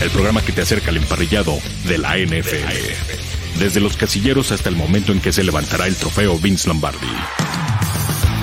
el 0.00 0.10
programa 0.10 0.42
que 0.42 0.52
te 0.52 0.62
acerca 0.62 0.90
al 0.90 0.98
emparrillado 0.98 1.58
de 1.86 1.98
la 1.98 2.16
NFL. 2.16 3.58
Desde 3.58 3.80
los 3.80 3.96
casilleros 3.96 4.52
hasta 4.52 4.68
el 4.68 4.76
momento 4.76 5.12
en 5.12 5.20
que 5.20 5.32
se 5.32 5.42
levantará 5.42 5.86
el 5.86 5.96
trofeo 5.96 6.38
Vince 6.38 6.68
Lombardi. 6.68 7.06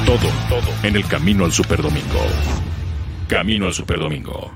Todo, 0.06 0.30
todo 0.50 0.74
en 0.84 0.96
el 0.96 1.08
camino 1.08 1.46
al 1.46 1.52
Superdomingo. 1.52 2.20
Camino 3.28 3.68
al 3.68 3.74
Superdomingo. 3.74 4.52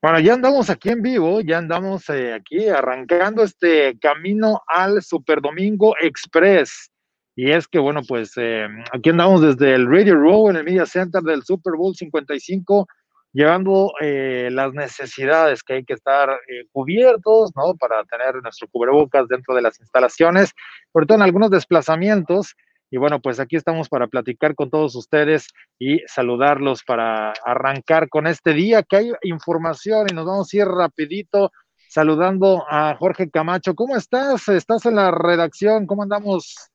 Bueno, 0.00 0.20
ya 0.20 0.34
andamos 0.34 0.70
aquí 0.70 0.90
en 0.90 1.02
vivo, 1.02 1.40
ya 1.40 1.58
andamos 1.58 2.08
eh, 2.10 2.32
aquí 2.32 2.68
arrancando 2.68 3.42
este 3.42 3.98
camino 3.98 4.62
al 4.68 5.02
Superdomingo 5.02 5.96
Express. 6.00 6.92
Y 7.40 7.52
es 7.52 7.68
que, 7.68 7.78
bueno, 7.78 8.00
pues 8.02 8.32
eh, 8.36 8.66
aquí 8.90 9.10
andamos 9.10 9.40
desde 9.40 9.72
el 9.72 9.86
Radio 9.86 10.16
Row 10.16 10.50
en 10.50 10.56
el 10.56 10.64
Media 10.64 10.86
Center 10.86 11.22
del 11.22 11.44
Super 11.44 11.74
Bowl 11.76 11.94
55, 11.94 12.88
llevando 13.32 13.92
eh, 14.00 14.48
las 14.50 14.72
necesidades 14.72 15.62
que 15.62 15.74
hay 15.74 15.84
que 15.84 15.92
estar 15.92 16.36
cubiertos, 16.72 17.52
¿no? 17.54 17.76
Para 17.76 18.02
tener 18.06 18.42
nuestro 18.42 18.66
cubrebocas 18.72 19.28
dentro 19.28 19.54
de 19.54 19.62
las 19.62 19.78
instalaciones, 19.78 20.52
sobre 20.92 21.06
todo 21.06 21.18
en 21.18 21.22
algunos 21.22 21.52
desplazamientos. 21.52 22.56
Y 22.90 22.96
bueno, 22.96 23.20
pues 23.20 23.38
aquí 23.38 23.54
estamos 23.54 23.88
para 23.88 24.08
platicar 24.08 24.56
con 24.56 24.68
todos 24.68 24.96
ustedes 24.96 25.46
y 25.78 26.00
saludarlos 26.08 26.82
para 26.82 27.34
arrancar 27.44 28.08
con 28.08 28.26
este 28.26 28.52
día 28.52 28.82
que 28.82 28.96
hay 28.96 29.12
información 29.22 30.08
y 30.10 30.12
nos 30.12 30.26
vamos 30.26 30.52
a 30.52 30.56
ir 30.56 30.66
rapidito 30.66 31.52
saludando 31.88 32.64
a 32.68 32.96
Jorge 32.96 33.30
Camacho. 33.30 33.76
¿Cómo 33.76 33.94
estás? 33.94 34.48
¿Estás 34.48 34.86
en 34.86 34.96
la 34.96 35.12
redacción? 35.12 35.86
¿Cómo 35.86 36.02
andamos? 36.02 36.72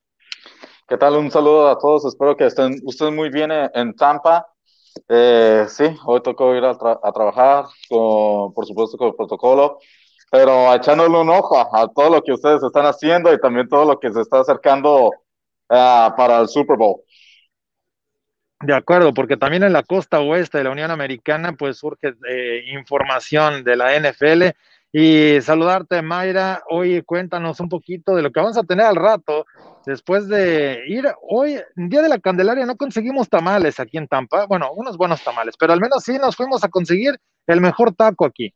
¿Qué 0.94 1.00
tal? 1.00 1.16
Un 1.16 1.32
saludo 1.32 1.70
a 1.70 1.80
todos. 1.80 2.06
Espero 2.06 2.38
que 2.38 2.46
estén 2.46 2.80
ustedes 2.84 3.12
muy 3.12 3.32
bien 3.32 3.50
en 3.52 3.96
Tampa. 3.96 4.46
Eh, 5.10 5.66
sí, 5.68 5.86
hoy 6.06 6.22
tocó 6.22 6.54
ir 6.54 6.64
a, 6.64 6.78
trabajar, 6.78 7.66
con, 7.90 8.54
por 8.54 8.68
supuesto, 8.68 8.96
con 8.96 9.08
el 9.08 9.16
protocolo, 9.16 9.80
pero 10.30 10.72
echándole 10.72 11.18
un 11.18 11.30
ojo 11.32 11.58
a 11.58 11.88
todo 11.88 12.12
lo 12.12 12.22
que 12.22 12.34
ustedes 12.34 12.62
están 12.62 12.86
haciendo 12.86 13.34
y 13.34 13.42
también 13.42 13.68
todo 13.68 13.86
lo 13.86 14.00
que 14.00 14.14
se 14.14 14.22
está 14.22 14.42
acercando 14.42 15.10
Ah, 15.68 16.14
para 16.16 16.42
el 16.42 16.48
Super 16.48 16.78
Bowl. 16.78 17.02
De 18.62 18.76
acuerdo, 18.76 19.16
porque 19.16 19.36
también 19.36 19.64
en 19.64 19.74
la 19.74 19.82
costa 19.82 20.20
oeste 20.20 20.60
de 20.60 20.66
la 20.66 20.70
Unión 20.70 20.92
Americana, 20.92 21.54
pues 21.54 21.78
surge 21.78 22.14
eh, 22.30 22.66
información 22.72 23.64
de 23.64 23.76
la 23.76 23.96
NFL. 23.96 24.56
Y 24.92 25.42
saludarte, 25.42 26.04
Mayra. 26.04 26.62
Hoy 26.70 27.02
cuéntanos 27.02 27.60
un 27.60 27.70
poquito 27.70 28.16
de 28.16 28.22
lo 28.22 28.32
que 28.32 28.40
vamos 28.40 28.58
a 28.58 28.64
tener 28.64 28.86
al 28.86 28.96
rato. 28.96 29.48
Después 29.86 30.28
de 30.28 30.84
ir 30.88 31.06
hoy, 31.22 31.60
Día 31.76 32.02
de 32.02 32.10
la 32.10 32.20
Candelaria, 32.20 32.66
no 32.66 32.78
conseguimos 32.78 33.30
tamales 33.30 33.80
aquí 33.80 33.98
en 33.98 34.08
Tampa. 34.08 34.46
Bueno, 34.46 34.72
unos 34.74 34.98
buenos 34.98 35.24
tamales, 35.24 35.56
pero 35.60 35.74
al 35.74 35.82
menos 35.82 36.04
sí 36.04 36.18
nos 36.18 36.36
fuimos 36.36 36.64
a 36.64 36.70
conseguir 36.70 37.20
el 37.48 37.62
mejor 37.62 37.94
taco 37.94 38.26
aquí. 38.26 38.54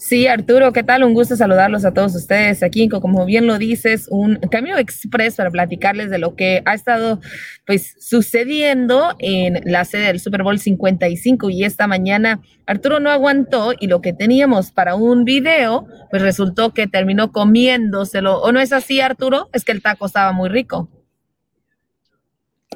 Sí, 0.00 0.26
Arturo, 0.26 0.72
¿qué 0.72 0.82
tal? 0.82 1.04
Un 1.04 1.12
gusto 1.12 1.36
saludarlos 1.36 1.84
a 1.84 1.92
todos 1.92 2.14
ustedes 2.14 2.62
aquí, 2.62 2.88
como 2.88 3.26
bien 3.26 3.46
lo 3.46 3.58
dices, 3.58 4.08
un 4.10 4.36
camino 4.50 4.78
express 4.78 5.36
para 5.36 5.50
platicarles 5.50 6.08
de 6.08 6.16
lo 6.16 6.36
que 6.36 6.62
ha 6.64 6.72
estado 6.72 7.20
pues 7.66 7.96
sucediendo 8.00 9.14
en 9.18 9.60
la 9.70 9.84
sede 9.84 10.06
del 10.06 10.18
Super 10.18 10.42
Bowl 10.42 10.58
55 10.58 11.50
y 11.50 11.64
esta 11.64 11.86
mañana 11.86 12.40
Arturo 12.64 12.98
no 12.98 13.10
aguantó 13.10 13.74
y 13.78 13.88
lo 13.88 14.00
que 14.00 14.14
teníamos 14.14 14.70
para 14.70 14.94
un 14.94 15.26
video 15.26 15.86
pues 16.08 16.22
resultó 16.22 16.72
que 16.72 16.86
terminó 16.86 17.30
comiéndoselo. 17.30 18.40
¿O 18.40 18.52
no 18.52 18.60
es 18.60 18.72
así, 18.72 19.02
Arturo? 19.02 19.50
Es 19.52 19.66
que 19.66 19.72
el 19.72 19.82
taco 19.82 20.06
estaba 20.06 20.32
muy 20.32 20.48
rico. 20.48 20.88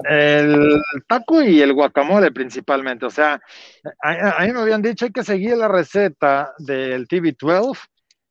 El 0.03 0.83
taco 1.07 1.43
y 1.43 1.61
el 1.61 1.73
guacamole 1.73 2.33
principalmente. 2.33 3.07
O 3.07 3.11
sea, 3.11 3.41
a, 4.03 4.45
mí 4.45 4.53
me 4.53 4.61
habían 4.61 4.83
dicho 4.83 5.05
hay 5.05 5.13
que 5.13 5.23
seguir 5.23 5.57
la 5.57 5.69
receta 5.69 6.53
del 6.59 7.07
TV12 7.07 7.79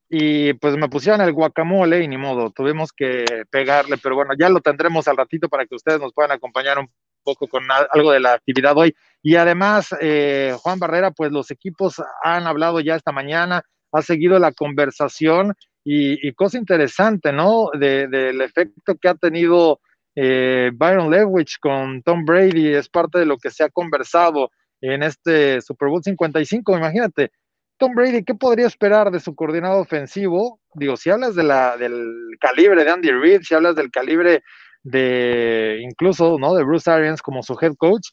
y 0.09 0.53
pues 0.53 0.75
me 0.77 0.89
pusieron 0.89 1.21
el 1.21 1.33
guacamole 1.33 2.03
y 2.03 2.07
ni 2.07 2.17
modo, 2.17 2.51
tuvimos 2.51 2.91
que 2.91 3.25
pegarle, 3.49 3.97
pero 3.97 4.13
bueno, 4.15 4.33
ya 4.37 4.49
lo 4.49 4.59
tendremos 4.59 5.07
al 5.07 5.17
ratito 5.17 5.49
para 5.49 5.65
que 5.65 5.75
ustedes 5.75 5.99
nos 5.99 6.13
puedan 6.13 6.31
acompañar 6.31 6.77
un 6.77 6.87
poco 7.23 7.47
con 7.47 7.63
algo 7.71 8.11
de 8.11 8.19
la 8.19 8.33
actividad 8.33 8.77
hoy. 8.77 8.93
Y 9.23 9.37
además, 9.37 9.95
eh, 10.01 10.55
Juan 10.59 10.77
Barrera, 10.77 11.11
pues 11.11 11.31
los 11.31 11.49
equipos 11.49 11.95
han 12.23 12.45
hablado 12.45 12.79
ya 12.81 12.95
esta 12.95 13.11
mañana, 13.11 13.63
ha 13.91 14.01
seguido 14.01 14.37
la 14.37 14.51
conversación 14.51 15.55
y, 15.85 16.31
cosa 16.33 16.57
interesante, 16.57 17.31
¿no? 17.33 17.69
del 17.73 18.41
efecto 18.41 18.95
que 18.95 19.07
ha 19.07 19.15
tenido 19.15 19.79
eh, 20.15 20.71
Byron 20.73 21.09
Lewich 21.09 21.57
con 21.59 22.01
Tom 22.03 22.25
Brady 22.25 22.73
es 22.73 22.89
parte 22.89 23.19
de 23.19 23.25
lo 23.25 23.37
que 23.37 23.51
se 23.51 23.63
ha 23.63 23.69
conversado 23.69 24.51
en 24.81 25.03
este 25.03 25.61
Super 25.61 25.89
Bowl 25.89 26.03
55. 26.03 26.77
Imagínate, 26.77 27.31
Tom 27.77 27.95
Brady, 27.95 28.23
¿qué 28.23 28.35
podría 28.35 28.67
esperar 28.67 29.11
de 29.11 29.19
su 29.19 29.35
coordinador 29.35 29.81
ofensivo? 29.81 30.59
Digo, 30.73 30.97
si 30.97 31.09
hablas 31.09 31.35
de 31.35 31.43
la, 31.43 31.77
del 31.77 32.13
calibre 32.39 32.83
de 32.83 32.91
Andy 32.91 33.11
Reid, 33.11 33.41
si 33.41 33.55
hablas 33.55 33.75
del 33.75 33.91
calibre 33.91 34.43
de 34.83 35.79
incluso, 35.81 36.37
¿no? 36.37 36.53
De 36.55 36.63
Bruce 36.63 36.89
Arians 36.89 37.21
como 37.21 37.41
su 37.41 37.57
head 37.59 37.75
coach, 37.75 38.09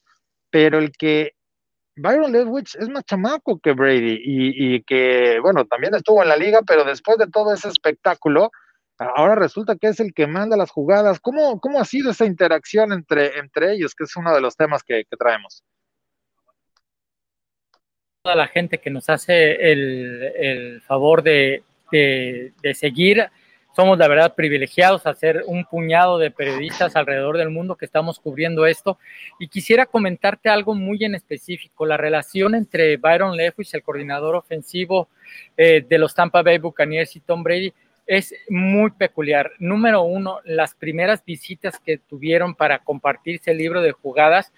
pero 0.51 0.79
el 0.79 0.93
que 0.93 1.33
Byron 1.97 2.33
Leftwich 2.33 2.77
es 2.77 2.89
más 2.89 3.05
chamaco 3.05 3.59
que 3.61 3.73
Brady 3.73 4.21
y, 4.25 4.83
que, 4.85 5.39
bueno, 5.41 5.65
también 5.67 5.95
estuvo 5.95 6.23
en 6.23 6.29
la 6.29 6.37
liga, 6.37 6.61
pero 6.67 6.85
después 6.85 7.19
de 7.19 7.27
todo 7.27 7.53
ese 7.53 7.69
espectáculo, 7.69 8.51
ahora 9.01 9.35
resulta 9.35 9.77
que 9.77 9.89
es 9.89 10.01
el 10.01 10.13
que 10.13 10.27
manda 10.27 10.57
las 10.57 10.71
jugadas. 10.71 11.21
¿Cómo, 11.21 11.59
cómo 11.61 11.81
ha 11.81 11.85
sido 11.85 12.11
esa 12.11 12.27
interacción 12.27 12.93
entre, 12.93 13.39
entre 13.39 13.73
ellos, 13.73 13.95
que 13.95 14.05
es 14.05 14.15
uno 14.17 14.35
de 14.35 14.41
los 14.41 14.57
temas 14.57 14.83
que, 14.83 15.05
traemos? 15.19 15.65
Toda 18.23 18.37
la 18.37 18.49
gente 18.49 18.79
que 18.79 18.91
nos 18.91 19.09
hace 19.09 19.73
el, 19.73 20.83
favor 20.83 21.23
de, 21.23 21.63
seguir, 22.75 23.31
somos 23.75 23.97
la 23.97 24.09
verdad 24.09 24.35
privilegiados 24.35 25.07
a 25.07 25.15
ser 25.15 25.45
un 25.47 25.65
puñado 25.65 26.19
de 26.19 26.31
periodistas 26.31 26.95
alrededor 26.95 27.39
del 27.39 27.49
mundo 27.49 27.77
que 27.77 27.87
estamos 27.87 28.21
cubriendo 28.21 28.67
esto. 28.67 28.99
Y 29.39 29.49
quisiera 29.49 29.87
comentarte 29.87 30.51
algo 30.51 30.75
muy 30.75 31.03
en 31.03 31.15
específico, 31.15 31.87
la 31.87 31.97
relación 31.97 32.55
entre 32.55 32.99
Byron 32.99 33.35
Leftwich, 33.35 33.73
el 33.73 33.83
coordinador 33.83 34.37
ofensivo 34.37 35.09
eh, 35.57 35.83
de 35.89 35.99
los 35.99 36.15
Tampa 36.15 36.43
Bay 36.43 36.59
Buccaneers 36.59 37.17
y 37.17 37.21
Tom 37.21 37.43
Brady, 37.43 37.73
es 38.11 38.35
muy 38.49 38.91
peculiar. 38.91 39.53
Número 39.61 40.03
uno, 40.03 40.41
las 40.43 40.75
primeras 40.75 41.25
visitas 41.25 41.79
que 41.79 41.97
tuvieron 41.97 42.57
para 42.57 42.81
compartirse 42.81 43.53
el 43.53 43.59
libro 43.59 43.83
de 43.83 43.93
jugadas, 43.93 44.53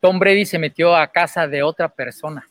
Tom 0.00 0.18
Brady 0.18 0.46
se 0.46 0.58
metió 0.58 0.96
a 0.96 1.08
casa 1.08 1.46
de 1.46 1.62
otra 1.62 1.90
persona. 1.90 2.48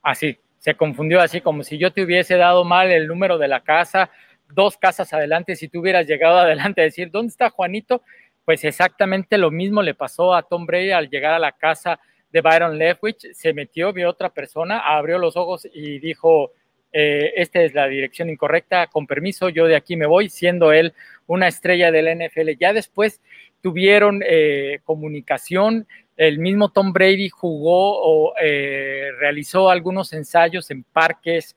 Así, 0.00 0.38
se 0.58 0.76
confundió 0.76 1.20
así, 1.20 1.40
como 1.40 1.64
si 1.64 1.76
yo 1.76 1.92
te 1.92 2.04
hubiese 2.04 2.36
dado 2.36 2.62
mal 2.62 2.92
el 2.92 3.08
número 3.08 3.36
de 3.36 3.48
la 3.48 3.64
casa, 3.64 4.10
dos 4.48 4.76
casas 4.76 5.12
adelante, 5.12 5.56
si 5.56 5.66
tú 5.66 5.80
hubieras 5.80 6.06
llegado 6.06 6.38
adelante 6.38 6.80
a 6.80 6.84
decir, 6.84 7.10
¿dónde 7.10 7.30
está 7.30 7.50
Juanito? 7.50 8.02
Pues 8.44 8.62
exactamente 8.62 9.38
lo 9.38 9.50
mismo 9.50 9.82
le 9.82 9.94
pasó 9.94 10.36
a 10.36 10.44
Tom 10.44 10.66
Brady 10.66 10.92
al 10.92 11.10
llegar 11.10 11.34
a 11.34 11.40
la 11.40 11.50
casa 11.50 11.98
de 12.30 12.42
Byron 12.42 12.78
Leftwich, 12.78 13.32
se 13.32 13.52
metió, 13.52 13.92
vio 13.92 14.08
otra 14.08 14.28
persona, 14.28 14.78
abrió 14.78 15.18
los 15.18 15.36
ojos 15.36 15.66
y 15.74 15.98
dijo, 15.98 16.52
eh, 16.92 17.32
esta 17.36 17.60
es 17.60 17.74
la 17.74 17.86
dirección 17.86 18.30
incorrecta, 18.30 18.86
con 18.86 19.06
permiso, 19.06 19.48
yo 19.48 19.66
de 19.66 19.76
aquí 19.76 19.96
me 19.96 20.06
voy, 20.06 20.30
siendo 20.30 20.72
él 20.72 20.94
una 21.26 21.48
estrella 21.48 21.90
del 21.90 22.18
NFL. 22.18 22.50
Ya 22.58 22.72
después 22.72 23.20
tuvieron 23.60 24.22
eh, 24.26 24.80
comunicación, 24.84 25.86
el 26.16 26.38
mismo 26.38 26.70
Tom 26.70 26.92
Brady 26.92 27.28
jugó 27.28 28.00
o 28.02 28.34
eh, 28.40 29.10
realizó 29.20 29.70
algunos 29.70 30.12
ensayos 30.12 30.70
en 30.70 30.82
parques, 30.82 31.56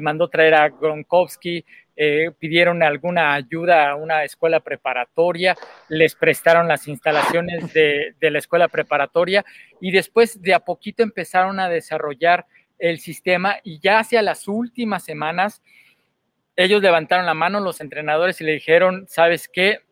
mandó 0.00 0.28
traer 0.28 0.54
a 0.54 0.68
Gronkowski, 0.70 1.62
pidieron 2.38 2.82
alguna 2.82 3.34
ayuda 3.34 3.90
a 3.90 3.96
una 3.96 4.24
escuela 4.24 4.60
preparatoria, 4.60 5.56
les 5.88 6.14
prestaron 6.14 6.68
las 6.68 6.88
instalaciones 6.88 7.70
de, 7.74 8.14
de 8.18 8.30
la 8.30 8.38
escuela 8.38 8.68
preparatoria 8.68 9.44
y 9.78 9.90
después 9.90 10.40
de 10.40 10.54
a 10.54 10.60
poquito 10.60 11.02
empezaron 11.02 11.60
a 11.60 11.68
desarrollar 11.68 12.46
el 12.78 13.00
sistema 13.00 13.56
y 13.62 13.80
ya 13.80 13.98
hacia 13.98 14.22
las 14.22 14.48
últimas 14.48 15.04
semanas 15.04 15.62
ellos 16.58 16.82
levantaron 16.82 17.24
la 17.24 17.34
mano, 17.34 17.60
los 17.60 17.80
entrenadores, 17.80 18.40
y 18.40 18.44
le 18.44 18.52
dijeron, 18.54 19.06
¿sabes 19.06 19.48
qué? 19.48 19.82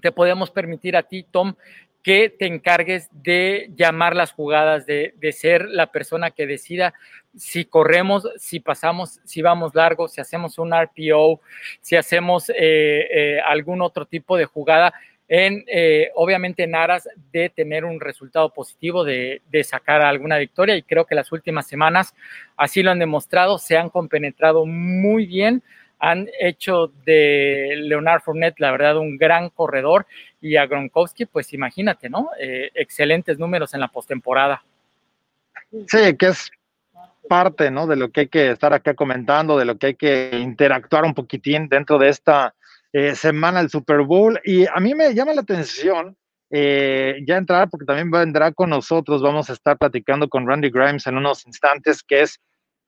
Te 0.00 0.10
podemos 0.10 0.50
permitir 0.50 0.96
a 0.96 1.02
ti, 1.02 1.22
Tom, 1.30 1.54
que 2.02 2.30
te 2.30 2.46
encargues 2.46 3.10
de 3.12 3.70
llamar 3.76 4.16
las 4.16 4.32
jugadas, 4.32 4.86
de, 4.86 5.12
ser 5.32 5.68
la 5.68 5.92
persona 5.92 6.30
que 6.30 6.46
decida 6.46 6.94
si 7.36 7.66
corremos, 7.66 8.26
si 8.38 8.58
pasamos, 8.58 9.20
si 9.24 9.42
vamos 9.42 9.74
largo, 9.74 10.08
si 10.08 10.22
hacemos 10.22 10.56
un 10.56 10.72
RPO, 10.72 11.42
si 11.82 11.96
hacemos 11.96 12.48
eh, 12.48 12.54
eh, 12.56 13.40
algún 13.46 13.82
otro 13.82 14.06
tipo 14.06 14.38
de 14.38 14.46
jugada 14.46 14.94
en, 15.28 15.64
eh, 15.66 16.10
obviamente, 16.14 16.62
en 16.62 16.74
aras 16.74 17.08
de 17.32 17.48
tener 17.48 17.84
un 17.84 18.00
resultado 18.00 18.52
positivo, 18.52 19.04
de, 19.04 19.40
sacar 19.64 20.02
alguna 20.02 20.38
victoria. 20.38 20.76
Y 20.76 20.82
creo 20.82 21.04
que 21.04 21.14
las 21.14 21.32
últimas 21.32 21.66
semanas 21.66 22.14
así 22.56 22.82
lo 22.82 22.90
han 22.90 22.98
demostrado, 22.98 23.58
se 23.58 23.76
han 23.76 23.90
compenetrado 23.90 24.66
muy 24.66 25.26
bien, 25.26 25.62
han 25.98 26.28
hecho 26.38 26.92
de 27.04 27.74
Leonard 27.76 28.20
Fournette, 28.20 28.60
la 28.60 28.70
verdad, 28.70 28.98
un 28.98 29.16
gran 29.16 29.48
corredor. 29.50 30.06
y 30.40 30.56
a 30.56 30.66
Gronkowski, 30.66 31.26
pues 31.26 31.52
imagínate, 31.54 32.08
¿no? 32.08 32.28
Eh, 32.38 32.70
excelentes 32.74 33.38
números 33.38 33.74
en 33.74 33.80
la 33.80 33.88
postemporada. 33.88 34.62
Sí, 35.88 36.16
que 36.16 36.26
es 36.26 36.52
parte, 37.28 37.70
¿no? 37.70 37.88
De 37.88 37.96
lo 37.96 38.10
que 38.10 38.20
hay 38.20 38.28
que 38.28 38.50
estar 38.52 38.72
acá 38.72 38.94
comentando, 38.94 39.58
de 39.58 39.64
lo 39.64 39.76
que 39.76 39.86
hay 39.88 39.94
que 39.94 40.30
interactuar 40.34 41.04
un 41.04 41.14
poquitín 41.14 41.68
dentro 41.68 41.98
de 41.98 42.10
esta 42.10 42.54
eh, 42.96 43.14
semana 43.14 43.58
del 43.58 43.68
Super 43.68 44.00
Bowl. 44.00 44.40
Y 44.42 44.64
a 44.66 44.80
mí 44.80 44.94
me 44.94 45.12
llama 45.12 45.34
la 45.34 45.42
atención 45.42 46.16
eh, 46.50 47.16
ya 47.26 47.36
entrar, 47.36 47.68
porque 47.68 47.84
también 47.84 48.10
vendrá 48.10 48.52
con 48.52 48.70
nosotros, 48.70 49.20
vamos 49.20 49.50
a 49.50 49.52
estar 49.52 49.76
platicando 49.76 50.30
con 50.30 50.46
Randy 50.46 50.70
Grimes 50.70 51.06
en 51.06 51.18
unos 51.18 51.46
instantes, 51.46 52.02
que 52.02 52.22
es 52.22 52.40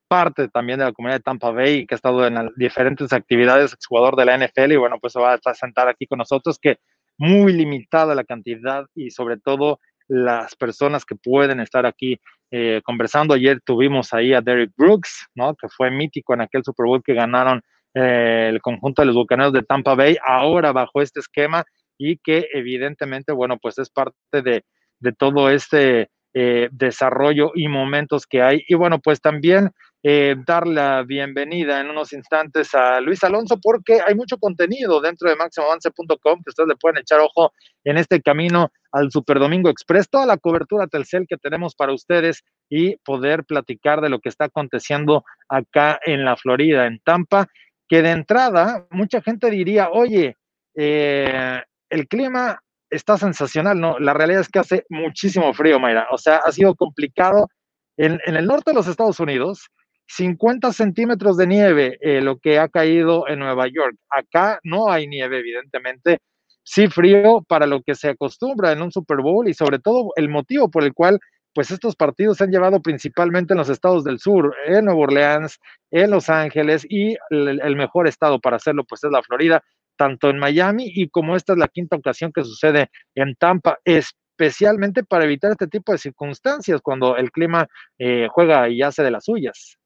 parte 0.08 0.48
también 0.48 0.78
de 0.78 0.86
la 0.86 0.92
comunidad 0.92 1.18
de 1.18 1.24
Tampa 1.24 1.50
Bay, 1.50 1.86
que 1.86 1.94
ha 1.94 1.96
estado 1.96 2.26
en 2.26 2.50
diferentes 2.56 3.12
actividades, 3.12 3.76
jugador 3.86 4.16
de 4.16 4.24
la 4.24 4.38
NFL, 4.38 4.72
y 4.72 4.76
bueno, 4.76 4.96
pues 4.98 5.12
va 5.14 5.34
a 5.34 5.54
sentar 5.54 5.88
aquí 5.88 6.06
con 6.06 6.16
nosotros, 6.16 6.58
que 6.58 6.78
muy 7.18 7.52
limitada 7.52 8.14
la 8.14 8.24
cantidad 8.24 8.86
y 8.94 9.10
sobre 9.10 9.36
todo 9.36 9.78
las 10.06 10.56
personas 10.56 11.04
que 11.04 11.16
pueden 11.16 11.60
estar 11.60 11.84
aquí 11.84 12.18
eh, 12.50 12.80
conversando. 12.82 13.34
Ayer 13.34 13.60
tuvimos 13.60 14.14
ahí 14.14 14.32
a 14.32 14.40
Derek 14.40 14.70
Brooks, 14.74 15.28
¿no? 15.34 15.54
Que 15.54 15.68
fue 15.68 15.90
mítico 15.90 16.32
en 16.32 16.40
aquel 16.40 16.64
Super 16.64 16.86
Bowl 16.86 17.02
que 17.02 17.12
ganaron 17.12 17.60
eh, 17.94 18.48
el 18.50 18.60
conjunto 18.60 19.02
de 19.02 19.06
los 19.06 19.16
Bucaneros 19.16 19.52
de 19.52 19.62
Tampa 19.62 19.94
Bay, 19.94 20.16
ahora 20.26 20.72
bajo 20.72 21.00
este 21.00 21.20
esquema 21.20 21.64
y 21.96 22.18
que 22.18 22.48
evidentemente, 22.52 23.32
bueno, 23.32 23.58
pues 23.60 23.78
es 23.78 23.90
parte 23.90 24.42
de, 24.42 24.64
de 25.00 25.12
todo 25.12 25.50
este 25.50 26.10
eh, 26.34 26.68
desarrollo 26.70 27.52
y 27.54 27.68
momentos 27.68 28.26
que 28.26 28.42
hay. 28.42 28.62
Y 28.68 28.74
bueno, 28.74 29.00
pues 29.00 29.20
también 29.20 29.70
eh, 30.02 30.36
dar 30.46 30.66
la 30.66 31.02
bienvenida 31.02 31.80
en 31.80 31.90
unos 31.90 32.12
instantes 32.12 32.72
a 32.74 33.00
Luis 33.00 33.24
Alonso 33.24 33.58
porque 33.60 34.00
hay 34.06 34.14
mucho 34.14 34.36
contenido 34.38 35.00
dentro 35.00 35.28
de 35.28 35.34
máximoavance.com 35.34 36.42
que 36.44 36.50
ustedes 36.50 36.68
le 36.68 36.76
pueden 36.76 36.98
echar 36.98 37.18
ojo 37.18 37.52
en 37.82 37.96
este 37.96 38.22
camino 38.22 38.70
al 38.92 39.10
Super 39.10 39.40
Domingo 39.40 39.70
Express, 39.70 40.08
toda 40.08 40.26
la 40.26 40.36
cobertura 40.36 40.86
Telcel 40.86 41.26
que 41.28 41.36
tenemos 41.36 41.74
para 41.74 41.92
ustedes 41.92 42.44
y 42.68 42.96
poder 42.98 43.44
platicar 43.44 44.00
de 44.00 44.08
lo 44.08 44.20
que 44.20 44.28
está 44.28 44.44
aconteciendo 44.44 45.24
acá 45.48 45.98
en 46.06 46.24
la 46.24 46.36
Florida, 46.36 46.86
en 46.86 47.00
Tampa, 47.00 47.48
que 47.88 48.02
de 48.02 48.10
entrada 48.10 48.86
mucha 48.90 49.20
gente 49.22 49.50
diría, 49.50 49.90
oye, 49.90 50.36
eh, 50.74 51.62
el 51.90 52.08
clima 52.08 52.60
está 52.90 53.18
sensacional, 53.18 53.80
¿no? 53.80 53.98
La 53.98 54.14
realidad 54.14 54.42
es 54.42 54.48
que 54.48 54.58
hace 54.58 54.84
muchísimo 54.88 55.52
frío, 55.52 55.78
Mayra. 55.78 56.06
O 56.10 56.18
sea, 56.18 56.36
ha 56.36 56.52
sido 56.52 56.74
complicado. 56.74 57.48
En, 57.96 58.20
en 58.26 58.36
el 58.36 58.46
norte 58.46 58.70
de 58.70 58.76
los 58.76 58.86
Estados 58.86 59.18
Unidos, 59.18 59.70
50 60.08 60.72
centímetros 60.72 61.36
de 61.36 61.46
nieve, 61.46 61.98
eh, 62.00 62.20
lo 62.20 62.38
que 62.38 62.58
ha 62.58 62.68
caído 62.68 63.28
en 63.28 63.40
Nueva 63.40 63.66
York. 63.68 63.96
Acá 64.08 64.58
no 64.62 64.90
hay 64.90 65.06
nieve, 65.06 65.38
evidentemente. 65.38 66.18
Sí, 66.62 66.88
frío 66.88 67.42
para 67.46 67.66
lo 67.66 67.82
que 67.82 67.94
se 67.94 68.10
acostumbra 68.10 68.72
en 68.72 68.82
un 68.82 68.92
Super 68.92 69.18
Bowl 69.18 69.48
y 69.48 69.54
sobre 69.54 69.78
todo 69.78 70.10
el 70.16 70.28
motivo 70.28 70.70
por 70.70 70.84
el 70.84 70.94
cual 70.94 71.18
pues 71.54 71.70
estos 71.70 71.96
partidos 71.96 72.38
se 72.38 72.44
han 72.44 72.50
llevado 72.50 72.80
principalmente 72.80 73.54
en 73.54 73.58
los 73.58 73.68
estados 73.68 74.04
del 74.04 74.18
sur, 74.18 74.54
en 74.66 74.84
Nueva 74.84 75.00
Orleans, 75.00 75.58
en 75.90 76.10
Los 76.10 76.28
Ángeles 76.28 76.86
y 76.88 77.16
el, 77.30 77.60
el 77.60 77.76
mejor 77.76 78.06
estado 78.06 78.40
para 78.40 78.56
hacerlo 78.56 78.84
pues 78.84 79.02
es 79.04 79.10
la 79.10 79.22
Florida, 79.22 79.62
tanto 79.96 80.30
en 80.30 80.38
Miami 80.38 80.90
y 80.94 81.08
como 81.08 81.36
esta 81.36 81.52
es 81.52 81.58
la 81.58 81.68
quinta 81.68 81.96
ocasión 81.96 82.32
que 82.32 82.44
sucede 82.44 82.90
en 83.14 83.34
Tampa. 83.34 83.78
especialmente 83.84 85.02
para 85.02 85.24
evitar 85.24 85.50
este 85.50 85.66
tipo 85.66 85.92
de 85.92 85.98
circunstancias 85.98 86.80
cuando 86.80 87.16
el 87.16 87.32
clima 87.32 87.66
eh, 87.98 88.28
juega 88.30 88.68
y 88.68 88.82
hace 88.82 89.02
de 89.02 89.10
las 89.10 89.24
suyas. 89.24 89.77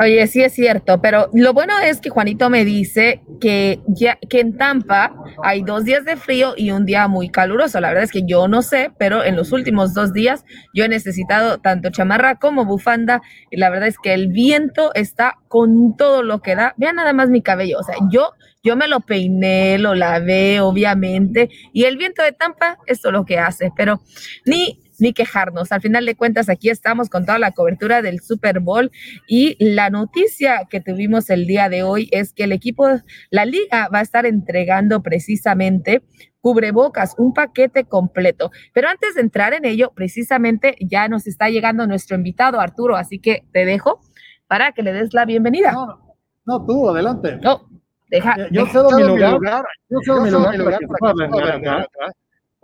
Oye, 0.00 0.26
sí 0.26 0.42
es 0.42 0.52
cierto, 0.52 1.00
pero 1.00 1.30
lo 1.32 1.52
bueno 1.52 1.78
es 1.78 2.00
que 2.00 2.10
Juanito 2.10 2.50
me 2.50 2.64
dice 2.64 3.22
que 3.40 3.80
ya 3.86 4.18
que 4.28 4.40
en 4.40 4.56
Tampa 4.56 5.14
hay 5.42 5.62
dos 5.62 5.84
días 5.84 6.04
de 6.04 6.16
frío 6.16 6.54
y 6.56 6.70
un 6.70 6.84
día 6.84 7.06
muy 7.08 7.30
caluroso. 7.30 7.80
La 7.80 7.88
verdad 7.88 8.04
es 8.04 8.10
que 8.10 8.24
yo 8.26 8.48
no 8.48 8.62
sé, 8.62 8.90
pero 8.98 9.22
en 9.24 9.36
los 9.36 9.52
últimos 9.52 9.94
dos 9.94 10.12
días 10.12 10.44
yo 10.74 10.84
he 10.84 10.88
necesitado 10.88 11.58
tanto 11.58 11.90
chamarra 11.90 12.36
como 12.36 12.64
bufanda 12.64 13.22
y 13.50 13.56
la 13.56 13.70
verdad 13.70 13.88
es 13.88 13.98
que 13.98 14.14
el 14.14 14.28
viento 14.28 14.92
está 14.94 15.38
con 15.48 15.96
todo 15.96 16.22
lo 16.22 16.40
que 16.42 16.56
da. 16.56 16.74
Vean 16.76 16.96
nada 16.96 17.12
más 17.12 17.30
mi 17.30 17.42
cabello, 17.42 17.78
o 17.78 17.82
sea, 17.82 17.96
yo 18.10 18.32
yo 18.64 18.76
me 18.76 18.88
lo 18.88 19.00
peiné, 19.00 19.76
lo 19.78 19.94
lavé, 19.94 20.60
obviamente, 20.60 21.50
y 21.74 21.84
el 21.84 21.98
viento 21.98 22.22
de 22.22 22.32
Tampa, 22.32 22.78
esto 22.86 23.08
es 23.08 23.12
lo 23.12 23.26
que 23.26 23.38
hace, 23.38 23.70
pero 23.76 24.00
ni 24.46 24.80
ni 24.98 25.12
quejarnos. 25.12 25.72
Al 25.72 25.80
final 25.80 26.06
de 26.06 26.14
cuentas, 26.14 26.48
aquí 26.48 26.70
estamos 26.70 27.08
con 27.08 27.24
toda 27.24 27.38
la 27.38 27.52
cobertura 27.52 28.02
del 28.02 28.20
Super 28.20 28.60
Bowl 28.60 28.90
y 29.26 29.56
la 29.58 29.90
noticia 29.90 30.66
que 30.70 30.80
tuvimos 30.80 31.30
el 31.30 31.46
día 31.46 31.68
de 31.68 31.82
hoy 31.82 32.08
es 32.12 32.32
que 32.32 32.44
el 32.44 32.52
equipo, 32.52 32.88
la 33.30 33.44
liga 33.44 33.88
va 33.92 34.00
a 34.00 34.02
estar 34.02 34.26
entregando 34.26 35.02
precisamente 35.02 36.02
cubrebocas, 36.40 37.14
un 37.16 37.32
paquete 37.32 37.84
completo. 37.84 38.50
Pero 38.74 38.88
antes 38.88 39.14
de 39.14 39.22
entrar 39.22 39.54
en 39.54 39.64
ello, 39.64 39.92
precisamente 39.94 40.76
ya 40.80 41.08
nos 41.08 41.26
está 41.26 41.48
llegando 41.48 41.86
nuestro 41.86 42.16
invitado 42.16 42.60
Arturo, 42.60 42.96
así 42.96 43.18
que 43.18 43.44
te 43.52 43.64
dejo 43.64 44.00
para 44.46 44.72
que 44.72 44.82
le 44.82 44.92
des 44.92 45.14
la 45.14 45.24
bienvenida. 45.24 45.72
No, 45.72 46.16
no 46.44 46.66
tú, 46.66 46.90
adelante. 46.90 47.38
No, 47.42 47.66
deja. 48.10 48.36
Yo 48.50 48.66
cedo 48.66 48.90
mi 48.90 49.04
lugar. 49.04 49.64
Yo 49.88 49.98
cedo 50.04 50.20
mi 50.20 50.30
lugar 50.30 51.88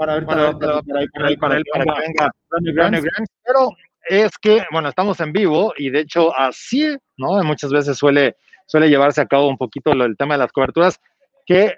para 0.01 0.25
para 0.25 0.43
ver 0.47 0.53
para, 0.57 0.81
para, 0.81 0.83
para, 0.83 1.01
él, 1.03 1.39
para 1.39 1.57
que 1.59 2.73
venga 2.73 3.01
Pero 3.45 3.69
es 4.09 4.31
que, 4.41 4.63
bueno, 4.73 4.89
estamos 4.89 5.21
en 5.21 5.31
vivo 5.31 5.75
y 5.77 5.91
de 5.91 6.01
hecho 6.01 6.35
así, 6.35 6.97
¿no? 7.19 7.43
Muchas 7.45 7.71
veces 7.71 7.99
suele, 7.99 8.37
suele 8.67 8.89
llevarse 8.89 9.21
a 9.21 9.27
cabo 9.27 9.47
un 9.49 9.59
poquito 9.59 9.93
el 9.93 10.17
tema 10.17 10.35
de 10.35 10.39
las 10.39 10.53
coberturas, 10.53 10.99
que 11.45 11.65
eh, 11.67 11.77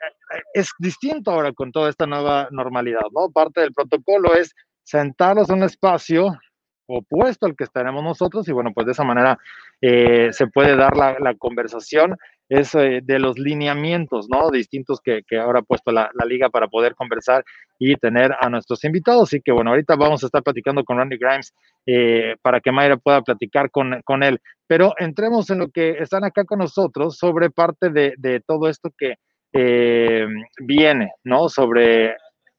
es 0.54 0.70
distinto 0.78 1.32
ahora 1.32 1.52
con 1.52 1.72
toda 1.72 1.90
esta 1.90 2.06
nueva 2.06 2.46
normalidad, 2.52 3.02
¿no? 3.12 3.28
Parte 3.32 3.60
del 3.60 3.72
protocolo 3.72 4.36
es 4.36 4.54
sentarlos 4.84 5.50
en 5.50 5.56
un 5.56 5.64
espacio 5.64 6.38
opuesto 6.86 7.46
al 7.46 7.56
que 7.56 7.64
estaremos 7.64 8.04
nosotros 8.04 8.46
y 8.46 8.52
bueno, 8.52 8.70
pues 8.72 8.86
de 8.86 8.92
esa 8.92 9.04
manera 9.04 9.36
eh, 9.80 10.28
se 10.32 10.46
puede 10.46 10.76
dar 10.76 10.96
la, 10.96 11.18
la 11.18 11.34
conversación 11.34 12.16
es 12.52 12.74
eh, 12.74 13.00
de 13.02 13.18
los 13.18 13.38
lineamientos, 13.38 14.28
¿no? 14.28 14.50
Distintos 14.50 15.00
que, 15.00 15.22
que 15.26 15.38
ahora 15.38 15.60
ha 15.60 15.62
puesto 15.62 15.90
la, 15.90 16.10
la, 16.12 16.26
liga 16.26 16.50
para 16.50 16.68
poder 16.68 16.94
conversar 16.94 17.42
y 17.78 17.96
tener 17.96 18.36
a 18.38 18.50
nuestros 18.50 18.84
invitados. 18.84 19.30
Así 19.30 19.40
que 19.40 19.52
bueno, 19.52 19.70
ahorita 19.70 19.96
vamos 19.96 20.22
a 20.22 20.26
estar 20.26 20.42
platicando 20.42 20.84
con 20.84 20.98
Randy 20.98 21.16
Grimes 21.16 21.54
eh, 21.86 22.36
para 22.42 22.60
que 22.60 22.70
Mayra 22.70 22.98
pueda 22.98 23.22
platicar 23.22 23.70
con, 23.70 24.02
con, 24.04 24.22
él. 24.22 24.38
Pero 24.66 24.92
entremos 24.98 25.48
en 25.48 25.60
lo 25.60 25.68
que 25.70 25.92
están 25.92 26.24
acá 26.24 26.44
con 26.44 26.58
nosotros 26.58 27.16
sobre 27.16 27.48
parte 27.48 27.88
de, 27.88 28.12
de 28.18 28.40
todo 28.40 28.68
esto 28.68 28.90
que 28.98 29.14
eh, 29.54 30.26
viene, 30.60 31.12
¿no? 31.24 31.48
Sobre 31.48 32.16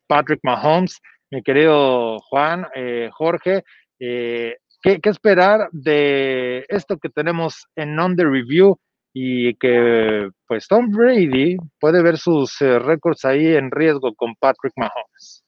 Patrick 0.07 0.39
Mahomes, 0.41 0.99
mi 1.29 1.43
querido 1.43 2.17
Juan, 2.17 2.65
eh, 2.73 3.09
Jorge. 3.13 3.63
¿qué, 3.99 4.57
¿Qué 4.81 5.09
esperar 5.09 5.69
de 5.71 6.65
esto 6.67 6.97
que 6.97 7.09
tenemos 7.09 7.67
en 7.75 7.99
Under 7.99 8.27
Review? 8.27 8.79
Y 9.13 9.55
que 9.55 10.29
pues 10.47 10.67
Tom 10.67 10.89
Brady 10.89 11.57
puede 11.79 12.01
ver 12.01 12.17
sus 12.17 12.59
eh, 12.61 12.79
récords 12.79 13.23
ahí 13.25 13.55
en 13.55 13.69
riesgo 13.69 14.13
con 14.15 14.35
Patrick 14.35 14.73
Mahomes. 14.75 15.43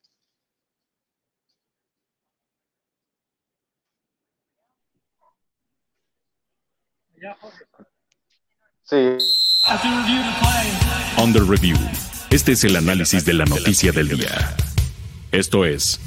Sí. 8.83 9.17
Under 11.21 11.41
Review. 11.43 11.75
Este 12.29 12.51
es 12.51 12.63
el 12.65 12.75
análisis 12.75 13.25
de 13.25 13.33
la 13.33 13.45
noticia 13.45 13.91
del 13.91 14.09
día. 14.09 14.55
Esto 15.31 15.65
es 15.65 15.99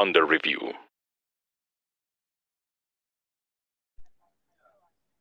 Under 0.00 0.24
Review. 0.24 0.60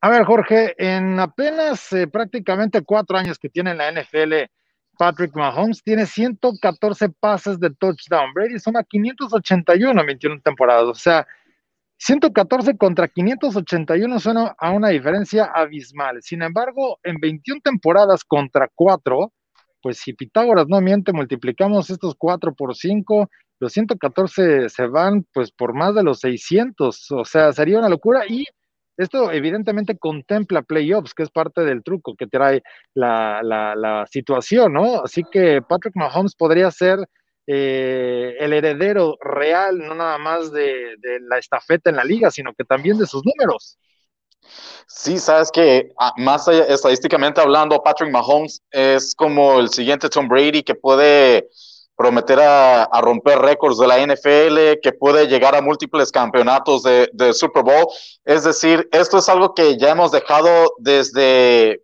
A 0.04 0.10
ver, 0.10 0.24
Jorge, 0.26 0.74
en 0.80 1.20
apenas 1.20 1.94
eh, 1.94 2.08
prácticamente 2.08 2.82
cuatro 2.82 3.20
años 3.20 3.38
que 3.38 3.50
tiene 3.50 3.76
la 3.76 3.92
NFL, 3.92 4.34
Patrick 4.98 5.36
Mahomes 5.36 5.84
tiene 5.84 6.08
114 6.08 7.10
pases 7.10 7.60
de 7.60 7.70
touchdown. 7.70 8.34
Brady 8.34 8.58
suma 8.58 8.84
581 8.84 10.02
en 10.02 10.08
21 10.08 10.42
temporadas. 10.42 10.86
O 10.86 10.96
sea, 10.96 11.28
114 11.98 12.78
contra 12.78 13.08
581 13.08 14.20
suena 14.20 14.56
a 14.58 14.72
una 14.72 14.90
diferencia 14.90 15.52
abismal. 15.54 16.24
Sin 16.24 16.42
embargo, 16.42 17.00
en 17.04 17.20
21 17.20 17.62
temporadas 17.64 18.24
contra 18.24 18.72
4, 18.74 19.32
pues 19.84 20.00
si 20.00 20.14
Pitágoras 20.14 20.68
no 20.68 20.82
miente, 20.82 21.14
multiplicamos 21.14 21.92
estos 21.92 22.16
4 22.18 22.56
por 22.56 22.76
5, 22.76 23.30
los 23.60 23.72
114 23.72 24.70
se 24.70 24.88
van 24.88 25.28
pues 25.32 25.52
por 25.52 25.76
más 25.76 25.94
de 25.94 26.02
los 26.02 26.22
600. 26.22 27.12
O 27.12 27.24
sea, 27.24 27.54
sería 27.54 27.78
una 27.78 27.90
locura 27.90 28.26
y 28.28 28.46
esto 29.04 29.32
evidentemente 29.32 29.98
contempla 29.98 30.62
playoffs, 30.62 31.14
que 31.14 31.24
es 31.24 31.30
parte 31.30 31.62
del 31.62 31.84
truco 31.84 32.16
que 32.16 32.28
trae 32.28 32.62
la, 32.94 33.42
la, 33.44 34.06
situación, 34.10 34.74
¿no? 34.74 35.02
Así 35.04 35.24
que 35.30 35.62
Patrick 35.62 35.96
Mahomes 35.96 36.36
podría 36.36 36.72
ser 36.72 37.00
eh, 37.48 38.36
el 38.40 38.54
heredero 38.54 39.18
real, 39.22 39.80
no 39.80 39.96
nada 39.96 40.18
más 40.18 40.52
de, 40.52 40.96
de, 41.00 41.20
la 41.22 41.38
estafeta 41.38 41.90
en 41.90 41.96
la 41.98 42.04
liga, 42.04 42.32
sino 42.32 42.54
que 42.54 42.64
también 42.64 42.98
de 42.98 43.08
sus 43.08 43.24
números. 43.26 43.78
Sí, 44.88 45.18
sabes 45.20 45.52
que 45.52 45.92
ah, 46.00 46.14
más 46.18 46.48
estadísticamente 46.48 47.42
hablando, 47.42 47.82
Patrick 47.82 48.12
Mahomes 48.12 48.62
es 48.72 49.16
como 49.16 49.60
el 49.60 49.70
siguiente 49.70 50.10
Tom 50.10 50.28
Brady 50.28 50.64
que 50.64 50.76
puede 50.76 51.48
prometer 51.96 52.40
a, 52.40 53.02
romper 53.02 53.40
récords 53.40 53.78
de 53.78 53.88
la 53.88 54.00
NFL, 54.00 54.80
que 54.82 54.92
puede 54.92 55.28
llegar 55.28 55.56
a 55.56 55.62
múltiples 55.62 56.12
campeonatos 56.12 56.84
de, 56.84 57.10
de, 57.14 57.34
Super 57.34 57.64
Bowl. 57.64 57.88
Es 58.26 58.44
decir, 58.44 58.88
esto 58.92 59.20
es 59.20 59.30
algo 59.30 59.54
que 59.54 59.78
ya 59.78 59.92
hemos 59.92 60.12
dejado 60.12 60.74
desde, 60.80 61.82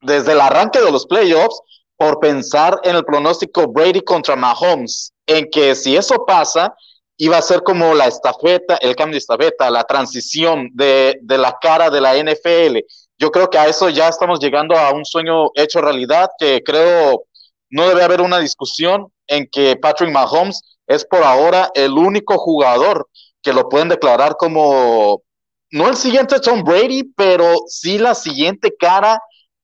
desde 0.00 0.32
el 0.32 0.40
arranque 0.40 0.80
de 0.80 0.90
los 0.90 1.06
playoffs 1.06 1.60
por 1.96 2.20
pensar 2.20 2.80
en 2.84 2.96
el 2.96 3.04
pronóstico 3.04 3.68
Brady 3.68 4.00
contra 4.00 4.36
Mahomes, 4.36 5.12
en 5.26 5.48
que 5.50 5.74
si 5.74 5.96
eso 5.96 6.24
pasa, 6.26 6.74
iba 7.16 7.36
a 7.36 7.42
ser 7.42 7.62
como 7.62 7.94
la 7.94 8.06
estafeta, 8.06 8.76
el 8.76 8.96
cambio 8.96 9.14
de 9.14 9.18
estafeta, 9.18 9.70
la 9.70 9.84
transición 9.84 10.70
de, 10.72 11.18
de 11.22 11.38
la 11.38 11.56
cara 11.60 11.90
de 11.90 12.00
la 12.00 12.16
NFL. 12.16 12.78
Yo 13.18 13.30
creo 13.30 13.48
que 13.48 13.58
a 13.58 13.68
eso 13.68 13.88
ya 13.90 14.08
estamos 14.08 14.40
llegando 14.40 14.76
a 14.76 14.92
un 14.92 15.04
sueño 15.04 15.50
hecho 15.54 15.80
realidad, 15.80 16.28
que 16.38 16.62
creo 16.64 17.24
no 17.70 17.88
debe 17.88 18.02
haber 18.02 18.20
una 18.20 18.38
discusión 18.38 19.12
en 19.26 19.48
que 19.50 19.76
Patrick 19.76 20.10
Mahomes 20.10 20.60
es 20.86 21.04
por 21.04 21.22
ahora 21.22 21.70
el 21.74 21.92
único 21.92 22.38
jugador 22.38 23.08
que 23.42 23.52
lo 23.52 23.68
pueden 23.68 23.88
declarar 23.88 24.36
como, 24.36 25.22
no 25.70 25.88
el 25.88 25.96
siguiente 25.96 26.40
Tom 26.40 26.62
Brady, 26.62 27.04
pero 27.16 27.54
sí 27.66 27.98
la 27.98 28.14
siguiente 28.14 28.74
cara 28.78 29.20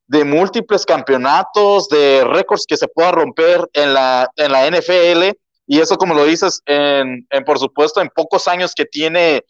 de 0.07 0.25
múltiples 0.25 0.85
campeonatos, 0.85 1.89
de 1.89 2.25
récords 2.25 2.67
que 2.67 2.77
se 2.77 2.89
pueda 2.89 3.13
romper 3.13 3.69
en 3.73 3.95
la, 3.95 4.29
en 4.37 4.53
la 4.53 4.67
NFL 4.67 5.37
y 5.71 5.79
eso, 5.79 5.97
como 5.99 6.15
lo 6.15 6.25
dices, 6.25 6.61
en, 6.67 7.25
por 7.47 7.61
supuesto, 7.61 8.01
en 8.01 8.09
pocos 8.09 8.49
años 8.49 8.75
que 8.75 8.87
tiene 8.87 9.45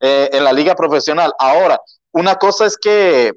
eh, 0.00 0.30
en 0.32 0.42
la 0.42 0.54
liga 0.54 0.74
profesional. 0.74 1.34
Ahora, 1.38 1.78
una 2.12 2.36
cosa 2.36 2.64
es 2.64 2.78
que 2.78 3.34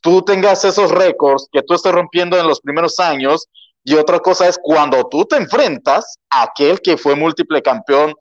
tú 0.00 0.22
tengas 0.22 0.64
esos 0.64 0.92
récords 0.92 1.48
que 1.50 1.62
tú 1.62 1.74
estés 1.74 1.90
rompiendo 1.90 2.38
en 2.38 2.46
los 2.46 2.60
primeros 2.60 3.00
años, 3.00 3.48
y 3.84 3.94
otra 3.94 4.18
cosa 4.18 4.48
es 4.48 4.58
cuando 4.60 5.06
tú 5.08 5.24
te 5.26 5.36
enfrentas 5.36 6.18
a 6.30 6.44
aquel 6.44 6.80
que 6.80 6.96
fue 6.96 7.14
múltiple 7.14 7.62
campeón 7.62 8.14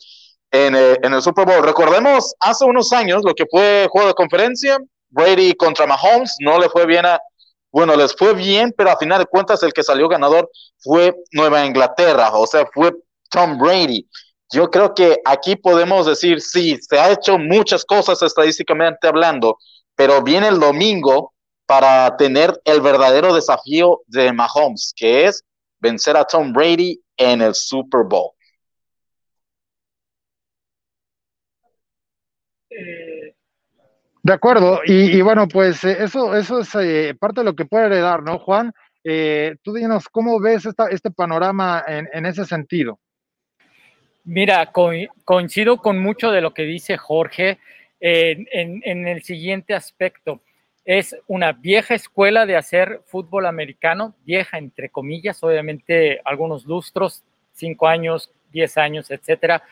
en, 0.51 0.75
eh, 0.75 0.97
en 1.01 1.13
el 1.13 1.21
Super 1.21 1.45
Bowl. 1.45 1.63
Recordemos 1.63 2.35
hace 2.39 2.65
unos 2.65 2.91
años 2.91 3.23
lo 3.25 3.33
que 3.33 3.45
fue 3.49 3.87
juego 3.89 4.09
de 4.09 4.13
conferencia, 4.13 4.77
Brady 5.09 5.53
contra 5.53 5.87
Mahomes, 5.87 6.35
no 6.39 6.59
le 6.59 6.69
fue 6.69 6.85
bien 6.85 7.05
a, 7.05 7.19
bueno, 7.71 7.95
les 7.95 8.13
fue 8.15 8.33
bien, 8.33 8.73
pero 8.77 8.91
a 8.91 8.97
final 8.97 9.19
de 9.19 9.25
cuentas 9.25 9.63
el 9.63 9.73
que 9.73 9.83
salió 9.83 10.09
ganador 10.09 10.49
fue 10.79 11.15
Nueva 11.31 11.65
Inglaterra, 11.65 12.31
o 12.33 12.45
sea, 12.45 12.67
fue 12.73 12.93
Tom 13.31 13.57
Brady. 13.57 14.07
Yo 14.51 14.69
creo 14.69 14.93
que 14.93 15.17
aquí 15.25 15.55
podemos 15.55 16.05
decir, 16.05 16.41
sí, 16.41 16.77
se 16.79 16.99
ha 16.99 17.11
hecho 17.11 17.39
muchas 17.39 17.85
cosas 17.85 18.21
estadísticamente 18.21 19.07
hablando, 19.07 19.57
pero 19.95 20.21
viene 20.21 20.49
el 20.49 20.59
domingo 20.59 21.33
para 21.65 22.15
tener 22.17 22.61
el 22.65 22.81
verdadero 22.81 23.33
desafío 23.33 24.01
de 24.05 24.31
Mahomes, 24.33 24.93
que 24.95 25.25
es 25.25 25.43
vencer 25.83 26.15
a 26.15 26.23
Tom 26.23 26.53
Brady 26.53 26.99
en 27.17 27.41
el 27.41 27.53
Super 27.53 28.03
Bowl. 28.03 28.31
De 34.23 34.31
acuerdo, 34.31 34.79
y, 34.85 35.21
bueno, 35.21 35.49
pues 35.49 35.83
eh, 35.83 35.97
eso, 35.99 36.33
eso 36.35 36.61
es 36.61 36.73
eh, 36.75 37.13
parte 37.19 37.41
de 37.41 37.45
lo 37.45 37.55
que 37.55 37.65
puede 37.65 37.87
heredar, 37.87 38.23
¿no, 38.23 38.39
Juan? 38.39 38.71
Eh, 39.03 39.57
tú 39.61 39.73
dinos, 39.73 40.07
¿cómo 40.07 40.39
ves 40.39 40.65
este 40.89 41.11
panorama 41.11 41.83
en 41.85 42.25
ese 42.25 42.45
sentido? 42.45 42.99
Mira, 44.23 44.71
coincido 45.25 45.77
con 45.77 45.99
mucho 45.99 46.31
de 46.31 46.39
lo 46.39 46.53
que 46.53 46.63
dice 46.63 46.95
Jorge 46.95 47.59
en, 47.99 49.07
el 49.07 49.23
siguiente 49.23 49.73
aspecto. 49.73 50.39
Es 50.85 51.15
una 51.27 51.53
vieja 51.53 51.95
escuela 51.95 52.45
de 52.45 52.57
hacer 52.57 53.01
fútbol 53.05 53.45
americano, 53.45 54.15
vieja 54.25 54.57
entre 54.57 54.89
comillas, 54.89 55.41
obviamente 55.43 56.19
algunos 56.25 56.65
lustros, 56.65 57.23
cinco 57.53 57.87
años, 57.87 58.31
diez 58.51 58.77
años, 58.77 59.09
etcétera. 59.09 59.63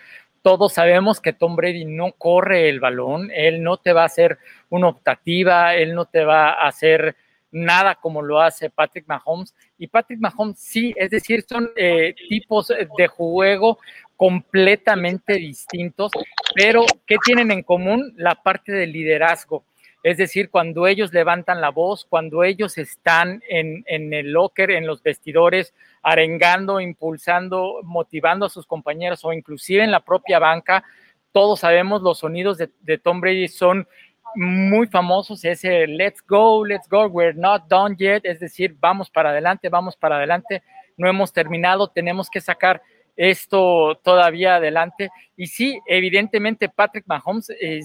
Todos 0.42 0.74
sabemos 0.74 1.20
que 1.20 1.34
Tom 1.34 1.56
Brady 1.56 1.86
no 1.86 2.14
corre 2.14 2.70
el 2.70 2.80
balón, 2.80 3.30
él 3.34 3.62
no 3.62 3.78
te 3.78 3.94
va 3.94 4.04
a 4.04 4.06
hacer 4.06 4.40
una 4.70 4.88
optativa, 4.88 5.76
él 5.76 5.94
no 5.94 6.06
te 6.06 6.24
va 6.24 6.50
a 6.50 6.68
hacer 6.68 7.16
nada 7.52 7.96
como 7.96 8.22
lo 8.22 8.40
hace 8.42 8.70
Patrick 8.70 9.06
Mahomes. 9.08 9.54
Y 9.78 9.88
Patrick 9.88 10.20
Mahomes 10.20 10.58
sí, 10.60 10.94
es 10.96 11.10
decir, 11.10 11.44
son 11.48 11.70
eh, 11.76 12.16
tipos 12.30 12.74
de 12.98 13.08
juego 13.08 13.80
completamente 14.16 15.34
distintos, 15.34 16.12
pero 16.56 16.86
¿qué 17.06 17.18
tienen 17.26 17.52
en 17.52 17.64
común? 17.64 18.14
La 18.16 18.36
parte 18.36 18.72
del 18.72 18.92
liderazgo. 18.94 19.64
Es 20.04 20.18
decir, 20.18 20.50
cuando 20.50 20.88
ellos 20.88 21.14
levantan 21.14 21.62
la 21.62 21.70
voz, 21.70 22.06
cuando 22.06 22.44
ellos 22.44 22.78
están 22.78 23.44
en, 23.48 23.84
el 23.88 24.32
locker, 24.32 24.72
en 24.72 24.88
los 24.88 25.04
vestidores, 25.04 25.76
arengando, 26.02 26.80
impulsando, 26.80 27.82
motivando 27.84 28.48
a 28.48 28.50
sus 28.50 28.66
compañeros 28.66 29.24
o 29.24 29.32
inclusive 29.32 29.84
en 29.84 29.92
la 29.92 30.00
propia 30.00 30.40
banca, 30.40 30.84
todos 31.32 31.60
sabemos 31.60 32.02
los 32.02 32.20
sonidos 32.20 32.58
de, 32.58 32.70
de 32.82 32.98
Tom 32.98 33.22
Brady 33.22 33.48
son 33.48 33.88
muy 34.36 34.88
famosos, 34.88 35.44
ese 35.46 35.86
let's 35.88 36.24
go, 36.26 36.66
let's 36.66 36.88
go, 36.90 37.06
we're 37.08 37.38
not 37.38 37.68
done 37.68 37.96
yet, 37.98 38.22
es 38.24 38.40
decir, 38.40 38.76
vamos 38.80 39.10
para 39.10 39.30
adelante, 39.30 39.70
vamos 39.70 39.96
para 39.96 40.16
adelante, 40.16 40.64
no 40.98 41.10
hemos 41.10 41.34
terminado, 41.34 41.88
tenemos 41.90 42.30
que 42.30 42.42
sacar 42.42 42.82
esto 43.22 44.00
todavía 44.04 44.56
adelante. 44.56 45.12
Y 45.38 45.46
sí, 45.46 45.80
evidentemente 45.86 46.70
Patrick 46.70 47.06
Mahomes 47.06 47.52
eh, 47.62 47.82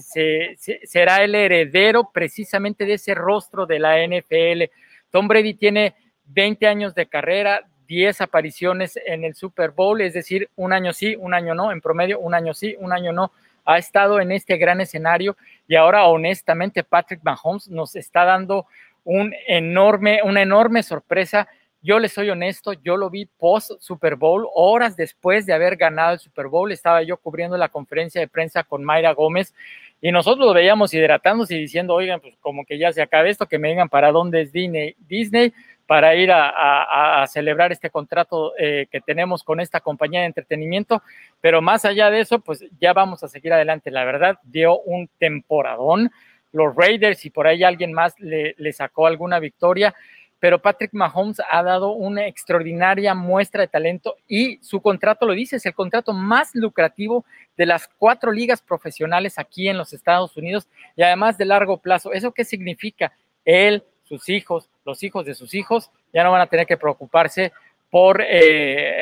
será 0.83 1.23
el 1.23 1.35
heredero 1.35 2.09
precisamente 2.11 2.85
de 2.85 2.93
ese 2.93 3.13
rostro 3.13 3.67
de 3.67 3.77
la 3.77 3.97
NFL. 4.03 4.63
Tom 5.11 5.27
Brady 5.27 5.53
tiene 5.53 5.93
20 6.25 6.65
años 6.65 6.95
de 6.95 7.05
carrera, 7.05 7.61
10 7.85 8.21
apariciones 8.21 8.99
en 9.05 9.23
el 9.25 9.35
Super 9.35 9.69
Bowl, 9.69 10.01
es 10.01 10.15
decir, 10.15 10.49
un 10.55 10.73
año 10.73 10.91
sí, 10.91 11.15
un 11.15 11.35
año 11.35 11.53
no, 11.53 11.71
en 11.71 11.81
promedio, 11.81 12.19
un 12.19 12.33
año 12.33 12.55
sí, 12.55 12.75
un 12.79 12.91
año 12.91 13.13
no. 13.13 13.31
Ha 13.63 13.77
estado 13.77 14.19
en 14.19 14.31
este 14.31 14.57
gran 14.57 14.81
escenario 14.81 15.37
y 15.67 15.75
ahora 15.75 16.05
honestamente 16.07 16.83
Patrick 16.83 17.19
Mahomes 17.21 17.67
nos 17.67 17.95
está 17.95 18.25
dando 18.25 18.65
un 19.03 19.35
enorme, 19.45 20.21
una 20.23 20.41
enorme 20.41 20.81
sorpresa 20.81 21.47
yo 21.87 21.99
le 21.99 22.09
soy 22.09 22.29
honesto, 22.29 22.73
yo 22.73 22.97
lo 22.97 23.09
vi 23.09 23.25
post 23.25 23.71
Super 23.79 24.17
Bowl, 24.17 24.45
horas 24.53 24.97
después 24.97 25.45
de 25.45 25.53
haber 25.53 25.77
ganado 25.77 26.15
el 26.15 26.19
Super 26.19 26.47
Bowl, 26.47 26.69
estaba 26.73 27.01
yo 27.01 27.15
cubriendo 27.15 27.55
la 27.55 27.69
conferencia 27.69 28.19
de 28.19 28.27
prensa 28.27 28.65
con 28.65 28.83
Mayra 28.83 29.13
Gómez 29.13 29.53
y 30.01 30.11
nosotros 30.11 30.45
lo 30.45 30.53
veíamos 30.53 30.93
hidratándose 30.93 31.55
y 31.55 31.61
diciendo, 31.61 31.93
oigan, 31.93 32.19
pues 32.19 32.35
como 32.41 32.65
que 32.65 32.77
ya 32.77 32.91
se 32.91 33.01
acaba 33.01 33.29
esto, 33.29 33.47
que 33.47 33.57
me 33.57 33.69
digan 33.69 33.87
para 33.87 34.11
dónde 34.11 34.41
es 34.41 34.51
Disney, 34.51 34.97
Disney 35.07 35.53
para 35.85 36.13
ir 36.15 36.29
a, 36.29 37.25
celebrar 37.29 37.71
este 37.71 37.89
contrato 37.89 38.51
eh, 38.57 38.87
que 38.91 38.99
tenemos 38.99 39.41
con 39.41 39.61
esta 39.61 39.79
compañía 39.79 40.19
de 40.19 40.25
entretenimiento, 40.25 41.01
pero 41.39 41.61
más 41.61 41.85
allá 41.85 42.11
de 42.11 42.19
eso, 42.19 42.39
pues 42.39 42.65
ya 42.81 42.91
vamos 42.91 43.23
a 43.23 43.29
seguir 43.29 43.53
adelante. 43.53 43.91
La 43.91 44.03
verdad, 44.03 44.39
dio 44.43 44.77
un 44.81 45.09
temporadón. 45.17 46.11
Los 46.51 46.75
Raiders 46.75 47.23
y 47.25 47.29
por 47.29 47.47
ahí 47.47 47.63
alguien 47.63 47.93
más 47.93 48.19
le 48.19 48.73
sacó 48.73 49.05
alguna 49.05 49.39
victoria 49.39 49.93
pero 50.39 50.61
Patrick 50.61 50.93
Mahomes 50.93 51.41
ha 51.49 51.63
dado 51.63 51.91
una 51.91 52.27
extraordinaria 52.27 53.15
muestra 53.15 53.61
de 53.61 53.67
talento 53.67 54.15
y 54.27 54.59
su 54.61 54.81
contrato 54.81 55.25
lo 55.25 55.33
dice, 55.33 55.55
es 55.55 55.65
el 55.65 55.73
contrato 55.73 56.13
más 56.13 56.51
lucrativo 56.53 57.25
de 57.57 57.65
las 57.65 57.87
cuatro 57.87 58.31
ligas 58.31 58.61
profesionales 58.61 59.39
aquí 59.39 59.67
en 59.67 59.77
los 59.77 59.93
Estados 59.93 60.37
Unidos 60.37 60.67
y 60.95 61.03
además 61.03 61.37
de 61.37 61.45
largo 61.45 61.77
plazo. 61.77 62.13
¿Eso 62.13 62.31
qué 62.31 62.45
significa? 62.45 63.13
Él, 63.45 63.83
sus 64.03 64.29
hijos, 64.29 64.69
los 64.85 65.01
hijos 65.03 65.25
de 65.25 65.33
sus 65.33 65.53
hijos 65.53 65.89
ya 66.13 66.23
no 66.23 66.31
van 66.31 66.41
a 66.41 66.47
tener 66.47 66.67
que 66.67 66.77
preocuparse 66.77 67.51
por 67.89 68.21
eh, 68.21 68.25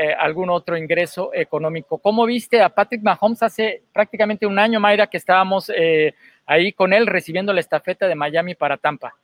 eh, 0.10 0.14
algún 0.14 0.50
otro 0.50 0.78
ingreso 0.78 1.32
económico. 1.34 1.98
¿Cómo 1.98 2.26
viste 2.26 2.62
a 2.62 2.70
Patrick 2.70 3.02
Mahomes 3.02 3.42
hace 3.42 3.82
prácticamente 3.92 4.46
un 4.46 4.60
año, 4.60 4.80
Mayra, 4.80 5.08
que 5.08 5.18
estábamos 5.18 5.72
eh, 5.76 6.14
ahí 6.46 6.72
con 6.72 6.94
él 6.94 7.08
recibiendo 7.08 7.52
la 7.52 7.62
estafeta 7.62 8.08
de 8.08 8.16
Miami 8.16 8.54
para 8.56 8.78
Tampa? 8.78 9.16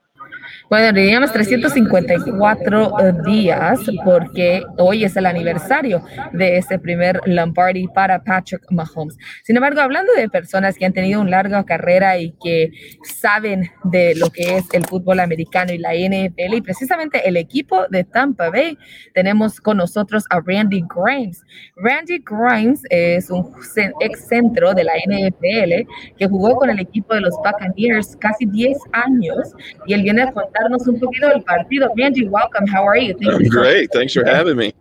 Bueno, 0.72 0.94
diríamos 0.94 1.34
354 1.34 3.00
eh, 3.00 3.14
días 3.26 3.80
porque 4.06 4.64
hoy 4.78 5.04
es 5.04 5.18
el 5.18 5.26
aniversario 5.26 6.02
de 6.32 6.58
este 6.58 6.80
primer 6.80 7.20
Lombardi 7.26 7.90
para 7.90 8.24
Patrick 8.24 8.64
Mahomes. 8.72 9.18
Sin 9.44 9.58
embargo, 9.58 9.82
hablando 9.82 10.14
de 10.14 10.30
personas 10.30 10.78
que 10.78 10.86
han 10.86 10.94
tenido 10.94 11.20
una 11.20 11.32
larga 11.32 11.66
carrera 11.66 12.18
y 12.18 12.32
que 12.42 12.72
saben 13.04 13.70
de 13.84 14.16
lo 14.16 14.30
que 14.30 14.58
es 14.58 14.66
el 14.74 14.86
fútbol 14.86 15.20
americano 15.20 15.74
y 15.74 15.78
la 15.78 15.94
NFL 15.94 16.54
y 16.54 16.62
precisamente 16.62 17.28
el 17.28 17.36
equipo 17.36 17.86
de 17.90 18.06
Tampa 18.06 18.50
Bay, 18.50 18.78
tenemos 19.14 19.60
con 19.60 19.76
nosotros 19.76 20.24
a 20.30 20.40
Randy 20.40 20.86
Grimes. 20.96 21.44
Randy 21.76 22.24
Grimes 22.26 22.82
es 22.90 23.30
un 23.30 23.54
ex 24.00 24.28
centro 24.28 24.74
de 24.74 24.86
la 24.86 24.94
NFL 24.94 25.88
que 26.18 26.28
jugó 26.28 26.56
con 26.56 26.70
el 26.70 26.80
equipo 26.80 27.14
de 27.14 27.22
los 27.22 27.36
Buccaneers 27.44 28.16
casi 28.18 28.46
10 28.46 28.78
años 28.94 29.54
y 29.86 29.94
el 29.94 30.04
viene 30.14 30.30
a 30.30 30.32
contarnos 30.32 30.88
un 30.88 31.00
poquito 31.00 31.28
del 31.28 31.44
partido. 31.44 31.92
Benji, 31.96 32.28
welcome. 32.28 32.68
How 32.70 32.88
are 32.88 33.00
you? 33.00 33.14
Thank 33.14 33.42
you 33.44 33.50
Great. 33.50 33.92
Thanks 33.92 34.14
for 34.14 34.26
having 34.26 34.58
me. 34.58 34.74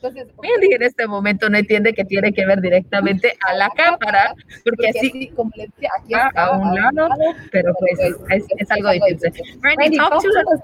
Entonces, 0.00 0.28
Randy 0.40 0.74
en 0.74 0.82
este 0.82 1.06
momento 1.08 1.48
no 1.50 1.58
entiende 1.58 1.92
que 1.92 2.04
tiene 2.04 2.32
que 2.32 2.46
ver 2.46 2.60
directamente 2.60 3.36
a 3.40 3.54
la 3.54 3.68
cámara, 3.70 4.32
porque 4.62 4.90
así, 4.90 5.28
como 5.34 5.50
le 5.56 5.66
decía, 5.66 5.90
aquí 5.98 6.14
está 6.14 6.44
a 6.44 6.56
un 6.56 6.74
lado, 6.74 7.08
pero 7.50 7.72
pues 7.80 7.98
es, 8.30 8.46
es 8.56 8.70
algo 8.70 8.90
difícil. 8.90 9.32
Randy, 9.60 9.96
talk 9.96 10.22
to 10.22 10.28
us 10.28 10.60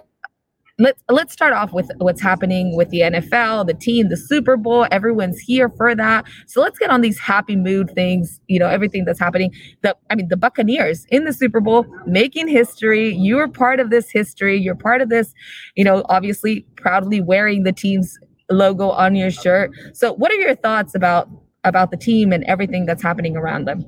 let's 0.79 1.01
let's 1.09 1.33
start 1.33 1.53
off 1.53 1.73
with 1.73 1.91
what's 1.99 2.21
happening 2.21 2.77
with 2.77 2.91
the 2.91 3.01
NFL, 3.01 3.67
the 3.67 3.75
team, 3.75 4.09
the 4.09 4.17
Super 4.17 4.57
Bowl. 4.57 4.87
Everyone's 4.91 5.39
here 5.39 5.69
for 5.69 5.95
that. 5.95 6.27
So 6.47 6.61
let's 6.61 6.79
get 6.79 6.91
on 6.91 7.01
these 7.01 7.19
happy 7.19 7.57
mood 7.57 7.91
things. 7.95 8.41
You 8.49 8.59
know 8.59 8.69
everything 8.69 9.05
that's 9.05 9.21
happening. 9.21 9.53
The 9.83 9.97
I 10.11 10.15
mean 10.15 10.29
the 10.29 10.37
Buccaneers 10.37 11.07
in 11.11 11.25
the 11.25 11.33
Super 11.33 11.61
Bowl 11.61 11.87
making 12.07 12.49
history. 12.49 13.15
You 13.15 13.39
are 13.39 13.49
part 13.49 13.81
of 13.81 13.91
this 13.91 14.11
history. 14.11 14.59
You're 14.59 14.75
part 14.75 15.01
of 15.01 15.09
this. 15.09 15.33
You 15.77 15.85
know, 15.85 16.05
obviously 16.09 16.67
proudly 16.77 17.21
wearing 17.21 17.63
the 17.63 17.73
team's 17.73 18.19
logo 18.51 18.91
on 18.91 19.15
your 19.15 19.31
shirt. 19.31 19.71
So 19.95 20.13
what 20.13 20.31
are 20.33 20.37
your 20.37 20.55
thoughts 20.55 20.95
about 20.95 21.29
about 21.63 21.91
the 21.91 21.97
team 21.97 22.33
and 22.33 22.45
everything 22.45 22.85
that's 22.85 23.03
happening 23.03 23.37
around 23.37 23.67
them? 23.67 23.85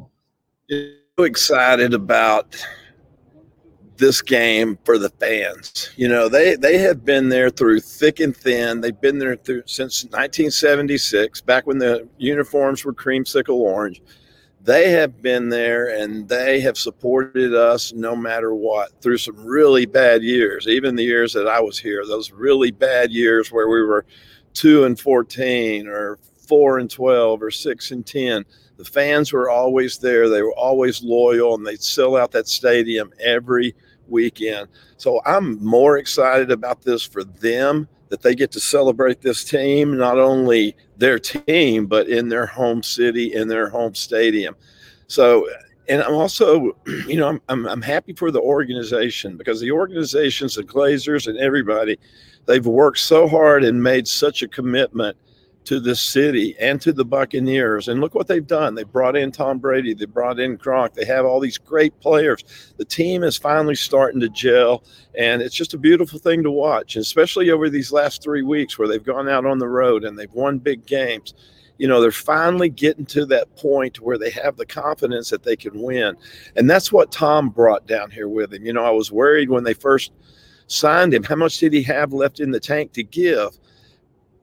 So 0.71 1.25
excited 1.25 1.95
about 1.95 2.65
this 3.99 4.23
game 4.23 4.79
for 4.85 4.99
the 4.99 5.11
fans. 5.11 5.91
You 5.97 6.09
know, 6.09 6.29
they 6.29 6.57
they 6.57 6.79
have 6.79 7.05
been 7.05 7.29
there 7.29 7.51
through 7.51 7.81
thick 7.81 8.21
and 8.21 8.37
thin. 8.37 8.81
They've 8.81 9.01
been 9.01 9.19
there 9.19 9.37
through 9.37 9.63
since 9.67 10.05
1976, 10.05 11.41
back 11.43 11.67
when 11.67 11.79
the 11.79 12.09
uniforms 12.19 12.85
were 12.85 12.93
creamsicle 12.93 13.57
orange. 13.57 14.03
They 14.63 14.91
have 14.91 15.23
been 15.23 15.49
there 15.49 15.97
and 15.97 16.29
they 16.29 16.61
have 16.61 16.77
supported 16.77 17.55
us 17.55 17.93
no 17.93 18.17
matter 18.17 18.53
what 18.53 19.01
through 19.01 19.19
some 19.19 19.37
really 19.45 19.87
bad 19.87 20.25
years. 20.25 20.67
Even 20.67 20.97
the 20.97 21.05
years 21.05 21.33
that 21.35 21.47
I 21.47 21.61
was 21.61 21.79
here, 21.79 22.05
those 22.05 22.33
really 22.33 22.73
bad 22.73 23.13
years 23.13 23.53
where 23.53 23.69
we 23.69 23.83
were 23.83 24.05
2 24.55 24.85
and 24.85 24.99
14 24.99 25.87
or 25.87 26.19
4 26.49 26.79
and 26.79 26.91
12 26.91 27.43
or 27.43 27.51
6 27.51 27.91
and 27.93 28.05
10 28.05 28.45
the 28.77 28.85
fans 28.85 29.33
were 29.33 29.51
always 29.51 29.99
there. 29.99 30.29
They 30.29 30.43
were 30.43 30.55
always 30.55 31.03
loyal 31.03 31.55
and 31.55 31.67
they'd 31.67 31.83
sell 31.83 32.17
out 32.17 32.33
that 32.33 32.49
stadium 32.49 33.13
every 33.21 33.75
weekend. 34.09 34.69
So 34.97 35.21
I'm 35.25 35.65
more 35.65 35.99
excited 35.99 36.51
about 36.51 36.83
this 36.83 37.03
for 37.03 37.25
them 37.25 37.89
that 38.09 38.23
they 38.23 38.35
get 38.35 38.53
to 38.53 38.61
celebrate 38.61 39.21
this 39.21 39.45
team, 39.45 39.97
not 39.97 40.19
only 40.19 40.77
their 40.97 41.19
team, 41.19 41.87
but 41.87 42.09
in 42.09 42.29
their 42.29 42.47
home 42.47 42.83
city, 42.83 43.35
in 43.35 43.49
their 43.49 43.69
home 43.69 43.95
stadium. 43.95 44.55
So, 45.09 45.49
and 45.89 46.03
I'm 46.03 46.15
also, 46.15 46.77
you 47.07 47.17
know, 47.17 47.29
I'm, 47.29 47.43
I'm, 47.49 47.67
I'm 47.67 47.83
happy 47.83 48.13
for 48.13 48.31
the 48.31 48.41
organization 48.41 49.37
because 49.37 49.61
the 49.61 49.73
organizations, 49.73 50.55
the 50.55 50.63
Glazers, 50.63 51.27
and 51.27 51.39
everybody, 51.39 51.99
they've 52.47 52.67
worked 52.67 52.99
so 52.99 53.27
hard 53.27 53.65
and 53.65 53.83
made 53.83 54.07
such 54.07 54.43
a 54.43 54.49
commitment 54.49 55.17
to 55.67 55.81
this 55.81 56.01
city 56.01 56.57
and 56.59 56.81
to 56.81 56.93
the 56.93 57.05
Buccaneers. 57.05 57.89
And 57.89 58.01
look 58.01 58.15
what 58.15 58.29
they've 58.29 58.47
done. 58.47 58.75
They 58.75 58.85
brought 58.85 59.17
in 59.17 59.33
Tom 59.33 59.59
Brady, 59.59 59.95
they 59.95 60.07
brought 60.07 60.41
in 60.41 60.57
Gronk, 60.57 60.95
they 60.95 61.05
have 61.05 61.27
all 61.27 61.41
these 61.41 61.59
great 61.59 61.99
players. 62.01 62.45
The 62.77 62.85
team 62.85 63.23
is 63.23 63.37
finally 63.37 63.75
starting 63.75 64.21
to 64.21 64.29
gel, 64.29 64.85
and 65.19 65.43
it's 65.43 65.55
just 65.55 65.75
a 65.75 65.79
beautiful 65.79 66.19
thing 66.19 66.43
to 66.45 66.51
watch, 66.51 66.97
especially 66.97 67.51
over 67.51 67.69
these 67.69 67.93
last 67.93 68.23
three 68.23 68.43
weeks 68.43 68.79
where 68.79 68.89
they've 68.89 69.03
gone 69.03 69.29
out 69.29 69.45
on 69.45 69.59
the 69.59 69.69
road 69.69 70.05
and 70.05 70.19
they've 70.19 70.33
won 70.33 70.59
big 70.59 70.87
games. 70.87 71.35
You 71.79 71.89
know, 71.89 72.01
they're 72.01 72.13
finally 72.13 72.71
getting 72.71 73.05
to 73.07 73.27
that 73.27 73.55
point 73.57 74.01
where 74.01 74.17
they 74.17 74.31
have 74.31 74.57
the 74.57 74.65
confidence 74.65 75.29
that 75.31 75.43
they 75.43 75.57
can 75.57 75.83
win. 75.83 76.17
And 76.55 76.71
that's 76.71 76.91
what 76.91 77.13
Tom 77.13 77.51
brought 77.51 77.87
down 77.87 78.11
here 78.11 78.29
with 78.29 78.55
him. 78.55 78.65
You 78.65 78.73
know, 78.73 78.85
I 78.85 78.91
was 78.91 79.13
worried 79.13 79.51
when 79.51 79.65
they 79.65 79.75
first 79.75 80.13
signed 80.69 81.13
him. 81.13 81.23
How 81.23 81.37
much 81.37 81.59
did 81.59 81.75
he 81.75 81.83
have 81.83 82.15
left 82.15 82.41
in 82.41 82.51
the 82.51 82.61
tank 82.61 82.93
to 82.93 83.03
give? 83.03 83.59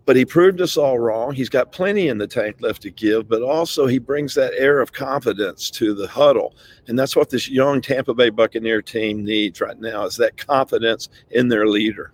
But 0.06 0.16
he 0.16 0.26
proved 0.26 0.62
us 0.62 0.78
all 0.78 1.00
wrong. 1.00 1.34
He's 1.34 1.50
got 1.50 1.72
plenty 1.72 2.10
in 2.10 2.18
the 2.18 2.28
tank 2.28 2.58
left 2.60 2.82
to 2.84 2.92
give, 2.92 3.28
but 3.28 3.42
also 3.42 3.88
he 3.88 4.00
brings 4.00 4.34
that 4.36 4.54
air 4.56 4.80
of 4.82 4.92
confidence 4.92 5.70
to 5.72 5.94
the 5.94 6.08
huddle. 6.08 6.56
And 6.88 6.98
that's 7.00 7.16
what 7.16 7.30
this 7.30 7.50
young 7.50 7.82
Tampa 7.82 8.14
Bay 8.14 8.30
Buccaneer 8.30 8.82
team 8.82 9.24
needs 9.24 9.62
right 9.62 9.80
now 9.80 10.06
is 10.06 10.18
that 10.18 10.38
confidence 10.38 11.10
in 11.32 11.48
their 11.48 11.68
leader. 11.68 12.12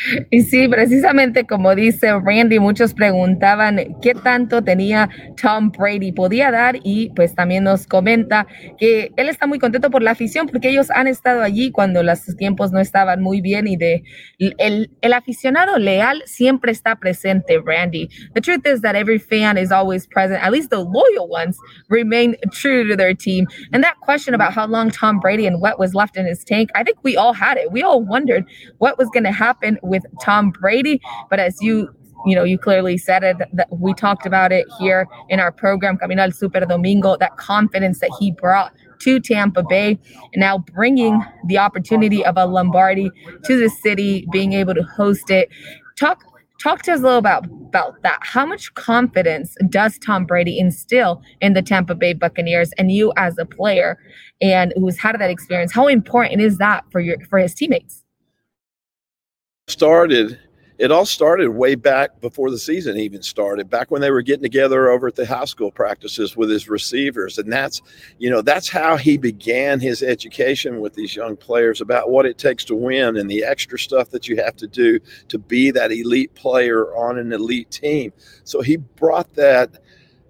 Y 0.30 0.42
sí, 0.42 0.68
precisamente 0.68 1.44
como 1.44 1.74
dice 1.74 2.12
Randy, 2.12 2.58
muchos 2.58 2.94
preguntaban 2.94 3.96
qué 4.02 4.14
tanto 4.14 4.62
tenía 4.62 5.08
Tom 5.40 5.70
Brady 5.70 6.12
podía 6.12 6.50
dar 6.50 6.76
y 6.82 7.10
pues 7.10 7.34
también 7.34 7.64
nos 7.64 7.86
comenta 7.86 8.46
que 8.78 9.12
él 9.16 9.28
está 9.28 9.46
muy 9.46 9.58
contento 9.58 9.90
por 9.90 10.02
la 10.02 10.12
afición 10.12 10.46
porque 10.46 10.68
ellos 10.68 10.90
han 10.90 11.06
estado 11.06 11.42
allí 11.42 11.70
cuando 11.70 12.02
los 12.02 12.24
tiempos 12.36 12.72
no 12.72 12.80
estaban 12.80 13.20
muy 13.20 13.40
bien 13.40 13.66
y 13.66 13.76
de 13.76 14.02
el, 14.38 14.90
el 15.00 15.12
aficionado 15.12 15.78
leal 15.78 16.22
siempre 16.26 16.72
está 16.72 16.96
presente, 16.96 17.58
Randy. 17.64 18.08
The 18.34 18.40
truth 18.40 18.66
is 18.66 18.80
that 18.82 18.94
every 18.94 19.18
fan 19.18 19.56
is 19.56 19.72
always 19.72 20.06
present, 20.06 20.42
at 20.42 20.52
least 20.52 20.70
the 20.70 20.80
loyal 20.80 21.28
ones 21.28 21.56
remain 21.88 22.36
true 22.52 22.88
to 22.88 22.96
their 22.96 23.14
team. 23.14 23.46
And 23.72 23.82
that 23.84 23.98
question 24.00 24.34
about 24.34 24.52
how 24.52 24.66
long 24.66 24.90
Tom 24.90 25.20
Brady 25.20 25.46
and 25.46 25.60
what 25.60 25.78
was 25.78 25.94
left 25.94 26.16
in 26.16 26.26
his 26.26 26.44
tank, 26.44 26.70
I 26.74 26.82
think 26.82 26.98
we 27.02 27.16
all 27.16 27.32
had 27.32 27.56
it. 27.56 27.72
We 27.72 27.82
all 27.82 28.02
wondered 28.02 28.44
what 28.78 28.98
was 28.98 29.08
going 29.12 29.24
to 29.24 29.32
happen 29.32 29.78
with 29.90 30.04
Tom 30.22 30.50
Brady. 30.50 31.00
But 31.28 31.40
as 31.40 31.60
you 31.60 31.94
you 32.26 32.34
know, 32.34 32.44
you 32.44 32.58
clearly 32.58 32.98
said 32.98 33.22
it 33.22 33.38
that 33.52 33.68
we 33.70 33.94
talked 33.94 34.26
about 34.26 34.52
it 34.52 34.66
here 34.78 35.06
in 35.28 35.40
our 35.40 35.50
program, 35.50 35.96
Camino 35.96 36.22
al 36.22 36.32
Super 36.32 36.60
Domingo, 36.60 37.16
that 37.16 37.36
confidence 37.36 38.00
that 38.00 38.10
he 38.18 38.30
brought 38.30 38.74
to 39.00 39.20
Tampa 39.20 39.62
Bay 39.62 39.98
and 40.32 40.40
now 40.40 40.58
bringing 40.58 41.24
the 41.46 41.58
opportunity 41.58 42.24
of 42.24 42.36
a 42.36 42.44
Lombardi 42.44 43.10
to 43.44 43.58
the 43.58 43.70
city, 43.70 44.26
being 44.30 44.52
able 44.52 44.74
to 44.74 44.82
host 44.82 45.30
it. 45.30 45.48
Talk 45.98 46.22
talk 46.62 46.82
to 46.82 46.92
us 46.92 47.00
a 47.00 47.02
little 47.02 47.18
about 47.18 47.46
about 47.46 48.02
that. 48.02 48.18
How 48.20 48.44
much 48.44 48.74
confidence 48.74 49.56
does 49.68 49.98
Tom 49.98 50.26
Brady 50.26 50.58
instill 50.58 51.22
in 51.40 51.54
the 51.54 51.62
Tampa 51.62 51.94
Bay 51.94 52.12
Buccaneers 52.12 52.72
and 52.72 52.92
you 52.92 53.12
as 53.16 53.38
a 53.38 53.46
player 53.46 53.98
and 54.42 54.74
who's 54.76 54.98
had 54.98 55.18
that 55.18 55.30
experience? 55.30 55.72
How 55.72 55.86
important 55.86 56.40
is 56.40 56.58
that 56.58 56.84
for 56.90 57.00
your 57.00 57.16
for 57.28 57.38
his 57.38 57.54
teammates? 57.54 58.04
Started 59.70 60.38
it 60.80 60.90
all 60.90 61.04
started 61.04 61.50
way 61.50 61.74
back 61.74 62.22
before 62.22 62.50
the 62.50 62.58
season 62.58 62.96
even 62.96 63.20
started 63.20 63.68
back 63.68 63.90
when 63.90 64.00
they 64.00 64.10
were 64.10 64.22
getting 64.22 64.42
together 64.42 64.88
over 64.88 65.08
at 65.08 65.14
the 65.14 65.26
high 65.26 65.44
school 65.44 65.70
practices 65.70 66.38
with 66.38 66.48
his 66.48 66.70
receivers. 66.70 67.36
And 67.36 67.52
that's 67.52 67.82
you 68.18 68.30
know 68.30 68.40
that's 68.40 68.70
how 68.70 68.96
he 68.96 69.18
began 69.18 69.78
his 69.78 70.02
education 70.02 70.80
with 70.80 70.94
these 70.94 71.14
young 71.14 71.36
players 71.36 71.82
about 71.82 72.10
what 72.10 72.24
it 72.24 72.38
takes 72.38 72.64
to 72.64 72.74
win 72.74 73.18
and 73.18 73.30
the 73.30 73.44
extra 73.44 73.78
stuff 73.78 74.08
that 74.08 74.26
you 74.26 74.36
have 74.38 74.56
to 74.56 74.66
do 74.66 74.98
to 75.28 75.38
be 75.38 75.70
that 75.70 75.92
elite 75.92 76.34
player 76.34 76.96
on 76.96 77.18
an 77.18 77.30
elite 77.30 77.70
team. 77.70 78.10
So 78.44 78.62
he 78.62 78.78
brought 78.78 79.34
that 79.34 79.82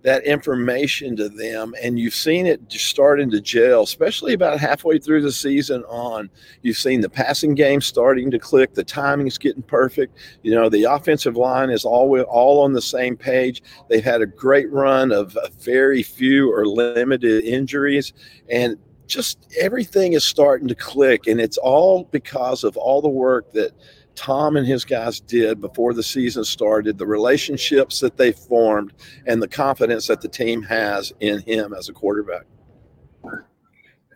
that 0.02 0.24
information 0.24 1.14
to 1.14 1.28
them 1.28 1.74
and 1.82 1.98
you've 1.98 2.14
seen 2.14 2.46
it 2.46 2.60
starting 2.72 3.30
to 3.30 3.40
gel 3.40 3.82
especially 3.82 4.32
about 4.32 4.58
halfway 4.58 4.98
through 4.98 5.20
the 5.20 5.32
season 5.32 5.84
on. 5.84 6.30
You've 6.62 6.78
seen 6.78 7.00
the 7.00 7.10
passing 7.10 7.54
game 7.54 7.80
starting 7.80 8.30
to 8.30 8.38
click 8.38 8.72
the 8.72 8.84
timing's 8.84 9.38
getting 9.38 9.62
perfect. 9.62 10.16
You 10.42 10.54
know 10.54 10.68
the 10.68 10.84
offensive 10.84 11.36
line 11.36 11.70
is 11.70 11.84
all 11.84 12.18
all 12.22 12.62
on 12.62 12.72
the 12.72 12.82
same 12.82 13.16
page. 13.16 13.62
They've 13.88 14.04
had 14.04 14.22
a 14.22 14.26
great 14.26 14.70
run 14.72 15.12
of 15.12 15.36
very 15.60 16.02
few 16.02 16.52
or 16.52 16.66
limited 16.66 17.44
injuries 17.44 18.12
and 18.48 18.78
just 19.06 19.52
everything 19.58 20.12
is 20.12 20.24
starting 20.24 20.68
to 20.68 20.74
click 20.74 21.26
and 21.26 21.40
it's 21.40 21.58
all 21.58 22.04
because 22.04 22.64
of 22.64 22.76
all 22.76 23.02
the 23.02 23.08
work 23.08 23.52
that 23.52 23.72
Tom 24.14 24.56
and 24.56 24.66
his 24.66 24.84
guys 24.84 25.20
did 25.20 25.60
before 25.60 25.94
the 25.94 26.02
season 26.02 26.44
started, 26.44 26.98
the 26.98 27.06
relationships 27.06 28.00
that 28.00 28.16
they 28.16 28.32
formed, 28.32 28.92
and 29.26 29.42
the 29.42 29.48
confidence 29.48 30.06
that 30.08 30.20
the 30.20 30.28
team 30.28 30.62
has 30.62 31.12
in 31.20 31.40
him 31.42 31.72
as 31.72 31.88
a 31.88 31.92
quarterback. 31.92 32.46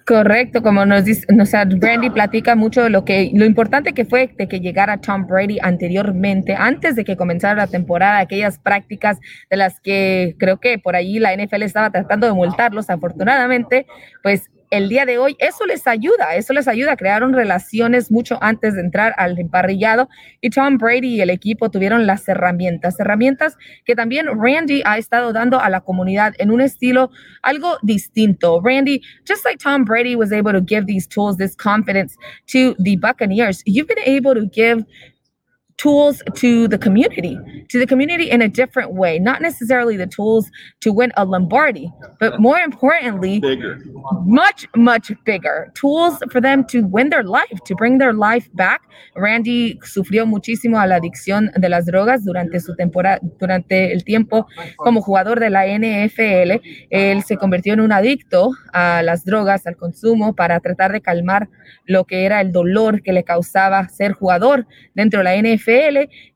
Correcto, 0.07 0.63
como 0.63 0.85
nos 0.85 1.07
dice, 1.07 1.27
o 1.41 1.47
sea, 1.47 1.65
Brandy 1.65 2.11
platica 2.11 2.55
mucho 2.55 2.83
de 2.83 2.91
lo 2.91 3.07
que, 3.07 3.31
lo 3.33 3.47
importante 3.47 3.95
que 3.95 4.05
fue 4.05 4.35
de 4.37 4.49
que 4.49 4.61
llegara 4.61 5.01
Tom 5.01 5.27
Brady 5.27 5.59
anteriormente, 5.63 6.55
antes 6.55 6.95
de 6.95 7.05
que 7.05 7.17
comenzara 7.17 7.55
la 7.55 7.67
temporada, 7.69 8.19
aquellas 8.19 8.59
prácticas 8.59 9.19
de 9.49 9.57
las 9.57 9.81
que 9.81 10.37
creo 10.39 10.61
que 10.61 10.79
por 10.79 10.95
ahí 10.95 11.19
la 11.19 11.35
NFL 11.35 11.63
estaba 11.63 11.91
tratando 11.91 12.27
de 12.27 12.35
multarlos, 12.35 12.91
afortunadamente, 12.91 13.87
pues 14.23 14.51
el 14.71 14.89
día 14.89 15.07
de 15.07 15.19
hoy, 15.19 15.37
eso 15.39 15.67
les 15.67 15.87
ayuda, 15.87 16.37
eso 16.37 16.53
les 16.53 16.69
ayuda, 16.69 16.97
crearon 16.97 17.33
relaciones 17.33 18.11
mucho 18.11 18.39
antes 18.41 18.75
de 18.75 18.81
entrar 18.81 19.15
al 19.17 19.39
emparrillado 19.39 20.09
y 20.41 20.51
Tom 20.51 20.79
Brady 20.79 21.17
y 21.17 21.21
el 21.21 21.31
equipo 21.31 21.71
tuvieron 21.71 22.07
las 22.07 22.29
herramientas, 22.29 22.99
herramientas 22.99 23.57
que 23.85 23.95
también 23.95 24.27
Randy 24.27 24.83
ha 24.85 24.99
estado 24.99 25.33
dando 25.33 25.61
a 25.61 25.71
la 25.71 25.81
comunidad 25.81 26.35
en 26.39 26.51
un 26.51 26.61
estilo 26.61 27.11
algo 27.43 27.79
distinto. 27.83 28.61
Randy, 28.63 29.01
just 29.27 29.45
like 29.45 29.59
Tom 29.59 29.85
Brady 29.85 30.17
was 30.17 30.33
able 30.33 30.53
to 30.53 30.61
give 30.61 30.87
these 30.87 31.07
tools, 31.07 31.37
this 31.37 31.57
confidence 31.57 32.17
to 32.47 32.75
the 32.79 32.97
Buccaneers, 32.97 33.63
you've 33.67 33.89
been 33.89 34.05
able 34.05 34.35
to 34.35 34.47
give 34.47 34.85
tools 35.77 36.23
to 36.37 36.69
the 36.69 36.79
community, 36.79 37.39
to 37.69 37.79
the 37.79 37.87
community 37.87 38.31
in 38.31 38.41
a 38.43 38.49
different 38.49 38.93
way, 38.93 39.19
not 39.19 39.43
necessarily 39.43 39.97
the 39.97 40.07
tools 40.07 40.51
to 40.81 40.93
win 40.93 41.13
a 41.17 41.25
Lombardi, 41.25 41.91
but 42.21 42.41
more 42.41 42.59
importantly, 42.59 43.41
Bigger. 43.41 43.81
much, 44.25 44.67
much 44.77 45.13
bigger 45.25 45.73
tools 45.75 46.19
for 46.31 46.41
them 46.41 46.65
to 46.65 46.83
win 46.83 47.11
their 47.11 47.25
life, 47.25 47.59
to 47.67 47.75
bring 47.75 47.99
their 47.99 48.13
life 48.13 48.49
back. 48.55 48.83
Randy 49.17 49.79
sufrió 49.83 50.27
muchísimo 50.27 50.81
a 50.81 50.87
la 50.87 50.97
adicción 50.97 51.51
de 51.57 51.69
las 51.69 51.87
drogas 51.87 52.25
durante 52.25 52.61
su 52.61 52.75
temporada, 52.77 53.19
durante 53.41 53.93
el 53.93 54.05
tiempo 54.05 54.47
como 54.77 55.03
jugador 55.03 55.41
de 55.41 55.51
la 55.51 55.67
NFL. 55.67 56.61
Él 56.91 57.23
se 57.25 57.37
convirtió 57.37 57.75
en 57.75 57.81
un 57.81 57.93
adicto 57.93 58.53
a 58.73 59.03
las 59.03 59.25
drogas, 59.25 59.67
al 59.67 59.77
consumo, 59.77 60.35
para 60.35 60.61
tratar 60.61 60.93
de 60.93 61.01
calmar 61.01 61.49
lo 61.85 62.05
que 62.05 62.25
era 62.25 62.41
el 62.41 62.53
dolor 62.53 63.03
que 63.03 63.13
le 63.13 63.25
causaba 63.25 63.89
ser 63.89 64.13
jugador 64.13 64.67
dentro 64.95 65.23
de 65.23 65.25
la 65.25 65.37
NFL 65.37 65.64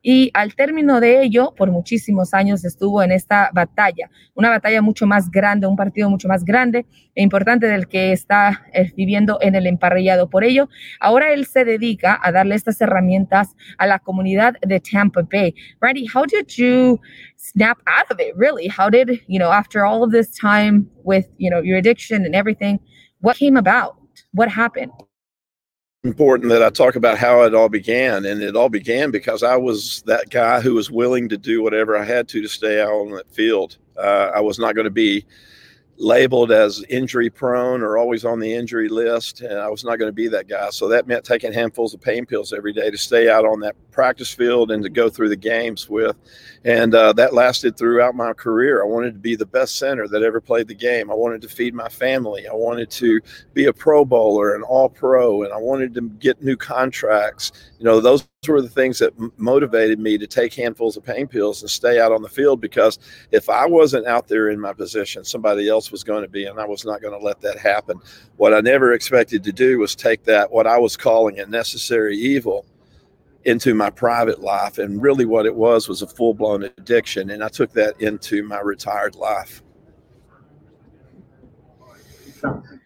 y 0.03 0.31
al 0.35 0.55
término 0.55 1.01
de 1.01 1.23
ello, 1.23 1.55
por 1.57 1.71
muchísimos 1.71 2.35
años 2.35 2.65
estuvo 2.65 3.03
en 3.03 3.13
esta 3.13 3.51
batalla, 3.53 4.11
una 4.35 4.51
batalla 4.51 4.83
mucho 4.83 5.07
más 5.07 5.31
grande, 5.31 5.67
un 5.67 5.77
partido 5.77 6.11
mucho 6.11 6.29
más 6.29 6.45
grande 6.45 6.87
e 7.15 7.23
importante 7.23 7.67
del 7.67 7.89
que 7.89 8.13
está 8.13 8.65
eh, 8.73 8.93
viviendo 8.97 9.39
en 9.41 9.55
el 9.55 9.67
emparrillado. 9.67 10.31
Por 10.31 10.45
ello, 10.45 10.69
ahora 11.01 11.33
él 11.33 11.47
se 11.47 11.65
dedica 11.65 12.19
a 12.23 12.33
darle 12.33 12.55
estas 12.55 12.81
herramientas 12.81 13.55
a 13.79 13.87
la 13.87 13.99
comunidad 13.99 14.55
de 14.67 14.81
Tampa 14.81 15.23
Bay. 15.23 15.55
Randy, 15.81 16.07
how 16.07 16.25
did 16.25 16.47
you 16.57 17.01
snap 17.37 17.79
out 17.87 18.11
of 18.11 18.21
it? 18.21 18.35
Really? 18.37 18.69
How 18.69 18.91
did, 18.91 19.21
you 19.27 19.39
know, 19.39 19.53
after 19.53 19.85
all 19.85 20.03
of 20.03 20.11
this 20.11 20.31
time 20.39 20.89
with, 21.05 21.27
you 21.39 21.51
know, 21.51 21.61
your 21.61 21.79
addiction 21.79 22.25
and 22.25 22.35
everything, 22.35 22.79
what 23.21 23.37
came 23.37 23.57
about? 23.57 23.97
What 24.33 24.49
happened? 24.49 24.93
Important 26.05 26.51
that 26.51 26.63
I 26.63 26.71
talk 26.71 26.95
about 26.97 27.19
how 27.19 27.43
it 27.43 27.55
all 27.55 27.69
began. 27.69 28.25
And 28.25 28.43
it 28.43 28.57
all 28.57 28.69
began 28.69 29.11
because 29.11 29.43
I 29.43 29.57
was 29.57 30.03
that 30.07 30.31
guy 30.31 30.61
who 30.61 30.75
was 30.75 30.91
willing 30.91 31.29
to 31.29 31.37
do 31.37 31.63
whatever 31.63 31.97
I 31.97 32.05
had 32.05 32.29
to 32.29 32.43
to 32.43 32.49
stay 32.49 32.81
out 32.81 32.91
on 32.91 33.11
that 33.13 33.31
field. 33.31 33.77
Uh, 33.97 34.31
I 34.35 34.41
was 34.41 34.59
not 34.59 34.75
going 34.75 34.85
to 34.85 34.91
be 34.91 35.25
labeled 35.99 36.53
as 36.53 36.85
injury 36.89 37.29
prone 37.29 37.83
or 37.83 37.99
always 37.99 38.25
on 38.25 38.39
the 38.39 38.55
injury 38.55 38.89
list. 38.89 39.41
And 39.41 39.59
I 39.59 39.69
was 39.69 39.85
not 39.85 39.97
going 39.97 40.09
to 40.09 40.15
be 40.15 40.29
that 40.29 40.49
guy. 40.49 40.71
So 40.71 40.89
that 40.89 41.07
meant 41.07 41.25
taking 41.25 41.53
handfuls 41.53 41.93
of 41.93 42.01
pain 42.01 42.25
pills 42.25 42.53
every 42.53 42.73
day 42.73 42.91
to 42.91 42.97
stay 42.97 43.29
out 43.29 43.45
on 43.45 43.61
that 43.61 43.75
practice 43.91 44.33
field 44.33 44.71
and 44.71 44.83
to 44.83 44.89
go 44.89 45.11
through 45.11 45.29
the 45.29 45.37
games 45.37 45.89
with. 45.89 46.17
And 46.65 46.95
uh, 46.95 47.13
that 47.15 47.35
lasted 47.35 47.77
throughout 47.77 48.15
my 48.15 48.33
career. 48.33 48.83
I 48.83 48.87
wanted 48.87 49.15
to 49.15 49.21
be 49.21 49.35
the 49.35 49.47
best 49.47 49.77
center 49.77 50.07
that 50.09 50.23
ever 50.23 50.41
played 50.41 50.69
the 50.69 50.75
game. 50.75 51.11
I 51.11 51.15
wanted 51.15 51.43
to 51.43 51.49
feed 51.49 51.75
my 51.75 51.89
family. 51.89 52.47
I 52.47 52.55
wanted 52.55 52.91
to 52.93 53.21
be 53.53 53.67
a 53.67 53.73
pro 53.73 54.05
bowler, 54.05 54.55
an 54.55 54.63
all 54.63 54.89
pro, 54.89 55.43
and 55.43 55.53
I 55.53 55.59
wanted 55.59 55.95
to 55.95 56.03
get 56.03 56.43
new 56.43 56.57
contracts. 56.57 57.53
You 57.79 57.85
know, 57.85 58.01
those 58.01 58.29
were 58.47 58.63
the 58.63 58.69
things 58.69 59.01
that 59.01 59.13
motivated 59.37 59.99
me 59.99 60.17
to 60.17 60.27
take 60.27 60.55
handfuls 60.55 60.97
of 60.97 61.03
pain 61.03 61.27
pills 61.27 61.63
and 61.63 61.69
stay 61.69 61.99
out 61.99 62.13
on 62.13 62.23
the 62.23 62.29
field 62.29 62.61
because 62.61 63.01
if 63.33 63.51
I 63.51 63.67
wasn't 63.67 64.07
out 64.07 64.29
there 64.29 64.51
in 64.51 64.61
my 64.61 64.73
position, 64.73 65.25
somebody 65.25 65.69
else 65.69 65.91
was 65.91 66.05
going 66.05 66.23
to 66.23 66.29
be, 66.29 66.45
and 66.45 66.61
I 66.61 66.65
was 66.65 66.85
not 66.85 67.03
going 67.03 67.19
to 67.19 67.25
let 67.25 67.41
that 67.41 67.59
happen. 67.59 67.99
What 68.37 68.55
I 68.55 68.61
never 68.61 68.93
expected 68.93 69.43
to 69.43 69.53
do 69.53 69.81
was 69.81 69.97
take 69.97 70.23
that, 70.25 70.53
what 70.53 70.69
I 70.69 70.79
was 70.79 70.97
calling 70.97 71.41
a 71.41 71.47
necessary 71.47 72.17
evil, 72.17 72.65
into 73.45 73.75
my 73.75 73.91
private 73.91 74.41
life. 74.41 74.79
And 74.79 75.03
really, 75.03 75.25
what 75.25 75.47
it 75.47 75.55
was 75.55 75.89
was 75.89 76.03
a 76.03 76.07
full 76.07 76.35
blown 76.35 76.65
addiction. 76.65 77.31
And 77.31 77.43
I 77.43 77.49
took 77.49 77.73
that 77.73 78.01
into 78.01 78.43
my 78.43 78.61
retired 78.61 79.15
life. 79.15 79.63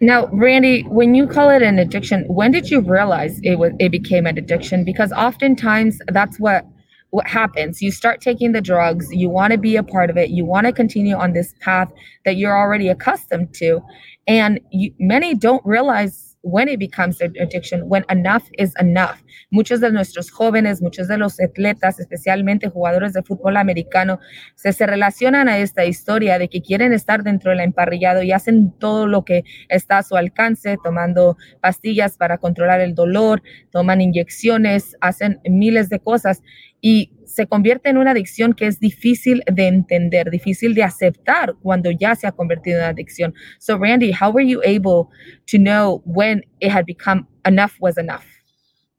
Now, 0.03 0.27
Randy, 0.33 0.83
when 0.83 1.15
you 1.15 1.29
call 1.29 1.49
it 1.51 1.63
an 1.63 1.79
addiction, 1.79 2.25
when 2.25 2.51
did 2.51 2.69
you 2.69 2.81
realize 2.81 3.39
it 3.45 3.55
was 3.55 3.71
it 3.79 3.91
became 3.91 4.27
an 4.27 4.37
addiction? 4.37 4.85
Because 4.85 5.13
oftentimes 5.13 6.01
that's 6.09 6.41
what 6.41 6.67
what 7.11 7.29
happens. 7.29 7.81
You 7.81 7.93
start 7.93 8.21
taking 8.21 8.51
the 8.51 8.61
drugs, 8.61 9.07
you 9.13 9.29
want 9.29 9.53
to 9.53 9.59
be 9.59 9.77
a 9.77 9.83
part 9.85 10.11
of 10.11 10.17
it, 10.17 10.31
you 10.31 10.45
want 10.45 10.67
to 10.67 10.73
continue 10.73 11.15
on 11.15 11.35
this 11.35 11.55
path 11.61 11.93
that 12.25 12.37
you're 12.37 12.59
already 12.59 12.89
accustomed 12.89 13.55
to, 13.55 13.81
and 14.27 14.59
you, 14.73 14.93
many 14.99 15.37
don't 15.37 15.65
realize 15.65 16.32
when 16.43 16.69
it 16.69 16.79
becomes 16.79 17.21
an 17.21 17.33
addiction, 17.41 17.83
when 17.89 18.05
enough 18.11 18.45
is 18.59 18.75
enough. 18.79 19.23
Muchos 19.51 19.81
de 19.81 19.91
nuestros 19.91 20.31
jóvenes, 20.31 20.83
muchos 20.83 21.09
de 21.09 21.19
los 21.19 21.41
atletas, 21.41 22.01
especialmente 22.01 22.69
jugadores 22.69 23.13
de 23.13 23.23
fútbol 23.23 23.57
americano, 23.57 24.19
se, 24.55 24.73
se 24.73 24.87
relacionan 24.87 25.49
a 25.49 25.59
esta 25.59 25.85
historia 25.85 26.39
de 26.39 26.49
que 26.49 26.63
quieren 26.63 26.93
estar 26.93 27.23
dentro 27.23 27.51
del 27.51 27.61
emparrillado 27.61 28.23
y 28.23 28.33
hacen 28.33 28.73
todo 28.79 29.07
lo 29.07 29.25
que 29.25 29.45
está 29.69 29.99
a 29.99 30.03
su 30.03 30.17
alcance, 30.17 30.77
tomando 30.83 31.37
pastillas 31.61 32.17
para 32.17 32.39
controlar 32.39 32.81
el 32.81 32.95
dolor, 32.95 33.43
toman 33.71 34.01
inyecciones, 34.01 34.97
hacen 35.01 35.41
miles 35.45 35.89
de 35.89 36.01
cosas 36.01 36.43
y 36.81 37.13
se 37.33 37.47
convierte 37.47 37.89
en 37.89 37.97
una 37.97 38.11
adicción 38.11 38.53
que 38.53 38.67
es 38.67 38.79
difícil 38.79 39.43
de 39.51 39.67
entender, 39.67 40.31
difícil 40.31 40.75
de 40.75 40.83
aceptar 40.83 41.55
cuando 41.63 41.91
ya 41.91 42.15
se 42.15 42.27
ha 42.27 42.33
convertido 42.33 42.79
en 42.79 42.85
adicción. 42.85 43.35
So 43.59 43.79
Randy, 43.79 44.13
how 44.13 44.31
were 44.31 44.45
you 44.45 44.61
able 44.65 45.09
to 45.47 45.59
know 45.59 46.03
when 46.05 46.43
it 46.61 46.71
had 46.71 46.85
become 46.87 47.27
enough 47.45 47.73
was 47.81 47.97
enough? 47.97 48.25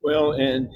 Well, 0.01 0.33
and 0.33 0.69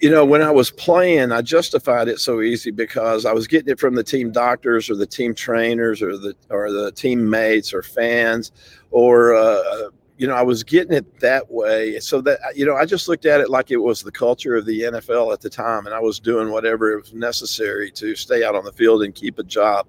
you 0.00 0.10
know, 0.10 0.24
when 0.24 0.42
I 0.42 0.50
was 0.50 0.70
playing, 0.70 1.32
I 1.32 1.40
justified 1.40 2.08
it 2.08 2.20
so 2.20 2.42
easy 2.42 2.70
because 2.70 3.24
I 3.24 3.32
was 3.32 3.46
getting 3.46 3.72
it 3.72 3.80
from 3.80 3.94
the 3.94 4.04
team 4.04 4.30
doctors 4.30 4.90
or 4.90 4.94
the 4.94 5.06
team 5.06 5.34
trainers 5.34 6.02
or 6.02 6.18
the 6.18 6.34
or 6.50 6.70
the 6.70 6.92
teammates 6.92 7.72
or 7.72 7.82
fans 7.82 8.52
or 8.90 9.34
uh, 9.34 9.88
you 10.18 10.26
know, 10.26 10.34
I 10.34 10.42
was 10.42 10.64
getting 10.64 10.92
it 10.92 11.20
that 11.20 11.50
way. 11.50 12.00
So 12.00 12.20
that, 12.22 12.38
you 12.54 12.64
know, 12.64 12.76
I 12.76 12.86
just 12.86 13.08
looked 13.08 13.26
at 13.26 13.40
it 13.40 13.50
like 13.50 13.70
it 13.70 13.76
was 13.76 14.02
the 14.02 14.12
culture 14.12 14.56
of 14.56 14.64
the 14.64 14.82
NFL 14.82 15.32
at 15.32 15.40
the 15.40 15.50
time. 15.50 15.86
And 15.86 15.94
I 15.94 16.00
was 16.00 16.18
doing 16.18 16.50
whatever 16.50 16.96
was 16.98 17.12
necessary 17.12 17.90
to 17.92 18.14
stay 18.14 18.42
out 18.42 18.54
on 18.54 18.64
the 18.64 18.72
field 18.72 19.02
and 19.02 19.14
keep 19.14 19.38
a 19.38 19.42
job. 19.42 19.86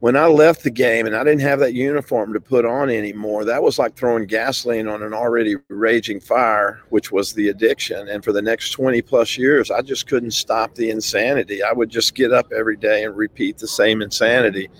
When 0.00 0.16
I 0.16 0.26
left 0.26 0.62
the 0.62 0.70
game 0.70 1.06
and 1.06 1.16
I 1.16 1.24
didn't 1.24 1.40
have 1.40 1.58
that 1.60 1.72
uniform 1.72 2.32
to 2.34 2.40
put 2.40 2.64
on 2.64 2.90
anymore, 2.90 3.44
that 3.44 3.62
was 3.62 3.78
like 3.78 3.96
throwing 3.96 4.26
gasoline 4.26 4.88
on 4.88 5.02
an 5.02 5.12
already 5.12 5.56
raging 5.68 6.20
fire, 6.20 6.80
which 6.90 7.10
was 7.10 7.32
the 7.32 7.48
addiction. 7.48 8.08
And 8.08 8.22
for 8.22 8.32
the 8.32 8.42
next 8.42 8.70
20 8.70 9.02
plus 9.02 9.36
years, 9.36 9.70
I 9.70 9.80
just 9.82 10.06
couldn't 10.06 10.32
stop 10.32 10.74
the 10.74 10.90
insanity. 10.90 11.62
I 11.62 11.72
would 11.72 11.90
just 11.90 12.14
get 12.14 12.32
up 12.32 12.52
every 12.52 12.76
day 12.76 13.04
and 13.04 13.16
repeat 13.16 13.58
the 13.58 13.68
same 13.68 14.00
insanity 14.02 14.70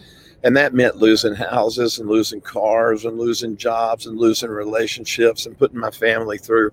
and 0.46 0.56
that 0.56 0.74
meant 0.74 0.98
losing 0.98 1.34
houses 1.34 1.98
and 1.98 2.08
losing 2.08 2.40
cars 2.40 3.04
and 3.04 3.18
losing 3.18 3.56
jobs 3.56 4.06
and 4.06 4.16
losing 4.16 4.48
relationships 4.48 5.44
and 5.44 5.58
putting 5.58 5.80
my 5.80 5.90
family 5.90 6.38
through 6.38 6.70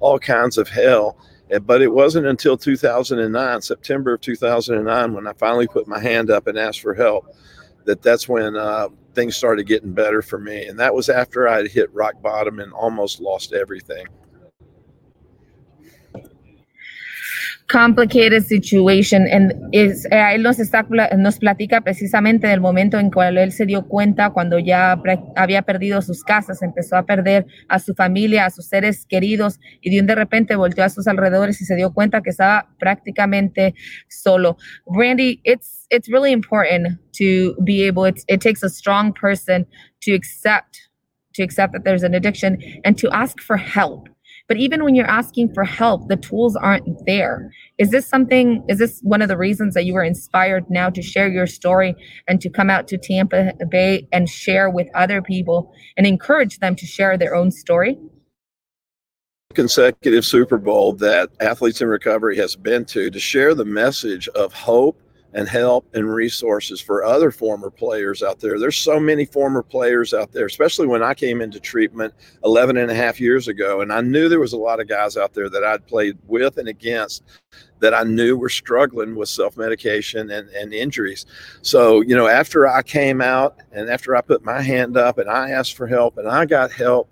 all 0.00 0.18
kinds 0.18 0.58
of 0.58 0.68
hell. 0.68 1.16
But 1.62 1.82
it 1.82 1.92
wasn't 1.92 2.26
until 2.26 2.56
2009 2.56 3.62
september 3.62 4.14
of 4.14 4.22
2009 4.22 5.12
when 5.12 5.26
i 5.28 5.32
finally 5.34 5.68
put 5.68 5.86
my 5.86 6.00
hand 6.00 6.30
up 6.30 6.48
and 6.48 6.58
asked 6.58 6.80
for 6.80 6.94
help 6.94 7.26
that 7.84 8.02
that's 8.02 8.28
when 8.28 8.56
uh, 8.56 8.88
things 9.14 9.36
started 9.36 9.68
getting 9.68 9.92
better 9.92 10.22
for 10.22 10.38
me. 10.40 10.66
And 10.66 10.80
that 10.80 10.92
was 10.92 11.08
after 11.08 11.46
i 11.46 11.58
had 11.58 11.68
hit 11.68 11.94
rock 11.94 12.20
bottom 12.22 12.58
and 12.58 12.72
almost 12.72 13.20
lost 13.20 13.52
everything 13.52 14.06
complicated 17.72 18.44
situation. 18.44 19.26
And 19.32 19.54
es, 19.72 20.04
eh, 20.10 20.34
él 20.34 20.42
nos, 20.42 20.58
está, 20.58 20.86
nos 21.16 21.38
platica 21.38 21.80
precisamente 21.80 22.46
del 22.46 22.60
momento 22.60 22.98
en 22.98 23.10
cual 23.10 23.38
él 23.38 23.50
se 23.50 23.64
dio 23.64 23.88
cuenta 23.88 24.30
cuando 24.30 24.58
ya 24.58 25.00
había 25.36 25.62
perdido 25.62 26.02
sus 26.02 26.22
casas, 26.22 26.62
empezó 26.62 26.96
a 26.96 27.06
perder 27.06 27.46
a 27.68 27.78
su 27.78 27.94
familia, 27.94 28.44
a 28.44 28.50
sus 28.50 28.66
seres 28.66 29.06
queridos 29.06 29.58
y 29.80 29.90
de 29.90 30.00
un 30.00 30.06
de 30.06 30.14
repente 30.14 30.54
volteó 30.54 30.84
a 30.84 30.90
sus 30.90 31.06
alrededores 31.06 31.62
y 31.62 31.64
se 31.64 31.74
dio 31.74 31.94
cuenta 31.94 32.20
que 32.20 32.30
estaba 32.30 32.68
prácticamente 32.78 33.74
solo. 34.08 34.58
Randy, 34.86 35.40
it's, 35.44 35.86
it's 35.88 36.08
really 36.08 36.32
important 36.32 36.98
to 37.12 37.56
be 37.64 37.86
able, 37.86 38.06
it's, 38.06 38.22
it 38.28 38.42
takes 38.42 38.62
a 38.62 38.68
strong 38.68 39.14
person 39.14 39.66
to 40.02 40.12
accept, 40.12 40.90
to 41.32 41.42
accept 41.42 41.72
that 41.72 41.84
there's 41.84 42.04
an 42.04 42.14
addiction 42.14 42.58
and 42.84 42.98
to 42.98 43.08
ask 43.12 43.40
for 43.40 43.56
help. 43.56 44.10
But 44.48 44.56
even 44.56 44.84
when 44.84 44.94
you're 44.94 45.06
asking 45.06 45.54
for 45.54 45.64
help, 45.64 46.08
the 46.08 46.16
tools 46.16 46.56
aren't 46.56 47.06
there. 47.06 47.50
Is 47.78 47.90
this 47.90 48.06
something, 48.06 48.64
is 48.68 48.78
this 48.78 49.00
one 49.02 49.22
of 49.22 49.28
the 49.28 49.36
reasons 49.36 49.74
that 49.74 49.84
you 49.84 49.94
were 49.94 50.02
inspired 50.02 50.64
now 50.70 50.90
to 50.90 51.02
share 51.02 51.28
your 51.28 51.46
story 51.46 51.94
and 52.28 52.40
to 52.40 52.50
come 52.50 52.70
out 52.70 52.88
to 52.88 52.98
Tampa 52.98 53.52
Bay 53.68 54.06
and 54.12 54.28
share 54.28 54.70
with 54.70 54.88
other 54.94 55.22
people 55.22 55.72
and 55.96 56.06
encourage 56.06 56.58
them 56.58 56.76
to 56.76 56.86
share 56.86 57.16
their 57.16 57.34
own 57.34 57.50
story? 57.50 57.98
Consecutive 59.54 60.24
Super 60.24 60.56
Bowl 60.56 60.94
that 60.94 61.28
Athletes 61.40 61.82
in 61.82 61.88
Recovery 61.88 62.36
has 62.38 62.56
been 62.56 62.84
to 62.86 63.10
to 63.10 63.20
share 63.20 63.54
the 63.54 63.64
message 63.64 64.28
of 64.28 64.52
hope 64.52 65.01
and 65.34 65.48
help 65.48 65.86
and 65.94 66.12
resources 66.12 66.80
for 66.80 67.04
other 67.04 67.30
former 67.30 67.70
players 67.70 68.22
out 68.22 68.38
there. 68.40 68.58
There's 68.58 68.76
so 68.76 69.00
many 69.00 69.24
former 69.24 69.62
players 69.62 70.12
out 70.12 70.32
there, 70.32 70.46
especially 70.46 70.86
when 70.86 71.02
I 71.02 71.14
came 71.14 71.40
into 71.40 71.58
treatment 71.58 72.12
11 72.44 72.76
and 72.76 72.90
a 72.90 72.94
half 72.94 73.20
years 73.20 73.48
ago. 73.48 73.80
And 73.80 73.92
I 73.92 74.00
knew 74.02 74.28
there 74.28 74.40
was 74.40 74.52
a 74.52 74.58
lot 74.58 74.80
of 74.80 74.88
guys 74.88 75.16
out 75.16 75.32
there 75.32 75.48
that 75.48 75.64
I'd 75.64 75.86
played 75.86 76.18
with 76.26 76.58
and 76.58 76.68
against 76.68 77.22
that 77.80 77.94
I 77.94 78.04
knew 78.04 78.36
were 78.36 78.48
struggling 78.48 79.14
with 79.14 79.28
self 79.28 79.56
medication 79.56 80.30
and, 80.30 80.48
and 80.50 80.72
injuries. 80.72 81.26
So, 81.62 82.00
you 82.02 82.14
know, 82.14 82.28
after 82.28 82.68
I 82.68 82.82
came 82.82 83.20
out 83.20 83.56
and 83.72 83.88
after 83.88 84.14
I 84.14 84.20
put 84.20 84.44
my 84.44 84.60
hand 84.60 84.96
up 84.96 85.18
and 85.18 85.28
I 85.28 85.50
asked 85.50 85.76
for 85.76 85.86
help 85.86 86.18
and 86.18 86.28
I 86.28 86.44
got 86.44 86.70
help, 86.70 87.10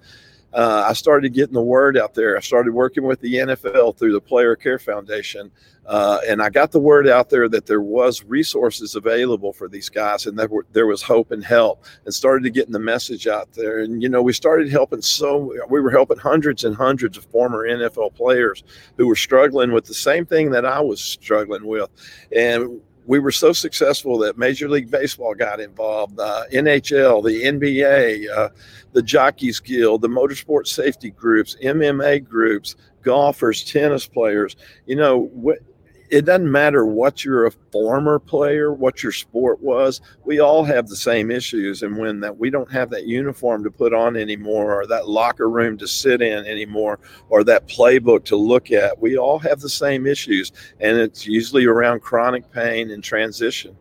uh, 0.52 0.84
I 0.88 0.92
started 0.94 1.32
getting 1.32 1.54
the 1.54 1.62
word 1.62 1.96
out 1.96 2.14
there. 2.14 2.36
I 2.36 2.40
started 2.40 2.72
working 2.72 3.04
with 3.04 3.20
the 3.20 3.34
NFL 3.34 3.96
through 3.96 4.12
the 4.12 4.20
Player 4.20 4.56
Care 4.56 4.78
Foundation. 4.78 5.50
Uh, 5.86 6.18
and 6.28 6.40
I 6.42 6.50
got 6.50 6.70
the 6.70 6.78
word 6.78 7.08
out 7.08 7.30
there 7.30 7.48
that 7.48 7.66
there 7.66 7.80
was 7.80 8.22
resources 8.22 8.94
available 8.94 9.52
for 9.52 9.66
these 9.66 9.88
guys, 9.88 10.26
and 10.26 10.38
were, 10.48 10.64
there 10.72 10.86
was 10.86 11.02
hope 11.02 11.32
and 11.32 11.42
help, 11.42 11.84
and 12.04 12.14
started 12.14 12.54
getting 12.54 12.72
the 12.72 12.78
message 12.78 13.26
out 13.26 13.52
there. 13.54 13.80
And 13.80 14.00
you 14.02 14.08
know, 14.08 14.22
we 14.22 14.32
started 14.32 14.70
helping 14.70 15.02
so 15.02 15.52
we 15.68 15.80
were 15.80 15.90
helping 15.90 16.18
hundreds 16.18 16.62
and 16.62 16.76
hundreds 16.76 17.16
of 17.18 17.24
former 17.24 17.66
NFL 17.66 18.14
players 18.14 18.62
who 18.98 19.08
were 19.08 19.16
struggling 19.16 19.72
with 19.72 19.84
the 19.84 19.94
same 19.94 20.26
thing 20.26 20.50
that 20.50 20.64
I 20.64 20.80
was 20.80 21.00
struggling 21.00 21.66
with, 21.66 21.90
and 22.30 22.80
we 23.06 23.18
were 23.18 23.32
so 23.32 23.52
successful 23.52 24.18
that 24.18 24.38
Major 24.38 24.68
League 24.68 24.90
Baseball 24.90 25.34
got 25.34 25.60
involved, 25.60 26.18
uh, 26.18 26.44
NHL, 26.52 27.24
the 27.24 27.44
NBA, 27.44 28.28
uh, 28.30 28.48
the 28.92 29.02
Jockeys 29.02 29.60
Guild, 29.60 30.02
the 30.02 30.08
Motorsport 30.08 30.66
Safety 30.66 31.10
Groups, 31.10 31.56
MMA 31.62 32.24
groups, 32.24 32.76
golfers, 33.02 33.64
tennis 33.64 34.06
players. 34.06 34.56
You 34.86 34.96
know, 34.96 35.30
wh- 35.44 35.69
it 36.11 36.25
doesn't 36.25 36.51
matter 36.51 36.85
what 36.85 37.25
you're 37.25 37.46
a 37.46 37.53
former 37.73 38.18
player, 38.18 38.73
what 38.73 39.03
your 39.03 39.12
sport 39.12 39.61
was. 39.61 40.01
We 40.25 40.40
all 40.40 40.64
have 40.64 40.88
the 40.88 40.96
same 40.96 41.31
issues, 41.31 41.83
and 41.83 41.96
when 41.96 42.20
that 42.20 42.37
we 42.37 42.51
don't 42.51 42.70
have 42.70 42.90
that 42.90 43.07
uniform 43.07 43.62
to 43.64 43.70
put 43.70 43.94
on 43.94 44.16
anymore, 44.16 44.81
or 44.81 44.87
that 44.88 45.09
locker 45.09 45.49
room 45.49 45.79
to 45.79 45.87
sit 45.87 46.20
in 46.20 46.46
anymore, 46.46 46.99
or 47.29 47.44
that 47.44 47.68
playbook 47.68 48.25
to 48.25 48.37
look 48.37 48.73
at, 48.73 49.01
we 49.01 49.16
all 49.16 49.38
have 49.38 49.61
the 49.61 49.68
same 49.68 50.07
issues, 50.07 50.53
and 50.81 50.99
it's 50.99 51.27
usually 51.27 51.64
around 51.64 52.01
chronic 52.01 52.51
pain 52.51 52.90
and 52.90 53.05
transition. 53.05 53.77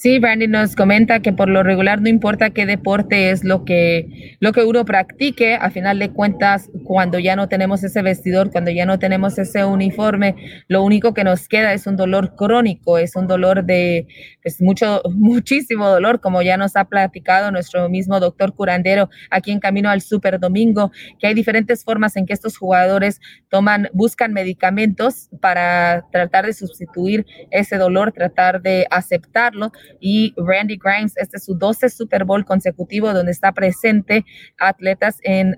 Sí, 0.00 0.18
Brandy 0.18 0.48
nos 0.48 0.76
comenta 0.76 1.20
que 1.20 1.30
por 1.30 1.50
lo 1.50 1.62
regular 1.62 2.00
no 2.00 2.08
importa 2.08 2.48
qué 2.48 2.64
deporte 2.64 3.32
es 3.32 3.44
lo 3.44 3.66
que, 3.66 4.38
lo 4.40 4.52
que 4.52 4.64
uno 4.64 4.86
practique, 4.86 5.56
a 5.56 5.68
final 5.68 5.98
de 5.98 6.08
cuentas, 6.08 6.70
cuando 6.84 7.18
ya 7.18 7.36
no 7.36 7.50
tenemos 7.50 7.84
ese 7.84 8.00
vestidor, 8.00 8.50
cuando 8.50 8.70
ya 8.70 8.86
no 8.86 8.98
tenemos 8.98 9.36
ese 9.38 9.62
uniforme, 9.62 10.36
lo 10.68 10.82
único 10.84 11.12
que 11.12 11.22
nos 11.22 11.48
queda 11.48 11.74
es 11.74 11.86
un 11.86 11.96
dolor 11.96 12.34
crónico, 12.34 12.96
es 12.96 13.14
un 13.14 13.26
dolor 13.26 13.64
de, 13.64 14.06
pues 14.42 14.62
mucho, 14.62 15.02
muchísimo 15.14 15.86
dolor, 15.86 16.22
como 16.22 16.40
ya 16.40 16.56
nos 16.56 16.76
ha 16.76 16.86
platicado 16.86 17.50
nuestro 17.50 17.86
mismo 17.90 18.20
doctor 18.20 18.54
curandero 18.54 19.10
aquí 19.28 19.50
en 19.50 19.60
Camino 19.60 19.90
al 19.90 20.00
Super 20.00 20.40
Domingo, 20.40 20.92
que 21.18 21.26
hay 21.26 21.34
diferentes 21.34 21.84
formas 21.84 22.16
en 22.16 22.24
que 22.24 22.32
estos 22.32 22.56
jugadores 22.56 23.20
toman, 23.50 23.90
buscan 23.92 24.32
medicamentos 24.32 25.28
para 25.42 26.06
tratar 26.10 26.46
de 26.46 26.54
sustituir 26.54 27.26
ese 27.50 27.76
dolor, 27.76 28.12
tratar 28.12 28.62
de 28.62 28.86
aceptarlo 28.90 29.72
y 29.98 30.34
Randy 30.36 30.78
Grimes, 30.82 31.16
este 31.16 31.38
es 31.38 31.44
su 31.44 31.54
12 31.54 31.90
Super 31.90 32.24
Bowl 32.24 32.44
consecutivo 32.44 33.12
donde 33.12 33.32
está 33.32 33.52
presente 33.52 34.24
atletas 34.58 35.18
en, 35.22 35.54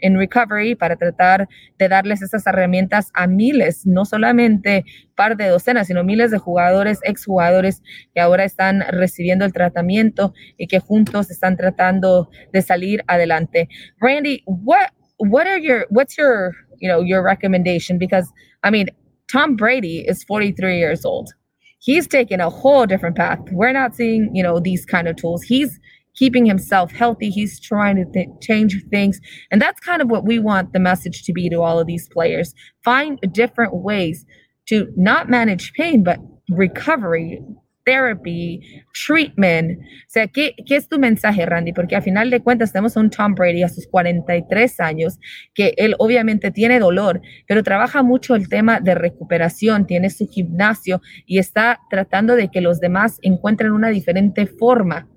en 0.00 0.18
recovery 0.18 0.74
para 0.74 0.96
tratar 0.96 1.48
de 1.78 1.88
darles 1.88 2.22
esas 2.22 2.46
herramientas 2.46 3.10
a 3.14 3.26
miles, 3.26 3.86
no 3.86 4.04
solamente 4.04 4.84
par 5.14 5.36
de 5.36 5.48
docenas, 5.48 5.86
sino 5.86 6.04
miles 6.04 6.30
de 6.30 6.38
jugadores, 6.38 7.00
exjugadores 7.02 7.82
que 8.14 8.20
ahora 8.20 8.44
están 8.44 8.80
recibiendo 8.90 9.44
el 9.44 9.52
tratamiento 9.52 10.32
y 10.56 10.66
que 10.66 10.80
juntos 10.80 11.30
están 11.30 11.56
tratando 11.56 12.30
de 12.52 12.62
salir 12.62 13.04
adelante. 13.06 13.68
Randy, 14.00 14.42
what 14.46 14.90
what 15.18 15.46
are 15.46 15.58
your 15.58 15.86
what's 15.90 16.16
your 16.16 16.54
you 16.78 16.88
know 16.88 17.02
your 17.02 17.22
recommendation 17.22 17.98
because 17.98 18.26
I 18.62 18.70
mean 18.70 18.88
Tom 19.30 19.54
Brady 19.54 20.04
is 20.08 20.24
43 20.24 20.78
years 20.78 21.04
old. 21.04 21.32
He's 21.80 22.06
taken 22.06 22.40
a 22.40 22.50
whole 22.50 22.86
different 22.86 23.16
path. 23.16 23.40
We're 23.50 23.72
not 23.72 23.96
seeing, 23.96 24.34
you 24.34 24.42
know, 24.42 24.60
these 24.60 24.86
kind 24.86 25.08
of 25.08 25.16
tools. 25.16 25.42
He's 25.42 25.78
keeping 26.14 26.46
himself 26.46 26.92
healthy. 26.92 27.30
He's 27.30 27.58
trying 27.58 27.96
to 27.96 28.04
th- 28.04 28.28
change 28.40 28.76
things. 28.90 29.20
And 29.50 29.60
that's 29.60 29.80
kind 29.80 30.02
of 30.02 30.08
what 30.08 30.24
we 30.24 30.38
want 30.38 30.72
the 30.72 30.80
message 30.80 31.24
to 31.24 31.32
be 31.32 31.48
to 31.48 31.62
all 31.62 31.78
of 31.78 31.86
these 31.86 32.08
players. 32.08 32.54
Find 32.84 33.18
different 33.32 33.74
ways 33.74 34.24
to 34.66 34.92
not 34.96 35.28
manage 35.28 35.72
pain, 35.72 36.04
but 36.04 36.18
recovery, 36.50 37.42
therapy, 37.90 38.84
treatment. 39.06 39.80
O 39.80 39.84
sea, 40.06 40.28
¿qué, 40.28 40.54
¿qué, 40.66 40.76
es 40.76 40.88
tu 40.88 40.98
mensaje, 40.98 41.44
Randy? 41.44 41.72
Porque 41.72 41.96
a 41.96 42.02
final 42.02 42.30
de 42.30 42.40
cuentas 42.40 42.72
tenemos 42.72 42.96
a 42.96 43.00
un 43.00 43.10
Tom 43.10 43.34
Brady 43.34 43.62
a 43.64 43.68
sus 43.68 43.86
43 43.88 44.80
años, 44.80 45.18
que 45.54 45.74
él 45.76 45.96
obviamente 45.98 46.52
tiene 46.52 46.78
dolor, 46.78 47.20
pero 47.48 47.62
trabaja 47.62 48.02
mucho 48.02 48.36
el 48.36 48.48
tema 48.48 48.80
de 48.80 48.94
recuperación, 48.94 49.86
tiene 49.86 50.10
su 50.10 50.28
gimnasio 50.28 51.00
y 51.26 51.38
está 51.38 51.80
tratando 51.90 52.36
de 52.36 52.48
que 52.48 52.60
los 52.60 52.78
demás 52.80 53.18
encuentren 53.22 53.72
una 53.72 53.88
diferente 53.88 54.46
forma 54.46 55.08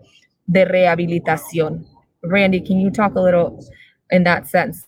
de 0.47 0.65
rehabilitación. 0.65 1.85
Randy, 2.23 2.61
can 2.61 2.79
you 2.79 2.89
talk 2.89 3.15
a 3.15 3.21
little 3.21 3.59
in 4.09 4.23
that 4.23 4.45
sense? 4.45 4.87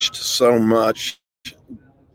So 0.00 0.58
much 0.58 1.20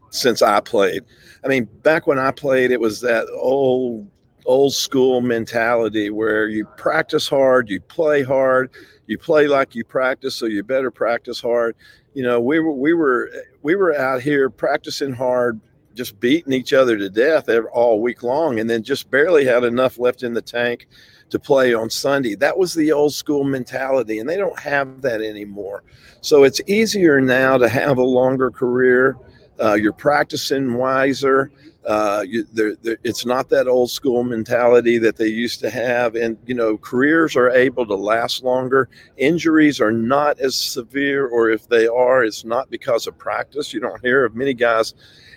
since 0.10 0.42
I 0.42 0.62
played. 0.62 1.04
I 1.48 1.50
mean, 1.50 1.64
back 1.82 2.08
when 2.08 2.20
I 2.20 2.32
played, 2.32 2.72
it 2.72 2.82
was 2.82 3.00
that 3.02 3.26
old 3.34 4.06
old 4.46 4.74
school 4.74 5.22
mentality 5.22 6.10
where 6.10 6.48
you 6.48 6.66
practice 6.78 7.28
hard, 7.28 7.70
you 7.70 7.80
play 7.80 8.22
hard, 8.22 8.70
you 9.06 9.18
play 9.18 9.48
like 9.48 9.74
you 9.74 9.86
practice, 9.86 10.36
so 10.36 10.46
you 10.46 10.62
better 10.62 10.92
practice 10.92 11.40
hard. 11.40 11.78
You 12.14 12.24
know, 12.24 12.42
we 12.42 12.60
were 12.60 12.74
we 12.74 12.94
were 12.94 13.32
we 13.62 13.76
were 13.76 13.96
out 13.96 14.22
here 14.22 14.50
practicing 14.50 15.14
hard, 15.14 15.62
just 15.94 16.20
beating 16.20 16.52
each 16.52 16.74
other 16.74 16.98
to 16.98 17.10
death 17.10 17.48
all 17.72 18.02
week 18.02 18.24
long, 18.24 18.60
and 18.60 18.70
then 18.70 18.84
just 18.84 19.10
barely 19.10 19.46
had 19.46 19.64
enough 19.64 19.98
left 19.98 20.24
in 20.24 20.34
the 20.34 20.42
tank 20.42 20.86
to 21.30 21.40
play 21.40 21.74
on 21.74 21.90
Sunday. 21.90 22.36
That 22.36 22.58
was 22.58 22.74
the 22.74 22.92
old 22.92 23.14
school 23.14 23.46
mentality, 23.46 24.20
and 24.20 24.28
they 24.28 24.38
don't 24.38 24.60
have 24.60 25.02
that 25.02 25.22
anymore. 25.22 25.84
So 26.20 26.44
it's 26.44 26.60
easier 26.68 27.22
now 27.22 27.58
to 27.58 27.70
have 27.70 27.98
a 27.98 28.04
longer 28.04 28.52
career 28.52 29.16
uh, 29.62 29.74
you're 29.74 29.94
practicing 29.94 30.76
wiser. 30.76 31.52
Uh, 31.86 32.22
you, 32.28 32.46
they're, 32.52 32.76
they're, 32.76 32.98
it's 33.06 33.26
not 33.26 33.48
that 33.48 33.66
old 33.66 33.90
school 33.90 34.22
mentality 34.22 34.98
that 34.98 35.16
they 35.16 35.28
used 35.28 35.62
to 35.62 35.70
have. 35.70 36.16
And, 36.16 36.38
you 36.46 36.54
know, 36.54 36.78
careers 36.78 37.38
are 37.38 37.50
able 37.50 37.86
to 37.86 37.96
last 37.96 38.44
longer. 38.44 38.90
Injuries 39.16 39.80
are 39.80 39.92
not 39.92 40.38
as 40.42 40.58
severe, 40.58 41.28
or 41.28 41.50
if 41.50 41.70
they 41.70 41.88
are, 41.88 42.26
it's 42.26 42.44
not 42.44 42.70
because 42.70 43.08
of 43.08 43.18
practice. 43.18 43.74
You 43.74 43.80
don't 43.80 44.02
hear 44.02 44.26
of 44.26 44.36
many 44.36 44.54
guys 44.54 44.96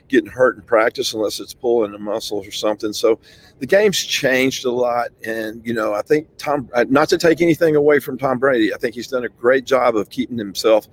getting 0.08 0.28
hurt 0.28 0.56
in 0.56 0.62
practice 0.62 1.14
unless 1.14 1.38
it's 1.38 1.54
pulling 1.54 1.94
a 1.94 1.98
muscle 1.98 2.38
or 2.38 2.50
something. 2.50 2.92
So 2.92 3.20
the 3.60 3.66
game's 3.66 3.98
changed 3.98 4.64
a 4.64 4.72
lot. 4.72 5.10
And, 5.24 5.64
you 5.64 5.72
know, 5.72 5.94
I 5.94 6.02
think 6.02 6.26
Tom, 6.36 6.68
uh, 6.74 6.84
not 6.88 7.08
to 7.10 7.18
take 7.18 7.40
anything 7.40 7.76
away 7.76 8.00
from 8.00 8.18
Tom 8.18 8.40
Brady, 8.40 8.74
I 8.74 8.76
think 8.76 8.96
he's 8.96 9.06
done 9.06 9.24
a 9.24 9.28
great 9.28 9.66
job 9.66 9.94
of 9.94 10.10
keeping 10.10 10.36
himself 10.36 10.88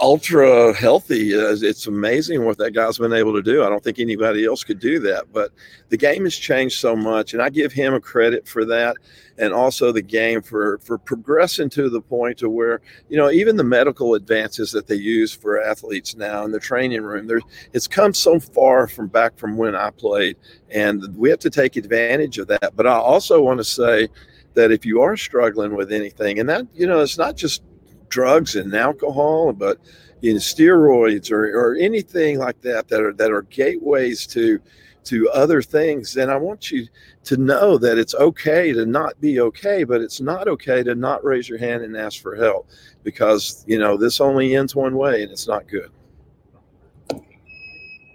ultra 0.00 0.72
healthy. 0.74 1.32
It's 1.32 1.86
amazing 1.86 2.44
what 2.44 2.58
that 2.58 2.72
guy's 2.72 2.98
been 2.98 3.12
able 3.12 3.32
to 3.34 3.42
do. 3.42 3.64
I 3.64 3.68
don't 3.68 3.82
think 3.82 3.98
anybody 3.98 4.44
else 4.44 4.62
could 4.62 4.78
do 4.78 5.00
that. 5.00 5.32
But 5.32 5.50
the 5.88 5.96
game 5.96 6.24
has 6.24 6.36
changed 6.36 6.78
so 6.78 6.94
much, 6.94 7.32
and 7.32 7.42
I 7.42 7.50
give 7.50 7.72
him 7.72 7.94
a 7.94 8.00
credit 8.00 8.46
for 8.46 8.64
that, 8.66 8.96
and 9.38 9.52
also 9.52 9.90
the 9.90 10.02
game 10.02 10.42
for 10.42 10.78
for 10.78 10.96
progressing 10.96 11.70
to 11.70 11.90
the 11.90 12.00
point 12.00 12.38
to 12.38 12.48
where 12.48 12.80
you 13.08 13.16
know 13.16 13.30
even 13.30 13.56
the 13.56 13.64
medical 13.64 14.14
advances 14.14 14.70
that 14.72 14.86
they 14.86 14.94
use 14.94 15.34
for 15.34 15.60
athletes 15.60 16.14
now 16.14 16.44
in 16.44 16.52
the 16.52 16.60
training 16.60 17.02
room. 17.02 17.26
There, 17.26 17.40
it's 17.72 17.88
come 17.88 18.14
so 18.14 18.38
far 18.38 18.86
from 18.86 19.08
back 19.08 19.36
from 19.36 19.56
when 19.56 19.74
I 19.74 19.90
played, 19.90 20.36
and 20.70 21.16
we 21.16 21.30
have 21.30 21.40
to 21.40 21.50
take 21.50 21.76
advantage 21.76 22.38
of 22.38 22.46
that. 22.48 22.76
But 22.76 22.86
I 22.86 22.94
also 22.94 23.42
want 23.42 23.58
to 23.58 23.64
say 23.64 24.08
that 24.54 24.70
if 24.70 24.84
you 24.84 25.00
are 25.00 25.16
struggling 25.16 25.74
with 25.74 25.92
anything, 25.92 26.38
and 26.38 26.48
that 26.48 26.66
you 26.74 26.86
know 26.86 27.00
it's 27.00 27.18
not 27.18 27.36
just 27.36 27.62
drugs 28.10 28.56
and 28.56 28.74
alcohol, 28.74 29.52
but 29.52 29.78
in 30.22 30.36
steroids 30.36 31.30
or, 31.30 31.44
or 31.58 31.76
anything 31.76 32.38
like 32.38 32.60
that 32.60 32.88
that 32.88 33.00
are 33.00 33.12
that 33.14 33.30
are 33.30 33.42
gateways 33.42 34.26
to 34.26 34.60
to 35.02 35.30
other 35.30 35.62
things, 35.62 36.12
then 36.12 36.28
I 36.28 36.36
want 36.36 36.70
you 36.70 36.86
to 37.24 37.36
know 37.38 37.78
that 37.78 37.96
it's 37.96 38.14
okay 38.14 38.72
to 38.74 38.84
not 38.84 39.18
be 39.18 39.40
okay, 39.40 39.82
but 39.82 40.02
it's 40.02 40.20
not 40.20 40.46
okay 40.46 40.82
to 40.82 40.94
not 40.94 41.24
raise 41.24 41.48
your 41.48 41.58
hand 41.58 41.82
and 41.82 41.96
ask 41.96 42.20
for 42.20 42.36
help 42.36 42.68
because 43.02 43.64
you 43.66 43.78
know 43.78 43.96
this 43.96 44.20
only 44.20 44.54
ends 44.54 44.74
one 44.76 44.96
way 44.96 45.22
and 45.22 45.32
it's 45.32 45.48
not 45.48 45.66
good. 45.68 45.90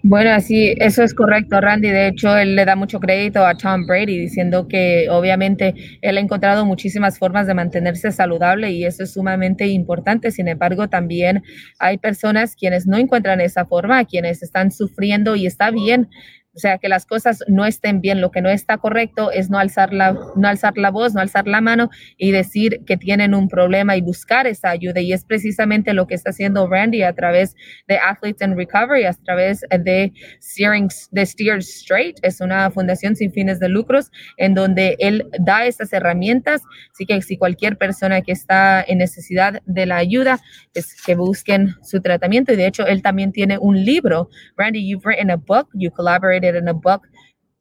Bueno, 0.07 0.29
así, 0.33 0.75
eso 0.77 1.01
es 1.01 1.15
correcto, 1.15 1.59
Randy. 1.59 1.89
De 1.89 2.07
hecho, 2.09 2.37
él 2.37 2.55
le 2.55 2.63
da 2.63 2.75
mucho 2.75 2.99
crédito 2.99 3.43
a 3.43 3.55
Tom 3.55 3.87
Brady, 3.87 4.19
diciendo 4.19 4.67
que 4.67 5.07
obviamente 5.09 5.73
él 6.03 6.17
ha 6.19 6.21
encontrado 6.21 6.63
muchísimas 6.63 7.17
formas 7.17 7.47
de 7.47 7.55
mantenerse 7.55 8.11
saludable 8.11 8.69
y 8.69 8.85
eso 8.85 9.01
es 9.01 9.13
sumamente 9.13 9.65
importante. 9.65 10.29
Sin 10.29 10.47
embargo, 10.47 10.87
también 10.89 11.41
hay 11.79 11.97
personas 11.97 12.55
quienes 12.55 12.85
no 12.85 12.97
encuentran 12.99 13.41
esa 13.41 13.65
forma, 13.65 14.05
quienes 14.05 14.43
están 14.43 14.71
sufriendo 14.71 15.35
y 15.35 15.47
está 15.47 15.71
bien 15.71 16.07
o 16.55 16.59
sea, 16.59 16.77
que 16.77 16.87
las 16.87 17.05
cosas 17.05 17.43
no 17.47 17.65
estén 17.65 17.99
bien. 17.99 18.21
Lo 18.21 18.31
que 18.31 18.41
no 18.41 18.49
está 18.49 18.77
correcto 18.77 19.29
es 19.31 19.49
no 19.49 19.59
alzar 19.59 19.93
la, 19.93 20.17
no 20.35 20.47
alzar 20.47 20.77
la 20.77 20.89
voz, 20.89 21.13
no 21.13 21.19
alzar 21.19 21.47
la 21.47 21.59
mano 21.59 21.89
y 22.17 22.31
decir 22.31 22.81
que 22.85 22.95
tienen 22.95 23.35
un 23.35 23.49
problema 23.49 23.97
y 23.97 24.01
buscar 24.01 24.47
esa 24.47 24.69
ayuda. 24.69 25.01
Y 25.01 25.11
es 25.11 25.25
precisamente 25.25 25.93
lo 25.93 26.07
que 26.07 26.15
está 26.15 26.29
haciendo 26.29 26.67
Randy 26.67 27.03
a 27.03 27.13
través 27.13 27.55
de 27.87 27.97
Athletes 27.97 28.47
in 28.47 28.55
Recovery, 28.55 29.03
a 29.03 29.13
través 29.13 29.61
de 29.69 30.13
Steering, 30.41 30.87
de 31.11 31.25
Steer 31.25 31.57
Straight. 31.59 32.19
Es 32.21 32.39
una 32.39 32.71
fundación 32.71 33.17
sin 33.17 33.33
fines 33.33 33.59
de 33.59 33.67
lucros 33.67 34.09
en 34.37 34.53
donde 34.53 34.95
él 34.99 35.27
da 35.39 35.65
estas 35.65 35.91
herramientas. 35.91 36.61
Así 36.93 37.05
que 37.05 37.21
si 37.21 37.37
cualquier 37.37 37.77
persona 37.77 38.21
que 38.21 38.31
está 38.31 38.81
en 38.87 38.99
necesidad 38.99 39.61
de 39.65 39.85
la 39.85 39.97
ayuda, 39.97 40.39
es 40.73 41.01
que 41.05 41.15
busquen 41.15 41.75
su 41.83 42.01
tratamiento. 42.01 42.53
Y 42.53 42.55
de 42.55 42.67
hecho, 42.67 42.85
él 42.85 43.01
también 43.01 43.33
tiene 43.33 43.57
un 43.57 43.83
libro. 43.83 44.29
Randy, 44.55 44.87
you've 44.87 45.05
written 45.05 45.29
a 45.31 45.35
book, 45.35 45.67
you 45.73 45.91
collaborated 45.91 46.44
in 46.53 46.67
a 46.67 46.73
book 46.73 47.07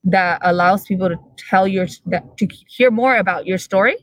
that 0.05 0.38
allows 0.42 0.85
people 0.85 1.09
to 1.09 1.16
tell 1.38 1.66
your, 1.66 1.87
to 1.87 2.49
hear 2.68 2.90
more 2.90 3.16
about 3.16 3.47
your 3.47 3.57
story. 3.57 3.97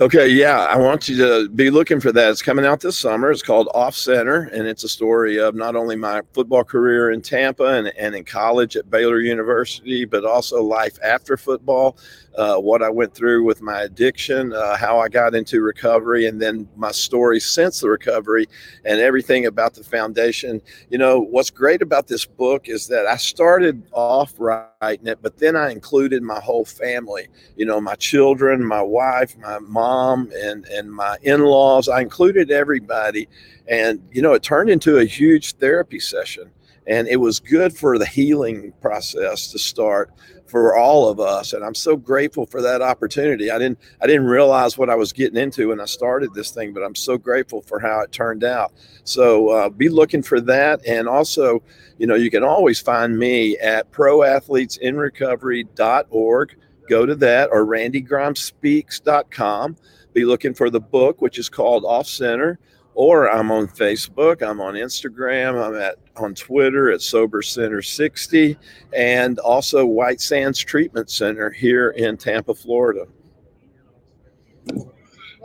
Okay, 0.00 0.28
yeah, 0.28 0.60
I 0.60 0.78
want 0.78 1.10
you 1.10 1.16
to 1.18 1.50
be 1.50 1.68
looking 1.68 2.00
for 2.00 2.10
that. 2.10 2.30
It's 2.30 2.40
coming 2.40 2.64
out 2.64 2.80
this 2.80 2.98
summer. 2.98 3.30
It's 3.30 3.42
called 3.42 3.68
Off 3.74 3.94
Center, 3.94 4.44
and 4.44 4.66
it's 4.66 4.82
a 4.82 4.88
story 4.88 5.38
of 5.38 5.54
not 5.54 5.76
only 5.76 5.94
my 5.94 6.22
football 6.32 6.64
career 6.64 7.10
in 7.10 7.20
Tampa 7.20 7.64
and, 7.64 7.88
and 7.98 8.14
in 8.14 8.24
college 8.24 8.76
at 8.76 8.88
Baylor 8.88 9.20
University, 9.20 10.06
but 10.06 10.24
also 10.24 10.62
life 10.62 10.98
after 11.04 11.36
football 11.36 11.98
uh, 12.36 12.56
what 12.56 12.82
I 12.82 12.88
went 12.88 13.14
through 13.14 13.44
with 13.44 13.60
my 13.60 13.82
addiction, 13.82 14.52
uh, 14.52 14.76
how 14.76 15.00
I 15.00 15.08
got 15.08 15.34
into 15.34 15.60
recovery, 15.60 16.26
and 16.26 16.40
then 16.40 16.68
my 16.76 16.92
story 16.92 17.40
since 17.40 17.80
the 17.80 17.90
recovery 17.90 18.46
and 18.84 19.00
everything 19.00 19.46
about 19.46 19.74
the 19.74 19.82
foundation. 19.82 20.60
You 20.90 20.98
know, 20.98 21.20
what's 21.20 21.50
great 21.50 21.82
about 21.82 22.06
this 22.06 22.24
book 22.24 22.68
is 22.68 22.86
that 22.88 23.06
I 23.06 23.16
started 23.16 23.82
off 23.92 24.32
writing 24.38 25.06
it, 25.08 25.18
but 25.22 25.38
then 25.38 25.56
I 25.56 25.70
included 25.70 26.22
my 26.22 26.40
whole 26.40 26.64
family, 26.64 27.28
you 27.56 27.66
know, 27.66 27.80
my 27.80 27.96
children, 27.96 28.64
my 28.64 28.82
wife, 28.82 29.36
my 29.38 29.58
mom, 29.58 30.30
and, 30.34 30.64
and 30.66 30.92
my 30.92 31.16
in 31.22 31.42
laws. 31.42 31.88
I 31.88 32.00
included 32.00 32.50
everybody. 32.50 33.28
And, 33.66 34.02
you 34.12 34.22
know, 34.22 34.34
it 34.34 34.42
turned 34.42 34.70
into 34.70 34.98
a 34.98 35.04
huge 35.04 35.54
therapy 35.54 36.00
session 36.00 36.50
and 36.86 37.06
it 37.08 37.16
was 37.16 37.38
good 37.40 37.76
for 37.76 37.98
the 37.98 38.06
healing 38.06 38.72
process 38.80 39.52
to 39.52 39.58
start 39.58 40.10
for 40.50 40.76
all 40.76 41.08
of 41.08 41.20
us 41.20 41.52
and 41.52 41.64
i'm 41.64 41.74
so 41.74 41.96
grateful 41.96 42.44
for 42.44 42.60
that 42.60 42.82
opportunity. 42.82 43.50
I 43.50 43.58
didn't 43.58 43.78
i 44.02 44.06
didn't 44.06 44.26
realize 44.26 44.76
what 44.76 44.90
i 44.90 44.96
was 44.96 45.12
getting 45.12 45.40
into 45.40 45.68
when 45.68 45.80
i 45.80 45.84
started 45.84 46.34
this 46.34 46.50
thing 46.50 46.72
but 46.72 46.82
i'm 46.82 46.96
so 46.96 47.16
grateful 47.16 47.62
for 47.62 47.78
how 47.78 48.00
it 48.00 48.10
turned 48.10 48.42
out. 48.44 48.72
So 49.04 49.50
uh, 49.50 49.68
be 49.68 49.88
looking 49.88 50.22
for 50.22 50.40
that 50.42 50.84
and 50.86 51.08
also 51.08 51.62
you 51.98 52.06
know 52.06 52.14
you 52.16 52.30
can 52.30 52.42
always 52.42 52.80
find 52.80 53.18
me 53.18 53.56
at 53.58 53.92
proathletesinrecovery.org 53.92 56.56
go 56.88 57.06
to 57.06 57.14
that 57.14 57.48
or 57.52 57.64
randygrimespeaks.com 57.64 59.76
be 60.12 60.24
looking 60.24 60.54
for 60.54 60.70
the 60.70 60.80
book 60.80 61.22
which 61.22 61.38
is 61.38 61.48
called 61.48 61.84
off 61.84 62.08
center 62.08 62.58
or 62.94 63.30
I'm 63.30 63.50
on 63.50 63.68
Facebook, 63.68 64.42
I'm 64.42 64.60
on 64.60 64.74
Instagram, 64.74 65.64
I'm 65.64 65.80
at 65.80 65.96
on 66.16 66.34
Twitter 66.34 66.90
at 66.90 67.00
Sober 67.00 67.40
Center 67.42 67.82
60, 67.82 68.58
and 68.94 69.38
also 69.38 69.86
White 69.86 70.20
Sands 70.20 70.58
Treatment 70.58 71.10
Center 71.10 71.50
here 71.50 71.90
in 71.90 72.16
Tampa, 72.16 72.54
Florida. 72.54 73.06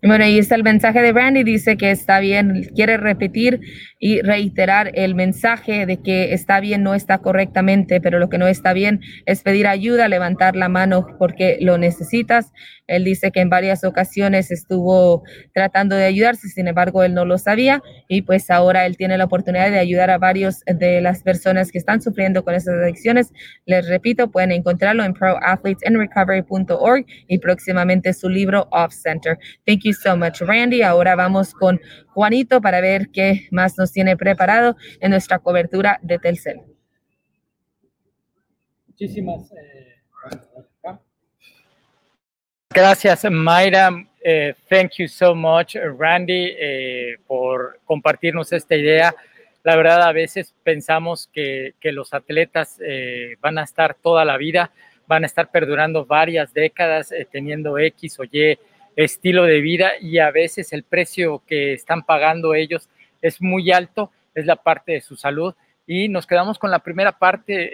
Bueno, 0.00 0.24
ahí 0.24 0.38
está 0.38 0.54
el 0.54 0.62
mensaje 0.62 1.02
de 1.02 1.12
Brandy, 1.12 1.42
dice 1.42 1.76
que 1.76 1.90
está 1.90 2.20
bien, 2.20 2.70
quiere 2.76 2.98
repetir 2.98 3.60
y 3.98 4.20
reiterar 4.22 4.92
el 4.94 5.16
mensaje 5.16 5.86
de 5.86 6.00
que 6.00 6.32
está 6.34 6.60
bien, 6.60 6.84
no 6.84 6.94
está 6.94 7.18
correctamente, 7.18 8.00
pero 8.00 8.20
lo 8.20 8.28
que 8.28 8.38
no 8.38 8.46
está 8.46 8.72
bien 8.74 9.00
es 9.26 9.42
pedir 9.42 9.66
ayuda, 9.66 10.06
levantar 10.06 10.54
la 10.54 10.68
mano 10.68 11.04
porque 11.18 11.58
lo 11.60 11.78
necesitas. 11.78 12.52
Él 12.88 13.04
dice 13.04 13.30
que 13.30 13.40
en 13.40 13.50
varias 13.50 13.84
ocasiones 13.84 14.50
estuvo 14.50 15.22
tratando 15.52 15.94
de 15.94 16.04
ayudarse, 16.04 16.48
sin 16.48 16.66
embargo, 16.66 17.04
él 17.04 17.14
no 17.14 17.24
lo 17.24 17.38
sabía 17.38 17.82
y 18.08 18.22
pues 18.22 18.50
ahora 18.50 18.86
él 18.86 18.96
tiene 18.96 19.16
la 19.18 19.26
oportunidad 19.26 19.70
de 19.70 19.78
ayudar 19.78 20.10
a 20.10 20.18
varios 20.18 20.60
de 20.66 21.00
las 21.00 21.22
personas 21.22 21.70
que 21.70 21.78
están 21.78 22.02
sufriendo 22.02 22.42
con 22.42 22.54
esas 22.54 22.74
adicciones. 22.74 23.32
Les 23.66 23.86
repito, 23.86 24.30
pueden 24.30 24.52
encontrarlo 24.52 25.04
en 25.04 25.14
proathletesinrecovery.org 25.14 27.06
y 27.28 27.38
próximamente 27.38 28.12
su 28.12 28.28
libro 28.28 28.68
Off 28.72 28.94
Center. 28.94 29.38
Thank 29.66 29.84
you 29.84 29.92
so 29.92 30.16
much, 30.16 30.40
Randy. 30.40 30.82
Ahora 30.82 31.14
vamos 31.14 31.52
con 31.52 31.80
Juanito 32.08 32.60
para 32.60 32.80
ver 32.80 33.10
qué 33.12 33.48
más 33.50 33.76
nos 33.76 33.92
tiene 33.92 34.16
preparado 34.16 34.76
en 35.00 35.10
nuestra 35.10 35.38
cobertura 35.38 36.00
de 36.02 36.18
Telcel. 36.18 36.62
Muchísimas 38.86 39.52
eh, 39.52 40.02
gracias, 42.78 43.24
Mayra. 43.30 43.90
Eh, 44.22 44.54
thank 44.68 44.92
you 44.98 45.08
so 45.08 45.34
much, 45.34 45.76
Randy, 45.98 46.54
eh, 46.58 47.16
por 47.26 47.80
compartirnos 47.84 48.52
esta 48.52 48.76
idea. 48.76 49.14
La 49.64 49.76
verdad, 49.76 50.02
a 50.02 50.12
veces 50.12 50.54
pensamos 50.62 51.28
que, 51.32 51.74
que 51.80 51.92
los 51.92 52.14
atletas 52.14 52.78
van 53.40 53.58
a 53.58 53.64
estar 53.64 53.94
toda 53.94 54.24
la 54.24 54.36
vida, 54.36 54.70
van 55.06 55.24
a 55.24 55.26
estar 55.26 55.50
perdurando 55.50 56.06
varias 56.06 56.54
décadas 56.54 57.12
teniendo 57.30 57.78
X 57.78 58.20
o 58.20 58.24
Y 58.24 58.58
estilo 59.04 59.44
de 59.44 59.60
vida 59.60 59.92
y 60.00 60.18
a 60.18 60.32
veces 60.32 60.72
el 60.72 60.82
precio 60.82 61.42
que 61.46 61.72
están 61.72 62.02
pagando 62.02 62.54
ellos 62.54 62.88
es 63.22 63.40
muy 63.40 63.70
alto, 63.70 64.10
es 64.34 64.44
la 64.44 64.56
parte 64.56 64.92
de 64.92 65.00
su 65.00 65.16
salud. 65.16 65.54
Y 65.86 66.08
nos 66.08 66.26
quedamos 66.26 66.58
con 66.58 66.72
la 66.72 66.80
primera 66.80 67.12
parte 67.12 67.70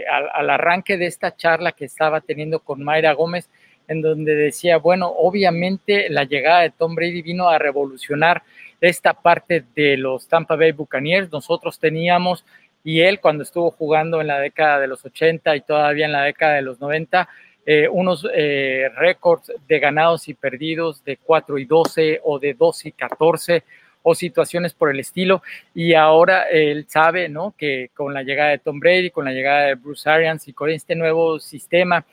eh, 0.00 0.04
al, 0.06 0.50
arranque 0.50 0.98
de 0.98 1.06
esta 1.06 1.36
charla 1.36 1.72
que 1.72 1.84
estaba 1.84 2.20
teniendo 2.20 2.58
con 2.58 2.82
Mayra 2.82 3.12
Gómez, 3.12 3.48
en 3.88 4.02
donde 4.02 4.34
decía, 4.34 4.78
bueno, 4.78 5.08
obviamente 5.08 6.08
la 6.08 6.24
llegada 6.24 6.62
de 6.62 6.70
Tom 6.70 6.94
Brady 6.94 7.22
vino 7.22 7.48
a 7.48 7.58
revolucionar 7.58 8.42
esta 8.80 9.14
parte 9.14 9.64
de 9.74 9.96
los 9.96 10.28
Tampa 10.28 10.56
Bay 10.56 10.72
Buccaneers. 10.72 11.30
Nosotros 11.32 11.78
teníamos 11.78 12.44
y 12.82 13.00
él 13.00 13.20
cuando 13.20 13.42
estuvo 13.42 13.70
jugando 13.70 14.20
en 14.20 14.26
la 14.26 14.38
década 14.38 14.78
de 14.78 14.86
los 14.86 15.04
80 15.04 15.56
y 15.56 15.62
todavía 15.62 16.04
en 16.06 16.12
la 16.12 16.24
década 16.24 16.54
de 16.54 16.62
los 16.62 16.80
90, 16.80 17.28
eh, 17.66 17.88
unos 17.88 18.28
eh, 18.34 18.90
récords 18.96 19.50
de 19.66 19.78
ganados 19.78 20.28
y 20.28 20.34
perdidos 20.34 21.02
de 21.02 21.16
4 21.16 21.58
y 21.58 21.64
12 21.64 22.20
o 22.22 22.38
de 22.38 22.52
12 22.52 22.90
y 22.90 22.92
14 22.92 23.64
o 24.02 24.14
situaciones 24.14 24.74
por 24.74 24.90
el 24.90 25.00
estilo. 25.00 25.42
Y 25.74 25.94
ahora 25.94 26.42
él 26.50 26.84
sabe 26.88 27.30
¿no? 27.30 27.54
que 27.56 27.90
con 27.94 28.12
la 28.12 28.22
llegada 28.22 28.50
de 28.50 28.58
Tom 28.58 28.78
Brady, 28.78 29.10
con 29.10 29.24
la 29.24 29.32
llegada 29.32 29.68
de 29.68 29.76
Bruce 29.76 30.08
Arians 30.08 30.46
y 30.46 30.52
con 30.52 30.68
este 30.68 30.94
nuevo 30.94 31.40
sistema 31.40 32.04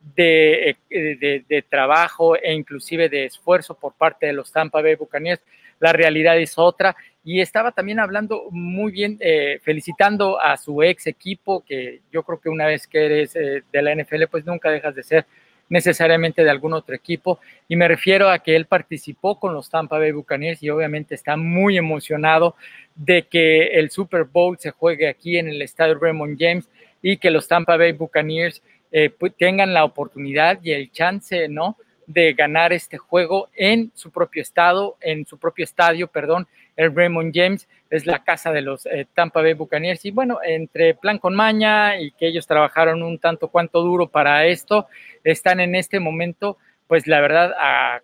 de, 0.00 0.76
de, 0.88 1.44
de 1.48 1.62
trabajo 1.62 2.36
e 2.36 2.52
inclusive 2.52 3.08
de 3.08 3.26
esfuerzo 3.26 3.74
por 3.74 3.92
parte 3.94 4.26
de 4.26 4.32
los 4.32 4.50
Tampa 4.50 4.82
Bay 4.82 4.94
Buccaneers, 4.94 5.40
la 5.78 5.92
realidad 5.92 6.38
es 6.38 6.58
otra. 6.58 6.96
Y 7.22 7.40
estaba 7.40 7.72
también 7.72 8.00
hablando 8.00 8.44
muy 8.50 8.92
bien, 8.92 9.18
eh, 9.20 9.58
felicitando 9.62 10.40
a 10.40 10.56
su 10.56 10.82
ex 10.82 11.06
equipo, 11.06 11.64
que 11.64 12.00
yo 12.10 12.22
creo 12.22 12.40
que 12.40 12.48
una 12.48 12.66
vez 12.66 12.86
que 12.86 13.04
eres 13.04 13.36
eh, 13.36 13.62
de 13.70 13.82
la 13.82 13.94
NFL, 13.94 14.24
pues 14.30 14.46
nunca 14.46 14.70
dejas 14.70 14.94
de 14.94 15.02
ser 15.02 15.26
necesariamente 15.68 16.42
de 16.42 16.50
algún 16.50 16.72
otro 16.72 16.94
equipo. 16.94 17.38
Y 17.68 17.76
me 17.76 17.88
refiero 17.88 18.30
a 18.30 18.38
que 18.40 18.56
él 18.56 18.66
participó 18.66 19.38
con 19.38 19.52
los 19.52 19.68
Tampa 19.68 19.98
Bay 19.98 20.12
Buccaneers 20.12 20.62
y 20.62 20.70
obviamente 20.70 21.14
está 21.14 21.36
muy 21.36 21.76
emocionado 21.76 22.56
de 22.94 23.22
que 23.22 23.78
el 23.78 23.90
Super 23.90 24.24
Bowl 24.24 24.58
se 24.58 24.70
juegue 24.70 25.08
aquí 25.08 25.38
en 25.38 25.48
el 25.48 25.62
estadio 25.62 25.98
Raymond 25.98 26.36
James 26.38 26.68
y 27.02 27.18
que 27.18 27.30
los 27.30 27.48
Tampa 27.48 27.76
Bay 27.76 27.92
Buccaneers 27.92 28.62
eh, 28.92 29.10
pues, 29.10 29.32
tengan 29.36 29.72
la 29.74 29.84
oportunidad 29.84 30.58
y 30.62 30.72
el 30.72 30.90
chance, 30.90 31.48
¿no? 31.48 31.76
de 32.12 32.32
ganar 32.32 32.72
este 32.72 32.98
juego 32.98 33.50
en 33.54 33.92
su 33.94 34.10
propio 34.10 34.42
estado, 34.42 34.96
en 35.00 35.24
su 35.26 35.38
propio 35.38 35.62
estadio, 35.62 36.08
perdón, 36.08 36.48
el 36.76 36.92
Raymond 36.94 37.30
James 37.32 37.68
es 37.88 38.04
la 38.04 38.24
casa 38.24 38.50
de 38.50 38.62
los 38.62 38.84
eh, 38.86 39.06
Tampa 39.14 39.42
Bay 39.42 39.52
Buccaneers 39.52 40.04
y 40.04 40.10
bueno, 40.10 40.40
entre 40.44 40.94
plan 40.94 41.18
con 41.18 41.36
maña 41.36 42.00
y 42.00 42.10
que 42.12 42.26
ellos 42.26 42.48
trabajaron 42.48 43.04
un 43.04 43.20
tanto 43.20 43.46
cuanto 43.48 43.80
duro 43.82 44.08
para 44.08 44.44
esto, 44.46 44.88
están 45.22 45.60
en 45.60 45.76
este 45.76 46.00
momento, 46.00 46.58
pues 46.88 47.06
la 47.06 47.20
verdad, 47.20 47.52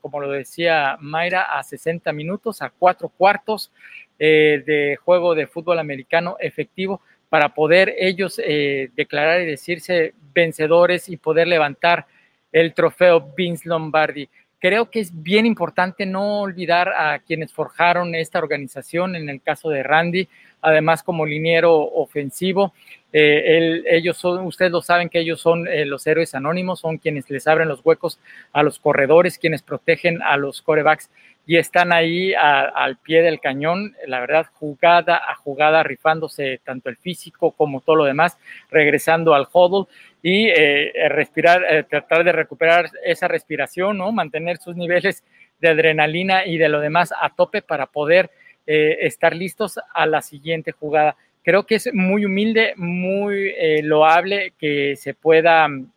como 0.00 0.20
lo 0.20 0.30
decía 0.30 0.96
Mayra, 1.00 1.42
a 1.42 1.64
60 1.64 2.12
minutos, 2.12 2.62
a 2.62 2.70
cuatro 2.70 3.08
cuartos 3.08 3.72
eh, 4.20 4.62
de 4.64 4.96
juego 4.96 5.34
de 5.34 5.48
fútbol 5.48 5.80
americano 5.80 6.36
efectivo 6.38 7.00
para 7.28 7.54
poder 7.54 7.94
ellos 7.98 8.40
eh, 8.44 8.90
declarar 8.94 9.40
y 9.42 9.46
decirse 9.46 10.14
vencedores 10.34 11.08
y 11.08 11.16
poder 11.16 11.48
levantar 11.48 12.06
el 12.52 12.74
trofeo 12.74 13.32
Vince 13.36 13.68
Lombardi. 13.68 14.28
Creo 14.58 14.90
que 14.90 15.00
es 15.00 15.22
bien 15.22 15.44
importante 15.44 16.06
no 16.06 16.40
olvidar 16.40 16.88
a 16.88 17.18
quienes 17.18 17.52
forjaron 17.52 18.14
esta 18.14 18.38
organización, 18.38 19.14
en 19.14 19.28
el 19.28 19.42
caso 19.42 19.68
de 19.68 19.82
Randy, 19.82 20.28
además 20.62 21.02
como 21.02 21.26
liniero 21.26 21.74
ofensivo. 21.76 22.72
Eh, 23.12 23.82
ellos 23.86 24.22
ustedes 24.24 24.72
lo 24.72 24.82
saben 24.82 25.08
que 25.08 25.20
ellos 25.20 25.40
son 25.40 25.68
eh, 25.68 25.84
los 25.84 26.06
héroes 26.06 26.34
anónimos, 26.34 26.80
son 26.80 26.98
quienes 26.98 27.28
les 27.30 27.46
abren 27.46 27.68
los 27.68 27.84
huecos 27.84 28.18
a 28.52 28.62
los 28.62 28.78
corredores, 28.78 29.38
quienes 29.38 29.62
protegen 29.62 30.22
a 30.22 30.36
los 30.36 30.62
corebacks 30.62 31.10
y 31.48 31.56
están 31.58 31.92
ahí 31.92 32.34
al 32.34 32.96
pie 32.96 33.22
del 33.22 33.38
cañón, 33.38 33.94
la 34.06 34.18
verdad, 34.18 34.46
jugada 34.54 35.16
a 35.16 35.36
jugada, 35.36 35.84
rifándose 35.84 36.60
tanto 36.64 36.88
el 36.88 36.96
físico 36.96 37.52
como 37.52 37.80
todo 37.80 37.96
lo 37.96 38.04
demás, 38.04 38.36
regresando 38.68 39.32
al 39.32 39.46
huddle 39.52 39.86
y 40.22 40.48
eh, 40.48 40.88
eh, 40.88 41.08
respirar, 41.08 41.62
eh, 41.70 41.84
tratar 41.84 42.24
de 42.24 42.32
recuperar 42.32 42.90
esa 43.04 43.28
respiración, 43.28 43.96
¿no? 43.96 44.10
Mantener 44.10 44.56
sus 44.58 44.74
niveles 44.74 45.22
de 45.60 45.68
adrenalina 45.68 46.44
y 46.44 46.58
de 46.58 46.68
lo 46.68 46.80
demás 46.80 47.14
a 47.18 47.30
tope 47.30 47.62
para 47.62 47.86
poder 47.86 48.28
estar 48.68 49.32
listos 49.36 49.78
a 49.94 50.06
la 50.06 50.22
siguiente 50.22 50.72
jugada. 50.72 51.16
Creo 51.44 51.64
que 51.64 51.76
es 51.76 51.94
muy 51.94 52.24
humilde, 52.24 52.74
muy 52.76 53.54
loable 53.82 54.54
que 54.58 54.96
se 54.96 55.14
pueda 55.14 55.68
mm, 55.68 55.88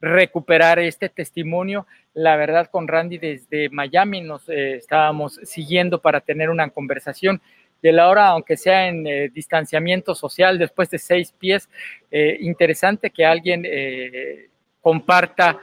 recuperar 0.00 0.78
este 0.78 1.08
testimonio. 1.08 1.88
La 2.14 2.36
verdad, 2.36 2.68
con 2.70 2.86
Randy 2.86 3.18
desde 3.18 3.68
Miami 3.70 4.20
nos 4.20 4.48
estábamos 4.48 5.40
siguiendo 5.42 6.00
para 6.00 6.20
tener 6.20 6.48
una 6.48 6.70
conversación. 6.70 7.42
De 7.82 7.92
la 7.92 8.08
hora, 8.08 8.28
aunque 8.28 8.56
sea 8.56 8.88
en 8.88 9.06
eh, 9.06 9.28
distanciamiento 9.28 10.14
social 10.14 10.58
después 10.58 10.88
de 10.88 10.98
seis 10.98 11.34
pies, 11.38 11.68
eh, 12.10 12.38
interesante 12.40 13.10
que 13.10 13.26
alguien 13.26 13.62
eh, 13.66 14.48
comparta 14.80 15.58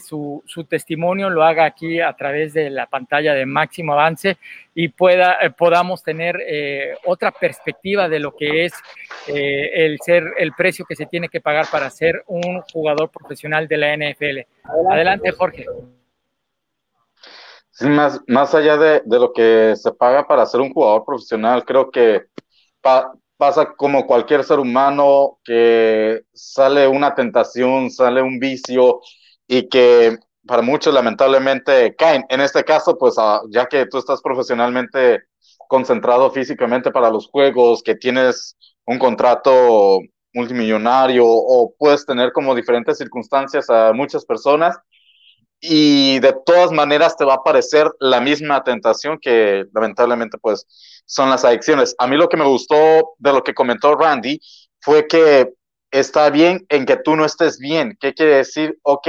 su, 0.00 0.42
su, 0.46 0.64
testimonio, 0.64 1.28
lo 1.28 1.44
haga 1.44 1.64
aquí 1.64 2.00
a 2.00 2.12
través 2.14 2.54
de 2.54 2.70
la 2.70 2.86
pantalla 2.86 3.34
de 3.34 3.46
máximo 3.46 3.92
avance 3.92 4.36
y 4.74 4.88
pueda, 4.88 5.38
podamos 5.56 6.02
tener 6.02 6.36
otra 7.04 7.30
perspectiva 7.30 8.08
de 8.08 8.18
lo 8.18 8.34
que 8.34 8.64
es 8.64 8.72
el 9.28 9.96
ser 10.00 10.24
el 10.38 10.54
precio 10.54 10.84
que 10.88 10.96
se 10.96 11.06
tiene 11.06 11.28
que 11.28 11.40
pagar 11.40 11.66
para 11.70 11.88
ser 11.90 12.24
un 12.26 12.62
jugador 12.62 13.10
profesional 13.10 13.68
de 13.68 13.76
la 13.76 13.96
NFL. 13.96 14.40
Adelante, 14.90 15.30
Jorge 15.30 15.66
más, 17.82 18.20
más 18.26 18.54
allá 18.54 18.76
de, 18.76 19.02
de, 19.04 19.18
lo 19.18 19.32
que 19.32 19.74
se 19.76 19.92
paga 19.92 20.26
para 20.26 20.46
ser 20.46 20.60
un 20.60 20.72
jugador 20.72 21.04
profesional, 21.04 21.64
creo 21.64 21.90
que 21.90 22.22
pasa 23.36 23.74
como 23.76 24.06
cualquier 24.06 24.44
ser 24.44 24.58
humano 24.58 25.38
que 25.44 26.22
sale 26.32 26.88
una 26.88 27.14
tentación, 27.14 27.90
sale 27.90 28.22
un 28.22 28.38
vicio 28.38 29.00
y 29.46 29.68
que 29.68 30.16
para 30.46 30.62
muchos 30.62 30.94
lamentablemente 30.94 31.94
caen. 31.96 32.24
En 32.28 32.40
este 32.40 32.64
caso, 32.64 32.96
pues 32.96 33.14
ah, 33.18 33.42
ya 33.50 33.66
que 33.66 33.86
tú 33.86 33.98
estás 33.98 34.22
profesionalmente 34.22 35.24
concentrado 35.68 36.30
físicamente 36.30 36.90
para 36.90 37.10
los 37.10 37.28
juegos, 37.28 37.82
que 37.82 37.96
tienes 37.96 38.56
un 38.86 38.98
contrato 38.98 40.00
multimillonario 40.32 41.24
o 41.26 41.74
puedes 41.78 42.06
tener 42.06 42.32
como 42.32 42.54
diferentes 42.54 42.98
circunstancias 42.98 43.68
a 43.70 43.92
muchas 43.92 44.24
personas, 44.24 44.78
y 45.60 46.18
de 46.20 46.34
todas 46.44 46.70
maneras 46.70 47.16
te 47.16 47.24
va 47.24 47.34
a 47.34 47.36
aparecer 47.36 47.90
la 47.98 48.20
misma 48.20 48.62
tentación 48.62 49.18
que 49.20 49.64
lamentablemente 49.72 50.38
pues 50.38 50.66
son 51.06 51.30
las 51.30 51.44
adicciones. 51.44 51.94
A 51.98 52.06
mí 52.06 52.16
lo 52.16 52.28
que 52.28 52.36
me 52.36 52.46
gustó 52.46 52.76
de 53.18 53.32
lo 53.32 53.42
que 53.42 53.54
comentó 53.54 53.94
Randy 53.94 54.40
fue 54.80 55.06
que 55.06 55.52
está 55.90 56.30
bien 56.30 56.66
en 56.68 56.84
que 56.84 56.96
tú 56.96 57.16
no 57.16 57.24
estés 57.24 57.58
bien. 57.58 57.96
¿Qué 58.00 58.12
quiere 58.12 58.36
decir? 58.36 58.78
Ok, 58.82 59.08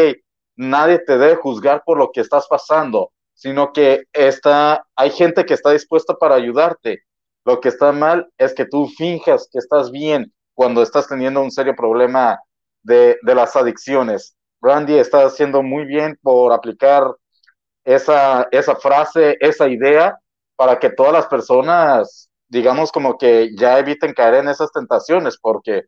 nadie 0.55 0.99
te 0.99 1.17
debe 1.17 1.35
juzgar 1.35 1.83
por 1.85 1.97
lo 1.97 2.11
que 2.11 2.21
estás 2.21 2.47
pasando, 2.47 3.11
sino 3.33 3.73
que 3.73 4.05
está, 4.13 4.85
hay 4.95 5.11
gente 5.11 5.45
que 5.45 5.53
está 5.53 5.71
dispuesta 5.71 6.15
para 6.15 6.35
ayudarte. 6.35 7.03
Lo 7.45 7.59
que 7.59 7.69
está 7.69 7.91
mal 7.91 8.27
es 8.37 8.53
que 8.53 8.65
tú 8.65 8.87
finjas 8.97 9.47
que 9.51 9.59
estás 9.59 9.91
bien 9.91 10.33
cuando 10.53 10.81
estás 10.81 11.07
teniendo 11.07 11.41
un 11.41 11.51
serio 11.51 11.75
problema 11.75 12.39
de, 12.83 13.17
de 13.21 13.35
las 13.35 13.55
adicciones. 13.55 14.36
Randy 14.61 14.97
está 14.97 15.25
haciendo 15.25 15.61
muy 15.63 15.85
bien 15.85 16.17
por 16.21 16.53
aplicar 16.53 17.03
esa, 17.85 18.47
esa 18.51 18.75
frase, 18.75 19.37
esa 19.39 19.67
idea, 19.67 20.17
para 20.55 20.77
que 20.79 20.89
todas 20.89 21.13
las 21.13 21.27
personas, 21.27 22.29
digamos, 22.49 22.91
como 22.91 23.17
que 23.17 23.55
ya 23.55 23.79
eviten 23.79 24.13
caer 24.13 24.35
en 24.35 24.49
esas 24.49 24.71
tentaciones, 24.71 25.37
porque 25.39 25.83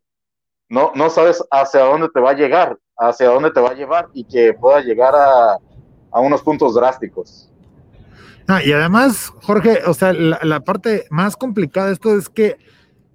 no, 0.70 0.92
no 0.96 1.10
sabes 1.10 1.44
hacia 1.52 1.82
dónde 1.82 2.10
te 2.14 2.20
va 2.20 2.32
a 2.32 2.36
llegar, 2.36 2.78
hacia 2.98 3.30
dónde 3.30 3.52
te 3.52 3.60
va 3.60 3.72
a 3.72 3.74
llevar 3.74 4.08
y 4.14 4.24
que 4.24 4.54
pueda 4.54 4.82
llegar 4.82 5.16
a, 5.16 5.58
a 6.12 6.20
unos 6.20 6.42
puntos 6.42 6.76
drásticos. 6.76 7.52
y 8.64 8.72
además, 8.72 9.34
Jorge, 9.42 9.82
o 9.86 9.94
sea, 9.94 10.14
la, 10.14 10.40
la 10.44 10.60
parte 10.62 11.06
más 11.10 11.36
complicada 11.36 11.88
de 11.88 11.94
esto 11.94 12.16
es 12.16 12.30
que 12.30 12.58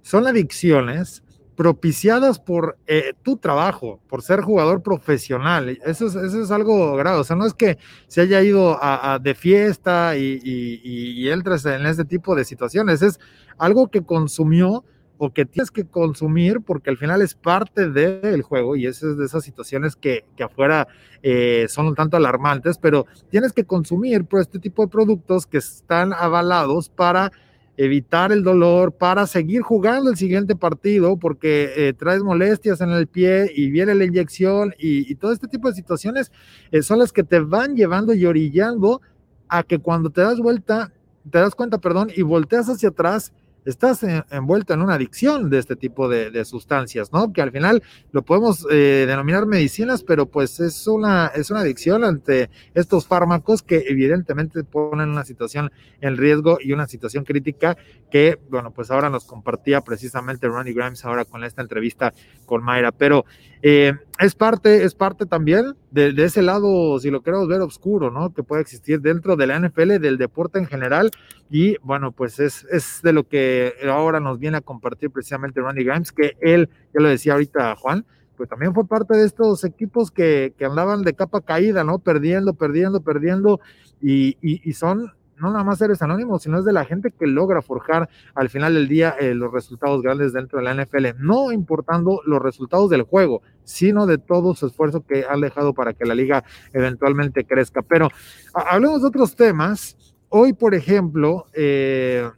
son 0.01 0.27
adicciones 0.27 1.23
propiciadas 1.55 2.39
por 2.39 2.77
eh, 2.85 3.13
tu 3.23 3.37
trabajo, 3.37 3.99
por 4.07 4.21
ser 4.21 4.41
jugador 4.41 4.83
profesional. 4.83 5.79
Eso 5.85 6.07
es, 6.07 6.15
eso 6.15 6.41
es 6.41 6.51
algo 6.51 6.95
grave. 6.95 7.19
O 7.19 7.23
sea, 7.23 7.35
no 7.35 7.45
es 7.45 7.53
que 7.53 7.77
se 8.07 8.21
haya 8.21 8.41
ido 8.41 8.77
a, 8.81 9.19
de 9.19 9.35
fiesta 9.35 10.17
y, 10.17 10.39
y, 10.43 11.29
en 11.29 11.85
este 11.85 12.05
tipo 12.05 12.35
de 12.35 12.43
situaciones. 12.43 13.01
Es 13.01 13.19
algo 13.57 13.87
que 13.87 14.03
consumió 14.03 14.83
o 15.17 15.31
que 15.31 15.45
tienes 15.45 15.71
que 15.71 15.85
consumir 15.85 16.61
porque 16.61 16.89
al 16.89 16.97
final 16.97 17.21
es 17.21 17.35
parte 17.35 17.89
del 17.89 18.41
juego 18.41 18.75
y 18.75 18.85
es 18.85 18.99
de 18.99 19.23
esas 19.23 19.43
situaciones 19.43 19.95
que, 19.95 20.25
afuera 20.43 20.87
eh, 21.23 21.67
son 21.69 21.87
un 21.87 21.95
tanto 21.95 22.17
alarmantes, 22.17 22.77
pero 22.77 23.05
tienes 23.29 23.53
que 23.53 23.63
consumir 23.63 24.25
por 24.25 24.41
este 24.41 24.59
tipo 24.59 24.83
de 24.83 24.89
productos 24.89 25.47
que 25.47 25.59
están 25.59 26.11
avalados 26.11 26.89
para 26.89 27.31
evitar 27.77 28.31
el 28.31 28.43
dolor 28.43 28.93
para 28.93 29.27
seguir 29.27 29.61
jugando 29.61 30.09
el 30.09 30.17
siguiente 30.17 30.55
partido 30.55 31.17
porque 31.17 31.73
eh, 31.75 31.93
traes 31.93 32.23
molestias 32.23 32.81
en 32.81 32.91
el 32.91 33.07
pie 33.07 33.51
y 33.53 33.69
viene 33.69 33.95
la 33.95 34.05
inyección 34.05 34.73
y, 34.77 35.15
todo 35.15 35.31
este 35.31 35.47
tipo 35.47 35.69
de 35.69 35.75
situaciones 35.75 36.31
eh, 36.71 36.81
son 36.81 36.99
las 36.99 37.11
que 37.11 37.23
te 37.23 37.39
van 37.39 37.75
llevando 37.75 38.13
y 38.13 38.25
orillando 38.25 39.01
a 39.47 39.63
que 39.63 39.79
cuando 39.79 40.09
te 40.09 40.21
das 40.21 40.39
vuelta, 40.39 40.91
te 41.29 41.39
das 41.39 41.55
cuenta, 41.55 41.77
perdón, 41.77 42.09
y 42.15 42.21
volteas 42.21 42.67
hacia 42.69 42.89
atrás, 42.89 43.33
estás 43.65 44.03
envuelto 44.31 44.73
en 44.73 44.81
una 44.81 44.93
adicción 44.93 45.49
de 45.49 45.59
este 45.59 45.75
tipo 45.75 46.07
de, 46.07 46.45
sustancias, 46.45 47.11
¿no? 47.11 47.33
Que 47.33 47.41
al 47.41 47.51
final 47.51 47.81
lo 48.11 48.21
podemos 48.23 48.67
eh, 48.69 49.05
denominar 49.07 49.45
medicinas, 49.45 50.03
pero 50.03 50.27
pues 50.27 50.59
es 50.59 50.87
una, 50.87 51.27
es 51.27 51.49
una 51.49 51.61
adicción 51.61 52.03
ante 52.03 52.49
estos 52.73 53.07
fármacos 53.07 53.63
que 53.63 53.85
evidentemente 53.87 54.63
ponen 54.63 55.09
una 55.09 55.25
situación 55.25 55.71
en 56.01 56.17
riesgo 56.17 56.57
y 56.61 56.73
una 56.73 56.87
situación 56.87 57.23
crítica 57.23 57.77
que, 58.11 58.39
bueno, 58.49 58.71
pues 58.71 58.91
ahora 58.91 59.09
nos 59.09 59.25
compartía 59.25 59.81
precisamente 59.81 60.47
Ronnie 60.47 60.73
Grimes 60.73 61.03
ahora 61.05 61.25
con 61.25 61.43
esta 61.43 61.61
entrevista 61.61 62.13
con 62.45 62.63
Mayra, 62.63 62.91
pero 62.91 63.25
eh, 63.61 63.93
es 64.19 64.35
parte, 64.35 64.83
es 64.83 64.95
parte 64.95 65.25
también 65.25 65.75
de, 65.91 66.13
ese 66.23 66.41
lado, 66.41 66.99
si 66.99 67.09
lo 67.09 67.21
queremos 67.21 67.47
ver, 67.47 67.61
oscuro, 67.61 68.11
¿no? 68.11 68.33
Que 68.33 68.43
puede 68.43 68.61
existir 68.61 69.01
dentro 69.01 69.35
de 69.35 69.47
la 69.47 69.59
NFL, 69.59 69.99
del 69.99 70.17
deporte 70.17 70.59
en 70.59 70.67
general, 70.67 71.11
y 71.49 71.77
bueno, 71.81 72.11
pues 72.11 72.39
es, 72.39 72.65
es 72.71 73.01
de 73.03 73.13
lo 73.13 73.27
que 73.27 73.73
ahora 73.89 74.19
nos 74.19 74.39
viene 74.39 74.57
a 74.57 74.61
compartir 74.61 75.11
precisamente 75.11 75.59
Ronnie 75.59 75.83
Grimes, 75.83 76.11
que 76.11 76.33
él, 76.41 76.69
ya 76.93 77.01
lo 77.01 77.09
decía 77.09 77.33
ahorita 77.33 77.75
Juan, 77.75 78.05
pues 78.37 78.49
también 78.49 78.73
fue 78.73 78.87
parte 78.87 79.15
de 79.15 79.25
estos 79.25 79.63
equipos 79.63 80.11
que, 80.11 80.53
que 80.57 80.65
andaban 80.65 81.03
de 81.03 81.13
capa 81.13 81.41
caída, 81.41 81.83
¿no? 81.83 81.99
Perdiendo, 81.99 82.53
perdiendo, 82.53 83.01
perdiendo, 83.01 83.59
y, 84.01 84.37
y 84.41 84.73
son 84.73 85.13
no 85.37 85.51
nada 85.51 85.63
más 85.63 85.81
eres 85.81 86.01
anónimo, 86.01 86.39
sino 86.39 86.59
es 86.59 86.65
de 86.65 86.73
la 86.73 86.85
gente 86.85 87.11
que 87.11 87.27
logra 87.27 87.61
forjar 87.61 88.09
al 88.33 88.49
final 88.49 88.73
del 88.73 88.87
día 88.87 89.15
eh, 89.19 89.33
los 89.33 89.51
resultados 89.51 90.01
grandes 90.01 90.33
dentro 90.33 90.59
de 90.59 90.65
la 90.65 90.73
NFL, 90.73 91.19
no 91.19 91.51
importando 91.51 92.21
los 92.25 92.41
resultados 92.41 92.89
del 92.89 93.03
juego, 93.03 93.41
sino 93.63 94.05
de 94.05 94.17
todo 94.17 94.55
su 94.55 94.67
esfuerzo 94.67 95.05
que 95.05 95.25
han 95.29 95.41
dejado 95.41 95.73
para 95.73 95.93
que 95.93 96.05
la 96.05 96.15
liga 96.15 96.43
eventualmente 96.73 97.43
crezca. 97.43 97.81
Pero 97.81 98.09
hablemos 98.53 99.01
de 99.01 99.07
otros 99.07 99.35
temas. 99.35 99.97
Hoy, 100.29 100.53
por 100.53 100.75
ejemplo, 100.75 101.45
eh, 101.53 102.29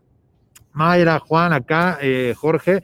Mayra, 0.74 1.20
Juan, 1.20 1.54
acá, 1.54 1.98
eh, 2.02 2.34
Jorge, 2.38 2.84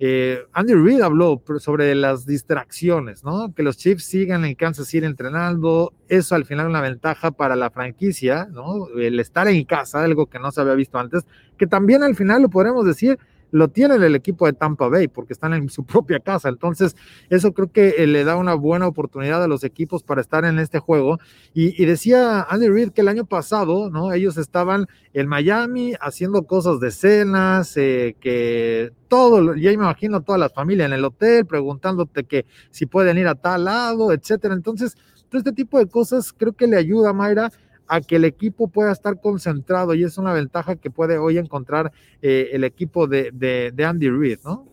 eh, 0.00 0.44
Andy 0.52 0.74
Reid 0.74 1.00
habló 1.00 1.42
sobre 1.58 1.94
las 1.94 2.24
distracciones, 2.24 3.24
¿no? 3.24 3.52
Que 3.52 3.64
los 3.64 3.76
Chiefs 3.76 4.04
sigan 4.04 4.44
en 4.44 4.54
Kansas 4.54 4.86
City 4.86 5.04
entrenando, 5.04 5.92
eso 6.08 6.36
al 6.36 6.44
final 6.44 6.68
una 6.68 6.80
ventaja 6.80 7.32
para 7.32 7.56
la 7.56 7.70
franquicia, 7.70 8.46
¿no? 8.52 8.88
El 8.96 9.18
estar 9.18 9.48
en 9.48 9.64
casa, 9.64 10.04
algo 10.04 10.26
que 10.26 10.38
no 10.38 10.52
se 10.52 10.60
había 10.60 10.74
visto 10.74 10.98
antes, 10.98 11.24
que 11.56 11.66
también 11.66 12.04
al 12.04 12.14
final 12.14 12.42
lo 12.42 12.48
podremos 12.48 12.86
decir, 12.86 13.18
lo 13.50 13.68
tiene 13.68 13.94
el 13.94 14.14
equipo 14.14 14.46
de 14.46 14.52
Tampa 14.52 14.88
Bay 14.88 15.08
porque 15.08 15.32
están 15.32 15.54
en 15.54 15.68
su 15.68 15.84
propia 15.86 16.20
casa. 16.20 16.48
Entonces, 16.48 16.96
eso 17.30 17.52
creo 17.52 17.70
que 17.72 17.94
eh, 17.98 18.06
le 18.06 18.24
da 18.24 18.36
una 18.36 18.54
buena 18.54 18.86
oportunidad 18.86 19.42
a 19.42 19.48
los 19.48 19.64
equipos 19.64 20.02
para 20.02 20.20
estar 20.20 20.44
en 20.44 20.58
este 20.58 20.78
juego. 20.78 21.18
Y, 21.54 21.84
decía 21.84 22.42
Andy 22.42 22.68
Reid 22.68 22.90
que 22.90 23.00
el 23.00 23.08
año 23.08 23.24
pasado, 23.24 23.90
¿no? 23.90 24.12
Ellos 24.12 24.36
estaban 24.36 24.86
en 25.14 25.26
Miami 25.26 25.94
haciendo 26.00 26.42
cosas 26.42 26.80
de 26.80 26.90
cenas, 26.90 27.76
eh, 27.76 28.16
que 28.20 28.92
todo, 29.08 29.54
ya 29.54 29.70
me 29.70 29.74
imagino 29.74 30.20
toda 30.20 30.38
la 30.38 30.50
familia 30.50 30.84
en 30.84 30.92
el 30.92 31.04
hotel 31.04 31.46
preguntándote 31.46 32.24
que 32.24 32.44
si 32.70 32.86
pueden 32.86 33.18
ir 33.18 33.26
a 33.26 33.34
tal 33.34 33.64
lado, 33.64 34.12
etcétera. 34.12 34.54
Entonces, 34.54 34.96
todo 35.28 35.38
este 35.38 35.52
tipo 35.52 35.78
de 35.78 35.86
cosas 35.86 36.32
creo 36.32 36.52
que 36.52 36.66
le 36.66 36.76
ayuda 36.76 37.10
a 37.10 37.12
Mayra 37.12 37.50
a 37.88 38.00
que 38.00 38.16
el 38.16 38.24
equipo 38.24 38.68
pueda 38.68 38.92
estar 38.92 39.20
concentrado 39.20 39.94
y 39.94 40.04
es 40.04 40.18
una 40.18 40.32
ventaja 40.32 40.76
que 40.76 40.90
puede 40.90 41.18
hoy 41.18 41.38
encontrar 41.38 41.92
eh, 42.22 42.50
el 42.52 42.64
equipo 42.64 43.06
de, 43.06 43.30
de, 43.32 43.72
de 43.74 43.84
Andy 43.84 44.10
Reid, 44.10 44.40
¿no? 44.44 44.68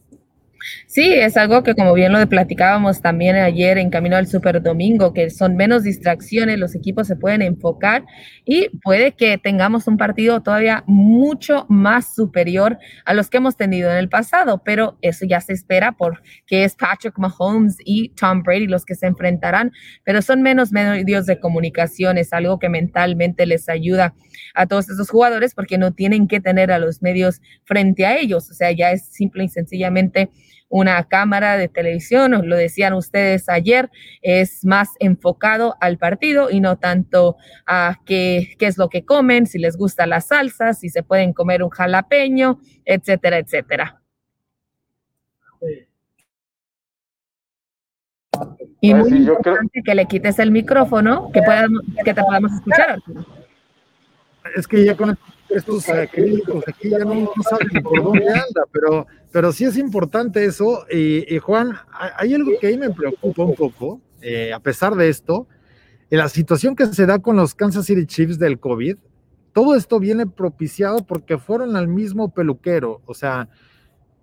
Sí, 0.87 1.13
es 1.13 1.37
algo 1.37 1.63
que 1.63 1.75
como 1.75 1.93
bien 1.93 2.13
lo 2.13 2.27
platicábamos 2.27 3.01
también 3.01 3.35
ayer 3.35 3.77
en 3.77 3.89
Camino 3.89 4.15
al 4.15 4.27
Super 4.27 4.61
Domingo, 4.61 5.13
que 5.13 5.29
son 5.29 5.55
menos 5.55 5.83
distracciones, 5.83 6.57
los 6.57 6.75
equipos 6.75 7.07
se 7.07 7.15
pueden 7.15 7.41
enfocar 7.41 8.05
y 8.45 8.69
puede 8.83 9.11
que 9.11 9.37
tengamos 9.37 9.87
un 9.87 9.97
partido 9.97 10.41
todavía 10.41 10.83
mucho 10.87 11.65
más 11.69 12.15
superior 12.15 12.77
a 13.05 13.13
los 13.13 13.29
que 13.29 13.37
hemos 13.37 13.57
tenido 13.57 13.91
en 13.91 13.97
el 13.97 14.09
pasado, 14.09 14.61
pero 14.63 14.97
eso 15.01 15.25
ya 15.25 15.41
se 15.41 15.53
espera 15.53 15.91
porque 15.91 16.63
es 16.63 16.75
Patrick 16.75 17.17
Mahomes 17.17 17.77
y 17.83 18.09
Tom 18.09 18.43
Brady 18.43 18.67
los 18.67 18.85
que 18.85 18.95
se 18.95 19.07
enfrentarán, 19.07 19.71
pero 20.03 20.21
son 20.21 20.41
menos 20.41 20.71
medios 20.71 21.25
de 21.25 21.39
comunicación, 21.39 22.17
es 22.17 22.33
algo 22.33 22.59
que 22.59 22.69
mentalmente 22.69 23.45
les 23.45 23.69
ayuda 23.69 24.15
a 24.53 24.65
todos 24.65 24.89
esos 24.89 25.09
jugadores 25.09 25.53
porque 25.53 25.77
no 25.77 25.93
tienen 25.93 26.27
que 26.27 26.39
tener 26.39 26.71
a 26.71 26.79
los 26.79 27.01
medios 27.01 27.41
frente 27.65 28.05
a 28.05 28.17
ellos, 28.17 28.49
o 28.49 28.53
sea, 28.53 28.71
ya 28.71 28.91
es 28.91 29.05
simple 29.05 29.43
y 29.43 29.49
sencillamente 29.49 30.29
una 30.69 31.03
cámara 31.07 31.57
de 31.57 31.67
televisión, 31.67 32.33
os 32.33 32.45
lo 32.45 32.55
decían 32.55 32.93
ustedes 32.93 33.49
ayer, 33.49 33.89
es 34.21 34.65
más 34.65 34.89
enfocado 34.99 35.75
al 35.79 35.97
partido 35.97 36.49
y 36.49 36.59
no 36.59 36.77
tanto 36.77 37.37
a 37.65 37.99
qué, 38.05 38.55
qué 38.57 38.67
es 38.67 38.77
lo 38.77 38.89
que 38.89 39.05
comen, 39.05 39.47
si 39.47 39.59
les 39.59 39.77
gusta 39.77 40.05
la 40.07 40.21
salsa, 40.21 40.73
si 40.73 40.89
se 40.89 41.03
pueden 41.03 41.33
comer 41.33 41.63
un 41.63 41.69
jalapeño, 41.69 42.59
etcétera, 42.83 43.37
etcétera. 43.37 44.01
Y 48.81 48.93
muy 48.93 49.09
importante 49.09 49.81
que 49.83 49.95
le 49.95 50.05
quites 50.05 50.39
el 50.39 50.51
micrófono, 50.51 51.31
que, 51.31 51.41
que 52.03 52.13
te 52.13 52.21
podamos 52.21 52.51
escuchar. 52.53 52.99
Es 54.55 54.67
que 54.67 54.85
ya 54.85 54.95
con 54.95 55.17
estos 55.49 55.89
acrílicos 55.89 56.63
aquí 56.67 56.89
ya 56.89 56.99
no, 56.99 57.31
saben 57.49 57.83
por 57.83 58.03
dónde 58.03 58.27
anda, 58.29 58.63
pero, 58.71 59.07
pero 59.31 59.51
sí 59.51 59.65
es 59.65 59.77
importante 59.77 60.45
eso. 60.45 60.85
Y, 60.91 61.37
Juan, 61.39 61.73
hay 62.17 62.33
algo 62.33 62.51
que 62.59 62.67
ahí 62.67 62.77
me 62.77 62.89
preocupa 62.89 63.43
un 63.43 63.55
poco, 63.55 64.01
eh, 64.21 64.53
a 64.53 64.59
pesar 64.59 64.95
de 64.95 65.09
esto, 65.09 65.47
en 66.09 66.19
la 66.19 66.29
situación 66.29 66.75
que 66.75 66.85
se 66.87 67.05
da 67.05 67.19
con 67.19 67.35
los 67.35 67.55
Kansas 67.55 67.85
City 67.85 68.05
Chiefs 68.05 68.37
del 68.37 68.59
COVID, 68.59 68.97
todo 69.53 69.75
esto 69.75 69.99
viene 69.99 70.27
propiciado 70.27 71.05
porque 71.05 71.37
fueron 71.37 71.75
al 71.75 71.87
mismo 71.87 72.33
peluquero. 72.33 73.01
O 73.05 73.13
sea, 73.13 73.49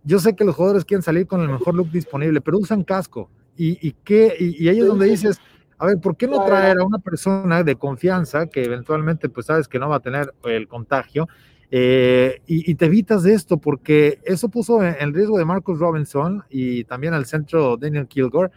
yo 0.04 0.18
sé 0.18 0.36
que 0.36 0.44
los 0.44 0.54
jugadores 0.54 0.84
quieren 0.84 1.02
salir 1.02 1.26
con 1.26 1.40
el 1.40 1.48
mejor 1.48 1.74
look 1.74 1.90
disponible, 1.90 2.40
pero 2.40 2.58
usan 2.58 2.84
casco. 2.84 3.30
Y, 3.56 3.78
y, 3.86 3.92
qué, 4.04 4.34
y, 4.38 4.64
y 4.64 4.68
ahí 4.68 4.80
es 4.80 4.86
donde 4.86 5.06
dices, 5.06 5.40
a 5.82 5.86
ver, 5.86 5.98
¿por 5.98 6.16
qué 6.16 6.28
no 6.28 6.44
traer 6.44 6.78
a 6.78 6.84
una 6.84 7.00
persona 7.00 7.64
de 7.64 7.74
confianza 7.74 8.46
que 8.46 8.62
eventualmente, 8.62 9.28
pues 9.28 9.46
sabes 9.46 9.66
que 9.66 9.80
no 9.80 9.88
va 9.88 9.96
a 9.96 10.00
tener 10.00 10.32
el 10.44 10.68
contagio? 10.68 11.28
Eh, 11.72 12.40
y, 12.46 12.72
te 12.76 12.84
evitas 12.84 13.24
de 13.24 13.34
esto 13.34 13.56
porque 13.56 14.20
eso 14.22 14.48
puso 14.48 14.80
en, 14.80 15.12
riesgo 15.12 15.38
de 15.38 15.44
Marcus 15.44 15.80
Robinson 15.80 16.44
y 16.50 16.84
también 16.84 17.14
al 17.14 17.26
centro 17.26 17.76
Daniel 17.76 18.06
Kilgore 18.06 18.52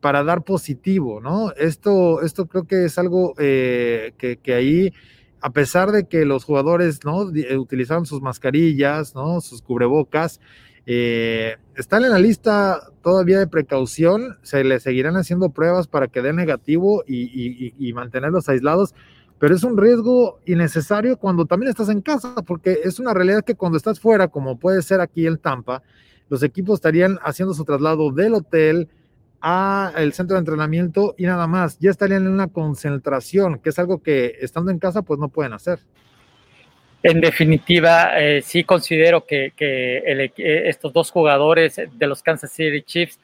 para 0.00 0.22
dar 0.22 0.44
positivo, 0.44 1.20
¿no? 1.20 1.50
Esto, 1.54 2.22
esto 2.22 2.46
creo 2.46 2.62
que 2.68 2.84
es 2.84 2.98
algo 2.98 3.34
eh, 3.38 4.12
que, 4.16 4.36
que, 4.36 4.54
ahí, 4.54 4.92
a 5.40 5.50
pesar 5.50 5.90
de 5.90 6.06
que 6.06 6.24
los 6.24 6.44
jugadores, 6.44 7.00
¿no? 7.04 7.32
Utilizaron 7.58 8.06
sus 8.06 8.22
mascarillas, 8.22 9.16
¿no? 9.16 9.40
Sus 9.40 9.60
cubrebocas, 9.60 10.38
eh, 10.92 11.56
están 11.76 12.04
en 12.04 12.10
la 12.10 12.18
lista 12.18 12.90
todavía 13.00 13.38
de 13.38 13.46
precaución, 13.46 14.38
se 14.42 14.64
les 14.64 14.82
seguirán 14.82 15.16
haciendo 15.16 15.50
pruebas 15.50 15.86
para 15.86 16.08
que 16.08 16.20
dé 16.20 16.32
negativo 16.32 17.04
y, 17.06 17.92
mantenerlos 17.94 18.48
aislados, 18.48 18.96
pero 19.38 19.54
es 19.54 19.62
un 19.62 19.78
riesgo 19.78 20.40
innecesario 20.46 21.16
cuando 21.16 21.46
también 21.46 21.70
estás 21.70 21.90
en 21.90 22.00
casa, 22.00 22.34
porque 22.44 22.80
es 22.82 22.98
una 22.98 23.14
realidad 23.14 23.44
que 23.44 23.54
cuando 23.54 23.78
estás 23.78 24.00
fuera, 24.00 24.26
como 24.26 24.58
puede 24.58 24.82
ser 24.82 25.00
aquí 25.00 25.28
en 25.28 25.38
Tampa, 25.38 25.84
los 26.28 26.42
equipos 26.42 26.78
estarían 26.78 27.20
haciendo 27.22 27.54
su 27.54 27.64
traslado 27.64 28.10
del 28.10 28.34
hotel 28.34 28.88
a 29.40 29.92
el 29.96 30.12
centro 30.12 30.34
de 30.34 30.40
entrenamiento 30.40 31.14
y 31.16 31.22
nada 31.22 31.46
más, 31.46 31.78
ya 31.78 31.92
estarían 31.92 32.26
en 32.26 32.32
una 32.32 32.48
concentración, 32.48 33.60
que 33.60 33.68
es 33.68 33.78
algo 33.78 34.02
que 34.02 34.38
estando 34.40 34.72
en 34.72 34.80
casa 34.80 35.02
pues 35.02 35.20
no 35.20 35.28
pueden 35.28 35.52
hacer. 35.52 35.78
En 37.02 37.20
definitiva, 37.20 38.20
eh, 38.20 38.42
sí 38.42 38.64
considero 38.64 39.24
que, 39.24 39.52
eh, 39.58 40.32
estos 40.66 40.92
dos 40.92 41.10
jugadores 41.10 41.80
de 41.90 42.06
los 42.06 42.22
Kansas 42.22 42.52
City 42.52 42.82
Chiefs, 42.82 43.18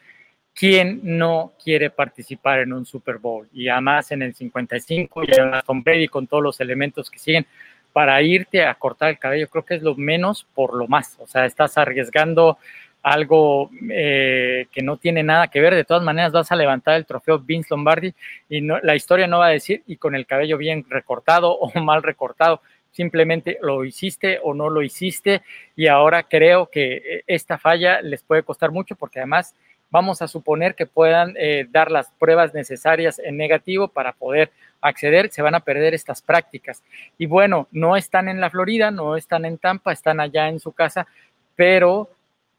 ¿quién 0.54 1.00
no 1.02 1.52
quiere 1.62 1.90
participar 1.90 2.60
en 2.60 2.72
un 2.72 2.86
Super 2.86 3.18
Bowl? 3.18 3.46
Y 3.52 3.68
además 3.68 4.10
en 4.12 4.22
el 4.22 4.34
55 4.34 5.24
y 5.24 5.32
además 5.32 5.64
con 5.64 5.82
Brady 5.82 6.08
con 6.08 6.26
todos 6.26 6.42
los 6.42 6.60
elementos 6.60 7.10
que 7.10 7.18
siguen 7.18 7.46
para 7.92 8.20
irte 8.22 8.64
a 8.64 8.74
cortar 8.74 9.10
el 9.10 9.18
cabello, 9.18 9.48
creo 9.48 9.64
que 9.64 9.74
es 9.74 9.82
lo 9.82 9.94
menos 9.94 10.46
por 10.54 10.74
lo 10.74 10.86
más. 10.86 11.16
O 11.18 11.26
sea, 11.26 11.44
estás 11.44 11.76
arriesgando 11.76 12.58
algo 13.02 13.70
eh, 13.90 14.66
que 14.72 14.82
no 14.82 14.96
tiene 14.96 15.22
nada 15.22 15.48
que 15.48 15.60
ver. 15.60 15.74
De 15.74 15.84
todas 15.84 16.02
maneras, 16.02 16.32
vas 16.32 16.50
a 16.50 16.56
levantar 16.56 16.96
el 16.96 17.06
trofeo 17.06 17.38
Vince 17.38 17.68
Lombardi 17.70 18.12
y 18.48 18.62
la 18.62 18.96
historia 18.96 19.26
no 19.26 19.38
va 19.38 19.46
a 19.46 19.50
decir 19.50 19.82
y 19.86 19.96
con 19.96 20.14
el 20.14 20.26
cabello 20.26 20.58
bien 20.58 20.84
recortado 20.88 21.52
o 21.58 21.80
mal 21.80 22.02
recortado 22.02 22.62
simplemente 22.92 23.58
lo 23.60 23.84
hiciste 23.84 24.40
o 24.42 24.54
no 24.54 24.70
lo 24.70 24.82
hiciste 24.82 25.42
y 25.74 25.86
ahora 25.86 26.22
creo 26.22 26.66
que 26.66 26.96
eh, 26.96 27.24
esta 27.26 27.58
falla 27.58 28.00
les 28.00 28.22
puede 28.22 28.42
costar 28.42 28.70
mucho 28.70 28.96
porque 28.96 29.20
además 29.20 29.54
vamos 29.90 30.22
a 30.22 30.28
suponer 30.28 30.74
que 30.74 30.86
puedan 30.86 31.34
eh, 31.38 31.66
dar 31.70 31.90
las 31.90 32.10
pruebas 32.18 32.54
necesarias 32.54 33.18
en 33.18 33.36
negativo 33.36 33.88
para 33.88 34.12
poder 34.12 34.50
acceder, 34.80 35.30
se 35.30 35.42
van 35.42 35.54
a 35.54 35.60
perder 35.60 35.94
estas 35.94 36.22
prácticas. 36.22 36.82
Y 37.18 37.26
bueno, 37.26 37.68
no 37.70 37.96
están 37.96 38.28
en 38.28 38.40
la 38.40 38.50
Florida, 38.50 38.90
no 38.90 39.16
están 39.16 39.44
en 39.44 39.58
Tampa, 39.58 39.92
están 39.92 40.20
allá 40.20 40.48
en 40.48 40.60
su 40.60 40.72
casa, 40.72 41.06
pero 41.54 42.10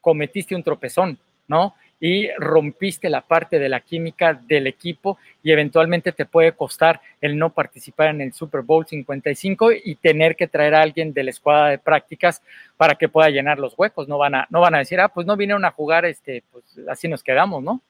cometiste 0.02 0.56
un 0.56 0.64
tropezón, 0.64 1.20
¿no? 1.48 1.76
Y 2.00 2.30
rompiste 2.38 3.10
la 3.10 3.22
parte 3.22 3.60
de 3.60 3.70
la 3.70 3.80
química 3.80 4.34
del 4.34 4.68
equipo 4.68 5.18
y 5.42 5.52
eventualmente 5.52 6.12
te 6.12 6.26
puede 6.26 6.52
costar 6.52 7.02
el 7.22 7.38
no 7.38 7.54
participar 7.54 8.10
en 8.10 8.22
el 8.22 8.34
Super 8.34 8.62
Bowl 8.62 8.86
55 8.86 9.72
y 9.84 9.96
tener 9.96 10.36
que 10.36 10.48
traer 10.48 10.76
a 10.76 10.82
alguien 10.82 11.14
de 11.14 11.24
la 11.24 11.32
escuadra 11.32 11.70
de 11.70 11.80
prácticas 11.80 12.42
para 12.78 12.96
que 12.96 13.10
pueda 13.10 13.30
llenar 13.30 13.58
los 13.58 13.74
huecos. 13.78 14.08
No 14.08 14.18
van 14.18 14.36
a, 14.36 14.48
no 14.50 14.62
van 14.62 14.76
a 14.76 14.80
decir, 14.80 15.00
ah, 15.00 15.10
pues 15.10 15.26
no 15.26 15.36
vinieron 15.36 15.66
a 15.66 15.72
jugar, 15.72 16.06
este, 16.06 16.44
pues 16.52 16.64
así 16.88 17.08
nos 17.08 17.24
quedamos, 17.24 17.64
¿no? 17.64 17.82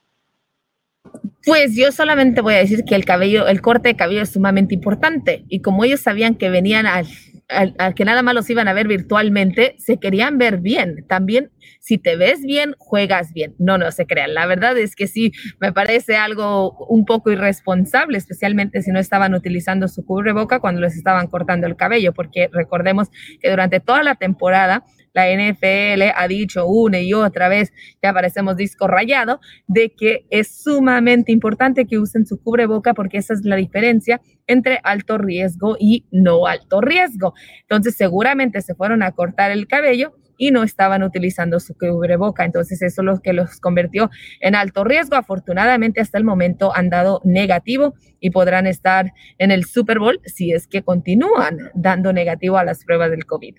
Pues 1.45 1.75
yo 1.75 1.91
solamente 1.91 2.41
voy 2.41 2.55
a 2.55 2.57
decir 2.57 2.83
que 2.83 2.95
el 2.95 3.05
cabello, 3.05 3.47
el 3.47 3.61
corte 3.61 3.89
de 3.89 3.95
cabello 3.95 4.21
es 4.21 4.31
sumamente 4.31 4.73
importante 4.73 5.43
y 5.47 5.61
como 5.61 5.85
ellos 5.85 6.01
sabían 6.01 6.35
que 6.35 6.49
venían 6.49 6.85
al 6.85 7.07
al, 7.49 7.75
que 7.95 8.05
nada 8.05 8.21
más 8.21 8.33
los 8.33 8.49
iban 8.49 8.67
a 8.67 8.73
ver 8.73 8.87
virtualmente, 8.87 9.75
se 9.79 9.97
querían 9.97 10.37
ver 10.37 10.57
bien. 10.59 11.05
También, 11.07 11.51
si 11.79 11.97
te 11.97 12.15
ves 12.15 12.41
bien, 12.41 12.75
juegas 12.77 13.33
bien. 13.33 13.55
No, 13.57 13.77
no 13.77 13.91
se 13.91 14.05
crean. 14.05 14.33
La 14.33 14.45
verdad 14.45 14.77
es 14.77 14.95
que 14.95 15.07
sí, 15.07 15.31
me 15.59 15.71
parece 15.71 16.17
algo 16.17 16.85
un 16.87 17.05
poco 17.05 17.31
irresponsable, 17.31 18.17
especialmente 18.17 18.81
si 18.81 18.91
no 18.91 18.99
estaban 18.99 19.33
utilizando 19.33 19.87
su 19.87 20.05
cubreboca 20.05 20.59
cuando 20.59 20.81
les 20.81 20.95
estaban 20.95 21.27
cortando 21.27 21.67
el 21.67 21.75
cabello, 21.75 22.13
porque 22.13 22.49
recordemos 22.51 23.09
que 23.41 23.49
durante 23.49 23.79
toda 23.79 24.03
la 24.03 24.15
temporada 24.15 24.83
la 25.17 25.33
NFL 25.33 26.13
ha 26.15 26.27
dicho 26.27 26.67
una 26.67 26.99
y 26.99 27.11
otra 27.11 27.49
vez, 27.49 27.73
ya 28.03 28.11
aparecemos 28.11 28.55
disco 28.55 28.87
rayado, 28.87 29.39
de 29.65 29.89
que 29.89 30.27
es 30.29 30.61
sumamente 30.61 31.31
importante 31.31 31.87
que 31.87 31.97
usen 31.97 32.27
su 32.27 32.39
cubreboca 32.39 32.93
porque 32.93 33.17
esa 33.17 33.33
es 33.33 33.43
la 33.43 33.55
diferencia 33.55 34.21
entre 34.45 34.79
alto 34.83 35.17
riesgo 35.17 35.75
y 35.79 36.05
no 36.11 36.45
alto 36.45 36.81
riesgo. 36.81 37.33
Entonces, 37.61 37.95
seguramente 37.95 38.61
se 38.61 38.75
fueron 38.75 39.01
a 39.01 39.11
cortar 39.11 39.49
el 39.49 39.67
cabello 39.67 40.13
y 40.37 40.51
no 40.51 40.61
estaban 40.61 41.01
utilizando 41.01 41.59
su 41.59 41.75
cubreboca. 41.75 42.45
Entonces, 42.45 42.83
eso 42.83 43.01
es 43.01 43.05
lo 43.05 43.19
que 43.19 43.33
los 43.33 43.59
convirtió 43.59 44.11
en 44.39 44.53
alto 44.53 44.83
riesgo. 44.83 45.15
Afortunadamente, 45.15 45.99
hasta 45.99 46.19
el 46.19 46.25
momento 46.25 46.75
han 46.75 46.89
dado 46.89 47.21
negativo 47.23 47.95
y 48.19 48.29
podrán 48.29 48.67
estar 48.67 49.13
en 49.39 49.49
el 49.49 49.65
Super 49.65 49.97
Bowl 49.97 50.19
si 50.25 50.53
es 50.53 50.67
que 50.67 50.83
continúan 50.83 51.57
dando 51.73 52.13
negativo 52.13 52.59
a 52.59 52.63
las 52.63 52.85
pruebas 52.85 53.09
del 53.09 53.25
COVID. 53.25 53.55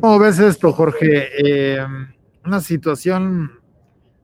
¿Cómo 0.00 0.18
ves 0.18 0.38
esto, 0.38 0.72
Jorge? 0.72 1.28
Eh, 1.38 1.78
una 2.44 2.60
situación 2.60 3.60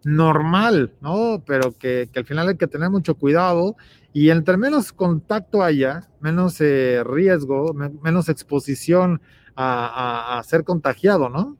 normal, 0.02 0.94
¿no? 1.00 1.42
Pero 1.46 1.76
que, 1.76 2.08
al 2.16 2.24
final 2.24 2.48
hay 2.48 2.56
que 2.56 2.66
tener 2.66 2.88
mucho 2.88 3.14
cuidado 3.14 3.76
y 4.14 4.30
entre 4.30 4.56
menos 4.56 4.92
contacto 4.92 5.62
haya, 5.62 6.08
menos 6.20 6.60
eh, 6.60 7.02
riesgo, 7.04 7.74
menos 7.74 8.28
exposición 8.30 9.20
a, 9.54 10.40
ser 10.44 10.64
contagiado, 10.64 11.28
¿no? 11.28 11.56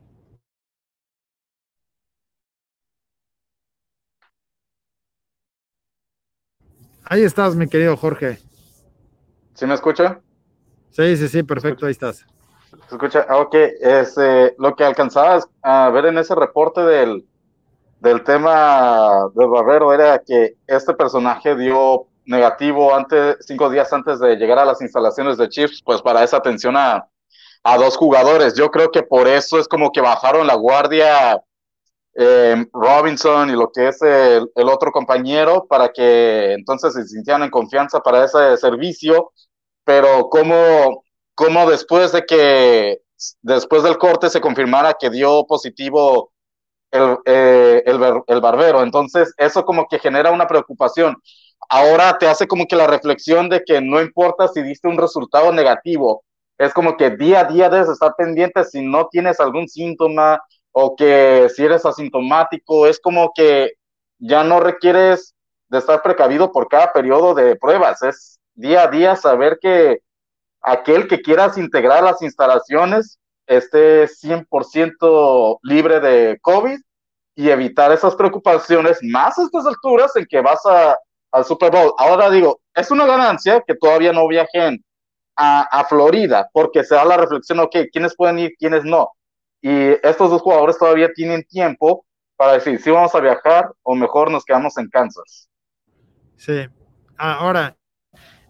Ahí 7.04 7.22
estás, 7.22 7.56
mi 7.56 7.68
querido 7.68 7.96
Jorge. 7.96 8.38
¿Sí 9.54 9.66
me 9.66 9.74
escucha? 9.74 10.20
Sí, 10.90 11.16
sí, 11.16 11.28
sí, 11.28 11.42
perfecto, 11.42 11.86
ahí 11.86 11.92
estás. 11.92 12.24
Se 12.70 12.94
escucha, 12.94 13.26
ah, 13.28 13.38
ok, 13.38 13.54
este, 13.80 14.54
lo 14.58 14.76
que 14.76 14.84
alcanzabas 14.84 15.48
a 15.62 15.88
ver 15.90 16.06
en 16.06 16.18
ese 16.18 16.34
reporte 16.34 16.82
del, 16.82 17.26
del 18.00 18.22
tema 18.24 19.30
del 19.34 19.48
Barbero 19.48 19.92
era 19.92 20.18
que 20.18 20.56
este 20.66 20.92
personaje 20.94 21.56
dio 21.56 22.06
negativo 22.26 22.94
antes, 22.94 23.38
cinco 23.40 23.70
días 23.70 23.90
antes 23.92 24.20
de 24.20 24.36
llegar 24.36 24.58
a 24.58 24.66
las 24.66 24.82
instalaciones 24.82 25.38
de 25.38 25.48
Chiefs, 25.48 25.82
pues 25.82 26.02
para 26.02 26.22
esa 26.22 26.36
atención 26.36 26.76
a, 26.76 27.08
a 27.62 27.78
dos 27.78 27.96
jugadores. 27.96 28.54
Yo 28.54 28.70
creo 28.70 28.90
que 28.90 29.02
por 29.02 29.26
eso 29.26 29.58
es 29.58 29.66
como 29.66 29.90
que 29.90 30.02
bajaron 30.02 30.46
la 30.46 30.54
guardia 30.54 31.42
eh, 32.14 32.66
Robinson 32.72 33.48
y 33.48 33.52
lo 33.52 33.70
que 33.70 33.88
es 33.88 34.02
el, 34.02 34.50
el, 34.54 34.68
otro 34.68 34.90
compañero 34.90 35.66
para 35.68 35.88
que 35.90 36.52
entonces 36.52 36.92
se 36.92 37.06
sintieran 37.06 37.44
en 37.44 37.50
confianza 37.50 38.00
para 38.00 38.24
ese 38.24 38.56
servicio. 38.58 39.32
Pero 39.84 40.28
como 40.28 41.02
como 41.38 41.70
después 41.70 42.10
de 42.10 42.26
que, 42.26 43.00
después 43.42 43.84
del 43.84 43.96
corte 43.96 44.28
se 44.28 44.40
confirmara 44.40 44.96
que 44.98 45.08
dio 45.08 45.46
positivo 45.46 46.32
el, 46.90 47.16
eh, 47.26 47.84
el, 47.86 48.40
barbero. 48.40 48.82
Entonces, 48.82 49.32
eso 49.36 49.64
como 49.64 49.86
que 49.86 50.00
genera 50.00 50.32
una 50.32 50.48
preocupación. 50.48 51.16
Ahora 51.68 52.18
te 52.18 52.26
hace 52.26 52.48
como 52.48 52.66
que 52.66 52.74
la 52.74 52.88
reflexión 52.88 53.48
de 53.48 53.62
que 53.64 53.80
no 53.80 54.00
importa 54.00 54.48
si 54.48 54.62
diste 54.62 54.88
un 54.88 54.98
resultado 54.98 55.52
negativo, 55.52 56.24
es 56.58 56.74
como 56.74 56.96
que 56.96 57.10
día 57.10 57.42
a 57.42 57.44
día 57.44 57.70
debes 57.70 57.90
estar 57.90 58.16
pendiente 58.18 58.64
si 58.64 58.82
no 58.84 59.06
tienes 59.06 59.38
algún 59.38 59.68
síntoma 59.68 60.40
o 60.72 60.96
que 60.96 61.48
si 61.54 61.64
eres 61.64 61.86
asintomático, 61.86 62.88
es 62.88 62.98
como 62.98 63.30
que 63.32 63.74
ya 64.18 64.42
no 64.42 64.58
requieres 64.58 65.36
de 65.68 65.78
estar 65.78 66.02
precavido 66.02 66.50
por 66.50 66.66
cada 66.66 66.92
periodo 66.92 67.32
de 67.32 67.54
pruebas, 67.54 68.02
es 68.02 68.40
día 68.56 68.82
a 68.82 68.88
día 68.88 69.14
saber 69.14 69.60
que 69.62 70.00
aquel 70.62 71.08
que 71.08 71.20
quieras 71.20 71.58
integrar 71.58 72.02
las 72.02 72.22
instalaciones 72.22 73.18
esté 73.46 74.06
100% 74.06 75.58
libre 75.62 76.00
de 76.00 76.38
COVID 76.40 76.78
y 77.34 77.50
evitar 77.50 77.92
esas 77.92 78.14
preocupaciones 78.14 78.98
más 79.02 79.38
a 79.38 79.44
estas 79.44 79.66
alturas 79.66 80.14
en 80.16 80.26
que 80.26 80.40
vas 80.40 80.64
a, 80.66 80.96
al 81.32 81.44
Super 81.44 81.70
Bowl. 81.70 81.94
Ahora 81.96 82.30
digo, 82.30 82.60
es 82.74 82.90
una 82.90 83.06
ganancia 83.06 83.62
que 83.66 83.74
todavía 83.74 84.12
no 84.12 84.26
viajen 84.28 84.84
a, 85.36 85.62
a 85.62 85.84
Florida 85.84 86.48
porque 86.52 86.84
se 86.84 86.94
da 86.94 87.04
la 87.04 87.16
reflexión, 87.16 87.60
ok, 87.60 87.76
¿quiénes 87.92 88.14
pueden 88.16 88.38
ir, 88.38 88.52
quiénes 88.58 88.84
no? 88.84 89.12
Y 89.62 89.70
estos 90.06 90.30
dos 90.30 90.42
jugadores 90.42 90.78
todavía 90.78 91.12
tienen 91.12 91.44
tiempo 91.44 92.04
para 92.36 92.52
decir 92.52 92.80
si 92.80 92.90
vamos 92.90 93.14
a 93.14 93.20
viajar 93.20 93.72
o 93.82 93.94
mejor 93.94 94.30
nos 94.30 94.44
quedamos 94.44 94.76
en 94.78 94.88
Kansas. 94.88 95.48
Sí, 96.36 96.68
ahora, 97.16 97.76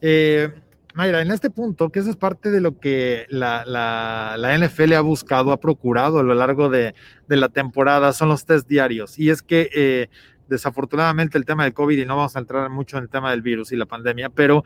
eh, 0.01 0.53
Mayra, 0.99 1.23
en 1.23 1.31
este 1.31 1.49
punto, 1.49 1.91
que 1.91 2.01
eso 2.01 2.11
es 2.11 2.17
parte 2.17 2.51
de 2.51 2.61
lo 2.61 2.81
que 2.81 3.27
la, 3.29 3.65
la, 3.65 4.59
NFL 4.59 4.95
ha 4.95 5.01
buscado, 5.01 5.53
ha 5.53 5.61
procurado 5.61 6.19
a 6.19 6.25
lo 6.25 6.35
largo 6.35 6.69
de, 6.71 6.93
la 7.29 7.49
temporada, 7.49 8.13
son 8.13 8.31
los 8.31 8.45
test 8.45 8.69
diarios. 8.69 9.17
Y 9.17 9.31
es 9.31 9.41
que 9.41 9.71
eh, 9.73 10.11
desafortunadamente 10.49 11.39
el 11.39 11.45
tema 11.45 11.63
del 11.63 11.73
COVID, 11.73 11.99
y 11.99 12.05
no 12.05 12.17
vamos 12.17 12.35
a 12.35 12.41
entrar 12.41 12.69
mucho 12.69 12.97
en 12.97 13.05
el 13.05 13.11
tema 13.11 13.31
del 13.31 13.43
virus 13.43 13.71
y 13.71 13.77
la 13.77 13.87
pandemia, 13.87 14.29
pero 14.29 14.65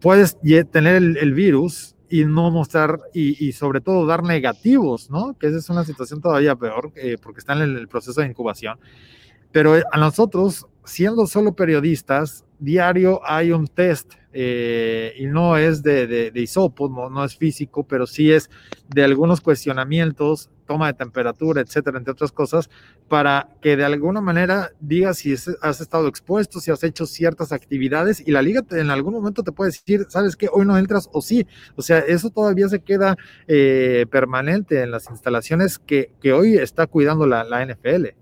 puedes 0.00 0.38
tener 0.70 0.94
el, 0.94 1.34
virus 1.34 1.96
y 2.08 2.24
no 2.24 2.52
mostrar, 2.52 3.00
y, 3.12 3.50
sobre 3.50 3.80
todo 3.80 4.06
dar 4.06 4.22
negativos, 4.22 5.10
¿no? 5.10 5.36
Que 5.40 5.48
esa 5.48 5.58
es 5.58 5.68
una 5.68 5.82
situación 5.82 6.20
todavía 6.20 6.54
peor, 6.54 6.92
eh, 6.94 7.16
porque 7.20 7.40
están 7.40 7.62
en 7.62 7.76
el 7.76 7.88
proceso 7.88 8.20
de 8.20 8.28
incubación. 8.28 8.78
Pero 9.50 9.74
a 9.90 9.98
nosotros, 9.98 10.68
siendo 10.84 11.26
solo 11.26 11.56
periodistas, 11.56 12.44
diario 12.62 13.20
hay 13.24 13.52
un 13.52 13.66
test 13.66 14.14
eh, 14.32 15.12
y 15.18 15.26
no 15.26 15.56
es 15.56 15.82
de, 15.82 16.06
de, 16.06 16.48
no, 17.10 17.24
es 17.24 17.36
físico, 17.36 17.84
pero 17.84 18.06
sí 18.06 18.32
es 18.32 18.48
de 18.88 19.04
algunos 19.04 19.40
cuestionamientos, 19.40 20.48
toma 20.66 20.86
de 20.86 20.94
temperatura, 20.94 21.60
etcétera, 21.60 21.98
entre 21.98 22.12
otras 22.12 22.32
cosas, 22.32 22.70
para 23.08 23.48
que 23.60 23.76
de 23.76 23.84
alguna 23.84 24.20
manera 24.22 24.70
digas 24.80 25.18
si 25.18 25.34
has 25.34 25.80
estado 25.80 26.08
expuesto, 26.08 26.60
si 26.60 26.70
has 26.70 26.82
hecho 26.82 27.04
ciertas 27.04 27.52
actividades 27.52 28.22
y 28.26 28.30
la 28.30 28.40
liga 28.40 28.64
en 28.70 28.90
algún 28.90 29.12
momento 29.12 29.42
te 29.42 29.52
puede 29.52 29.72
decir, 29.72 30.06
sabes 30.08 30.36
que 30.36 30.48
hoy 30.50 30.64
no 30.64 30.78
entras 30.78 31.10
o 31.12 31.20
sí, 31.20 31.46
o 31.76 31.82
sea, 31.82 31.98
eso 31.98 32.30
todavía 32.30 32.68
se 32.68 32.80
queda 32.80 33.16
eh, 33.48 34.06
permanente 34.10 34.82
en 34.82 34.92
las 34.92 35.10
instalaciones 35.10 35.78
que, 35.78 36.12
que 36.22 36.32
hoy 36.32 36.56
está 36.56 36.86
cuidando 36.86 37.26
la, 37.26 37.44
la 37.44 37.66
NFL. 37.66 38.21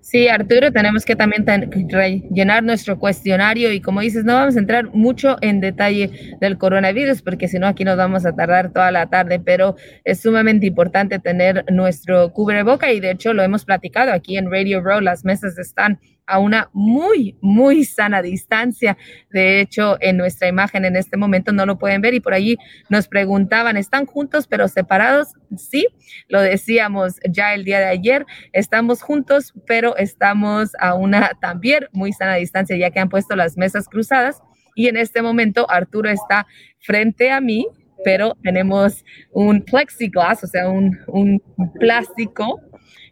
Sí, 0.00 0.26
Arturo, 0.28 0.72
tenemos 0.72 1.04
que 1.04 1.16
también 1.16 1.44
rellenar 1.90 2.62
nuestro 2.62 2.98
cuestionario 2.98 3.72
y 3.72 3.80
como 3.82 4.00
dices, 4.00 4.24
no 4.24 4.34
vamos 4.34 4.56
a 4.56 4.60
entrar 4.60 4.88
mucho 4.94 5.36
en 5.42 5.60
detalle 5.60 6.38
del 6.40 6.56
coronavirus 6.56 7.20
porque 7.20 7.46
si 7.46 7.58
no 7.58 7.66
aquí 7.66 7.84
nos 7.84 7.98
vamos 7.98 8.24
a 8.24 8.34
tardar 8.34 8.72
toda 8.72 8.90
la 8.90 9.06
tarde, 9.10 9.38
pero 9.38 9.76
es 10.04 10.20
sumamente 10.20 10.66
importante 10.66 11.18
tener 11.18 11.64
nuestro 11.70 12.32
cubreboca 12.32 12.90
y 12.90 13.00
de 13.00 13.10
hecho 13.10 13.34
lo 13.34 13.42
hemos 13.42 13.66
platicado 13.66 14.12
aquí 14.12 14.38
en 14.38 14.50
Radio 14.50 14.80
Row, 14.80 15.00
las 15.00 15.26
mesas 15.26 15.58
están 15.58 16.00
a 16.28 16.38
una 16.38 16.70
muy, 16.72 17.36
muy 17.40 17.84
sana 17.84 18.22
distancia. 18.22 18.96
De 19.30 19.60
hecho, 19.60 19.96
en 20.00 20.16
nuestra 20.16 20.46
imagen 20.46 20.84
en 20.84 20.94
este 20.94 21.16
momento 21.16 21.52
no 21.52 21.66
lo 21.66 21.78
pueden 21.78 22.00
ver 22.00 22.14
y 22.14 22.20
por 22.20 22.34
allí 22.34 22.58
nos 22.88 23.08
preguntaban, 23.08 23.76
¿están 23.76 24.06
juntos 24.06 24.46
pero 24.46 24.68
separados? 24.68 25.28
Sí, 25.56 25.88
lo 26.28 26.40
decíamos 26.40 27.14
ya 27.28 27.54
el 27.54 27.64
día 27.64 27.78
de 27.80 27.86
ayer, 27.86 28.26
estamos 28.52 29.02
juntos 29.02 29.54
pero 29.66 29.96
estamos 29.96 30.72
a 30.78 30.94
una 30.94 31.30
también 31.40 31.86
muy 31.92 32.12
sana 32.12 32.34
distancia 32.34 32.76
ya 32.76 32.90
que 32.90 33.00
han 33.00 33.08
puesto 33.08 33.34
las 33.34 33.56
mesas 33.56 33.88
cruzadas 33.88 34.42
y 34.74 34.88
en 34.88 34.96
este 34.96 35.22
momento 35.22 35.68
Arturo 35.70 36.10
está 36.10 36.46
frente 36.78 37.30
a 37.30 37.40
mí, 37.40 37.66
pero 38.04 38.36
tenemos 38.42 39.04
un 39.32 39.62
plexiglass, 39.62 40.44
o 40.44 40.46
sea, 40.46 40.68
un, 40.68 40.98
un 41.08 41.40
plástico 41.80 42.60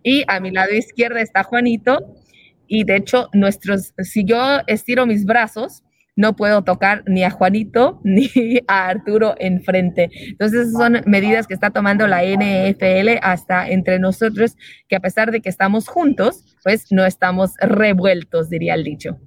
y 0.02 0.24
a 0.28 0.38
mi 0.38 0.52
lado 0.52 0.72
izquierdo 0.74 1.18
está 1.18 1.42
Juanito 1.42 2.15
y 2.68 2.84
de 2.84 2.96
hecho, 2.96 3.28
nuestros, 3.32 3.92
si 3.98 4.24
yo 4.24 4.60
estiro 4.66 5.06
mis 5.06 5.24
brazos, 5.24 5.82
no 6.16 6.34
puedo 6.34 6.64
tocar 6.64 7.04
ni 7.06 7.22
a 7.24 7.30
Juanito 7.30 8.00
ni 8.04 8.30
a 8.66 8.88
Arturo 8.88 9.34
enfrente. 9.38 10.10
Entonces, 10.12 10.72
son 10.72 11.02
medidas 11.06 11.46
que 11.46 11.54
está 11.54 11.70
tomando 11.70 12.06
la 12.06 12.22
NFL 12.24 13.18
hasta 13.22 13.68
entre 13.68 13.98
nosotros, 13.98 14.56
que 14.88 14.96
a 14.96 15.00
pesar 15.00 15.30
de 15.30 15.40
que 15.40 15.50
estamos 15.50 15.88
juntos, 15.88 16.56
pues 16.64 16.90
no 16.90 17.04
estamos 17.04 17.52
revueltos, 17.60 18.48
diría 18.48 18.74
el 18.74 18.84
dicho. 18.84 19.18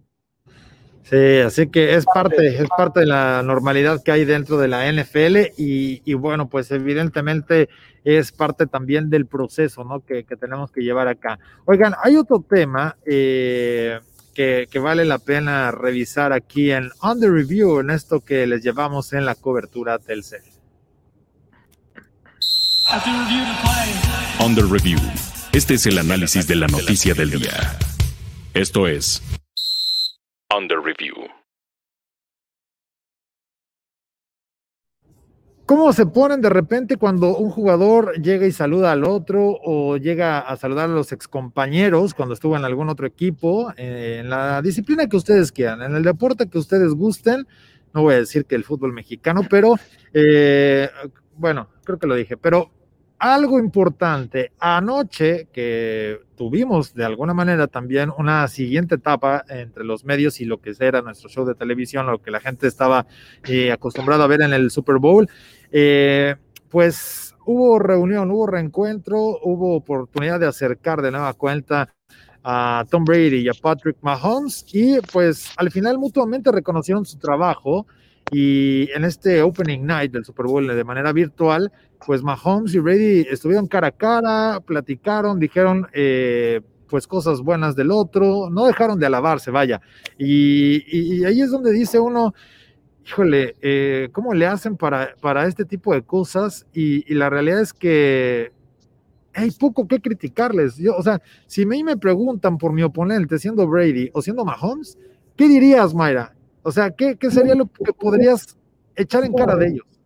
Sí, 1.03 1.39
así 1.39 1.67
que 1.69 1.95
es 1.95 2.05
parte, 2.05 2.47
es 2.47 2.69
parte 2.77 2.99
de 2.99 3.07
la 3.07 3.41
normalidad 3.43 4.03
que 4.03 4.11
hay 4.11 4.25
dentro 4.25 4.59
de 4.59 4.67
la 4.67 4.91
NFL 4.91 5.53
y, 5.57 6.13
bueno, 6.13 6.49
pues 6.49 6.69
evidentemente 6.69 7.67
es 8.04 8.32
parte 8.32 8.68
también 8.68 9.10
del 9.10 9.26
proceso, 9.26 9.84
¿no? 9.84 10.00
Que, 10.06 10.24
tenemos 10.24 10.72
que 10.72 10.82
llevar 10.82 11.08
acá. 11.08 11.39
Oigan, 11.66 11.93
hay 12.04 12.16
otro 12.16 12.43
tema 12.47 12.97
eh, 13.06 14.00
que, 14.34 14.80
vale 14.80 15.06
la 15.06 15.20
pena 15.20 15.72
revisar 15.72 16.32
aquí 16.34 16.72
en 16.72 16.91
On 17.02 17.20
the 17.20 17.30
Review, 17.30 17.80
en 17.80 17.89
esto 17.89 18.22
que 18.22 18.47
les 18.47 18.64
llevamos 18.64 19.14
en 19.14 19.26
la 19.26 19.36
cobertura 19.36 20.00
Telcel. 20.00 20.43
On 24.39 24.56
the 24.56 24.64
Review. 24.64 25.00
Este 25.52 25.74
es 25.76 25.86
el 25.86 25.97
análisis 25.97 26.47
de 26.47 26.56
la 26.56 26.68
noticia 26.68 27.14
del 27.14 27.32
día. 27.32 27.78
Esto 28.54 28.88
es 28.88 29.22
Under 30.56 30.80
Review. 30.80 31.38
¿Cómo 35.70 35.93
se 35.93 36.07
ponen 36.07 36.41
de 36.41 36.49
repente 36.49 36.97
cuando 36.97 37.38
un 37.38 37.51
jugador 37.51 38.20
llega 38.24 38.47
y 38.47 38.51
saluda 38.51 38.91
al 38.91 39.03
otro 39.03 39.55
o 39.63 39.97
llega 39.97 40.39
a 40.39 40.57
saludar 40.57 40.89
a 40.89 40.93
los 40.93 41.11
excompañeros 41.11 42.15
cuando 42.15 42.34
estuvo 42.34 42.57
en 42.57 42.65
algún 42.65 42.89
otro 42.89 43.05
equipo, 43.05 43.72
en 43.78 44.32
la 44.32 44.63
disciplina 44.63 45.05
que 45.05 45.15
ustedes 45.15 45.51
quieran, 45.51 45.84
en 45.84 45.95
el 45.95 46.01
deporte 46.01 46.49
que 46.49 46.57
ustedes 46.57 46.95
gusten? 46.95 47.45
No 47.93 48.01
voy 48.01 48.15
a 48.15 48.17
decir 48.17 48.45
que 48.45 48.55
el 48.55 48.63
fútbol 48.63 48.93
mexicano, 48.93 49.41
pero 49.47 49.76
eh, 50.11 50.89
bueno, 51.38 51.70
creo 51.84 51.99
que 51.99 52.07
lo 52.07 52.15
dije, 52.15 52.36
pero 52.36 52.72
algo 53.20 53.59
importante, 53.59 54.53
anoche 54.59 55.49
que 55.51 56.20
tuvimos 56.38 56.93
de 56.93 57.03
alguna 57.03 57.34
manera 57.34 57.67
también 57.67 58.11
una 58.17 58.47
siguiente 58.47 58.95
etapa 58.95 59.43
entre 59.49 59.84
los 59.84 60.05
medios 60.05 60.39
y 60.39 60.45
lo 60.45 60.61
que 60.61 60.74
era 60.80 61.01
nuestro 61.01 61.30
show 61.30 61.45
de 61.45 61.53
televisión, 61.53 62.07
lo 62.07 62.22
que 62.22 62.32
la 62.32 62.39
gente 62.39 62.67
estaba 62.67 63.05
eh, 63.45 63.74
acostumbrada 63.74 64.24
a 64.24 64.28
ver 64.28 64.41
en 64.41 64.53
el 64.53 64.72
Super 64.72 64.97
Bowl, 64.97 65.28
eh, 65.72 66.36
pues 66.70 67.36
hubo 67.45 67.78
reunión, 67.78 68.32
hubo 68.32 68.47
reencuentro, 68.47 69.17
hubo 69.43 69.76
oportunidad 69.76 70.39
de 70.39 70.47
acercar 70.47 71.01
de 71.01 71.11
nueva 71.11 71.34
cuenta 71.34 71.93
a 72.43 72.86
Tom 72.89 73.03
Brady 73.03 73.41
y 73.41 73.49
a 73.49 73.53
Patrick 73.53 73.97
Mahomes 74.01 74.65
y 74.72 75.01
pues 75.11 75.51
al 75.57 75.72
final 75.72 75.97
mutuamente 75.97 76.53
reconocieron 76.53 77.05
su 77.05 77.17
trabajo 77.17 77.86
y 78.32 78.89
en 78.91 79.03
este 79.05 79.41
opening 79.41 79.86
night 79.86 80.11
del 80.11 80.24
Super 80.24 80.45
Bowl 80.45 80.67
de 80.67 80.84
manera 80.84 81.11
virtual, 81.11 81.72
pues 82.06 82.24
Mahomes 82.24 82.74
y 82.74 82.80
Brady 82.80 83.28
estuvieron 83.30 83.68
cara 83.68 83.88
a 83.88 83.91
cara, 83.91 84.60
platicaron, 84.62 85.39
dijeron 85.39 85.88
eh, 85.93 86.62
pues 86.88 87.08
cosas 87.08 87.41
buenas 87.41 87.76
del 87.76 87.91
otro, 87.91 88.50
no 88.50 88.66
dejaron 88.66 89.00
de 89.00 89.06
alabarse, 89.06 89.52
vaya. 89.52 89.82
Y, 90.18 91.24
ahí 91.24 91.41
es 91.41 91.52
donde 91.52 91.72
dice 91.72 92.00
uno, 92.00 92.34
híjole, 93.06 93.56
eh, 93.62 94.10
¿cómo 94.12 94.34
le 94.34 94.47
hacen 94.47 94.76
para, 94.76 95.16
para 95.22 95.45
este 95.45 95.66
tipo 95.66 95.93
de 95.93 96.02
cosas? 96.02 96.66
Y, 96.74 97.14
la 97.14 97.30
realidad 97.30 97.62
es 97.62 97.74
que 97.74 98.52
hay 99.34 99.52
poco 99.52 99.88
que 99.88 100.00
criticarles. 100.00 100.78
Yo, 100.78 100.95
o 100.95 101.04
sea, 101.04 101.22
si 101.45 101.64
a 101.64 101.68
mí 101.68 101.84
me 101.84 101.97
preguntan 101.97 102.58
por 102.58 102.74
mi 102.74 102.82
oponente 102.82 103.38
siendo 103.38 103.68
Brady 103.68 104.10
o 104.14 104.22
siendo 104.22 104.43
Mahomes, 104.43 104.97
¿qué 105.36 105.47
dirías, 105.47 105.93
Mayra? 105.93 106.34
O 106.64 106.72
sea, 106.72 106.91
¿qué, 106.91 107.16
qué 107.18 107.30
sería 107.30 107.56
lo 107.56 107.68
que 107.68 107.93
podrías 107.93 108.58
echar 108.95 109.24
en 109.24 109.34
cara 109.34 109.56
de 109.56 109.68
ellos? 109.68 109.99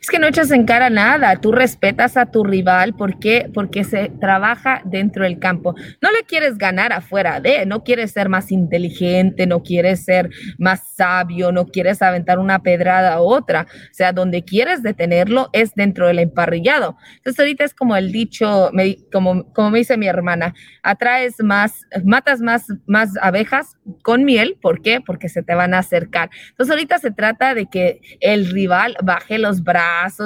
Es 0.00 0.08
que 0.08 0.18
no 0.18 0.26
echas 0.26 0.50
en 0.50 0.64
cara 0.64 0.90
nada, 0.90 1.36
tú 1.36 1.52
respetas 1.52 2.16
a 2.16 2.26
tu 2.26 2.44
rival, 2.44 2.94
¿por 2.94 3.18
qué? 3.18 3.50
Porque 3.52 3.84
se 3.84 4.10
trabaja 4.20 4.82
dentro 4.84 5.24
del 5.24 5.38
campo. 5.38 5.74
No 6.02 6.10
le 6.10 6.24
quieres 6.24 6.58
ganar 6.58 6.92
afuera 6.92 7.40
de, 7.40 7.66
no 7.66 7.84
quieres 7.84 8.10
ser 8.10 8.28
más 8.28 8.50
inteligente, 8.52 9.46
no 9.46 9.62
quieres 9.62 10.04
ser 10.04 10.30
más 10.58 10.94
sabio, 10.96 11.52
no 11.52 11.66
quieres 11.66 12.02
aventar 12.02 12.38
una 12.38 12.62
pedrada 12.62 13.14
a 13.14 13.20
otra. 13.20 13.66
O 13.70 13.94
sea, 13.94 14.12
donde 14.12 14.44
quieres 14.44 14.82
detenerlo 14.82 15.50
es 15.52 15.74
dentro 15.74 16.06
del 16.06 16.18
emparrillado. 16.18 16.96
Entonces 17.16 17.38
ahorita 17.38 17.64
es 17.64 17.74
como 17.74 17.96
el 17.96 18.12
dicho, 18.12 18.70
como, 19.12 19.52
como 19.52 19.70
me 19.70 19.78
dice 19.78 19.96
mi 19.96 20.08
hermana, 20.08 20.54
atraes 20.82 21.36
más, 21.42 21.86
matas 22.04 22.40
más, 22.40 22.66
más 22.86 23.10
abejas 23.20 23.76
con 24.02 24.24
miel, 24.24 24.58
¿por 24.60 24.82
qué? 24.82 25.00
Porque 25.00 25.28
se 25.28 25.42
te 25.42 25.54
van 25.54 25.74
a 25.74 25.78
acercar. 25.78 26.30
Entonces 26.50 26.72
ahorita 26.72 26.98
se 26.98 27.10
trata 27.10 27.54
de 27.54 27.66
que 27.66 28.00
el 28.20 28.50
rival 28.50 28.96
baje 29.02 29.38
los 29.38 29.62
brazos 29.62 29.75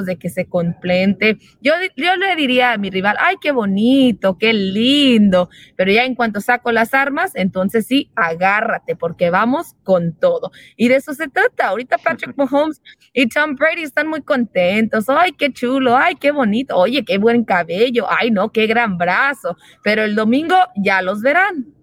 de 0.05 0.16
que 0.16 0.28
se 0.28 0.46
complente. 0.46 1.38
Yo, 1.61 1.72
yo 1.96 2.16
le 2.16 2.36
diría 2.36 2.72
a 2.72 2.78
mi 2.78 2.90
rival, 2.90 3.16
ay, 3.18 3.36
qué 3.40 3.51
bonito, 3.51 4.38
qué 4.38 4.53
lindo, 4.53 5.48
pero 5.76 5.90
ya 5.90 6.05
en 6.05 6.14
cuanto 6.14 6.40
saco 6.40 6.70
las 6.70 6.94
armas, 6.94 7.32
entonces 7.34 7.86
sí, 7.86 8.11
agárrate, 8.14 8.94
porque 8.94 9.30
vamos 9.30 9.74
con 9.82 10.14
todo. 10.14 10.53
Y 10.76 10.88
de 10.88 10.96
eso 10.96 11.14
se 11.14 11.28
trata. 11.28 11.68
Ahorita 11.68 11.98
Patrick 11.98 12.34
Mahomes 12.36 12.80
y 13.12 13.28
Tom 13.28 13.57
Brady 13.57 13.82
están 13.82 14.09
muy 14.09 14.22
contentos. 14.22 15.09
Ay, 15.09 15.32
qué 15.32 15.53
chulo, 15.53 15.96
ay, 15.96 16.14
qué 16.14 16.30
bonito, 16.30 16.76
oye, 16.76 17.05
qué 17.05 17.18
buen 17.18 17.44
cabello, 17.44 18.07
ay, 18.09 18.30
no, 18.30 18.51
qué 18.51 18.66
gran 18.66 18.98
brazo. 18.98 19.57
Pero 19.82 20.05
el 20.05 20.14
domingo 20.14 20.57
ya 20.76 21.03
los 21.03 21.22
verán. 21.22 21.80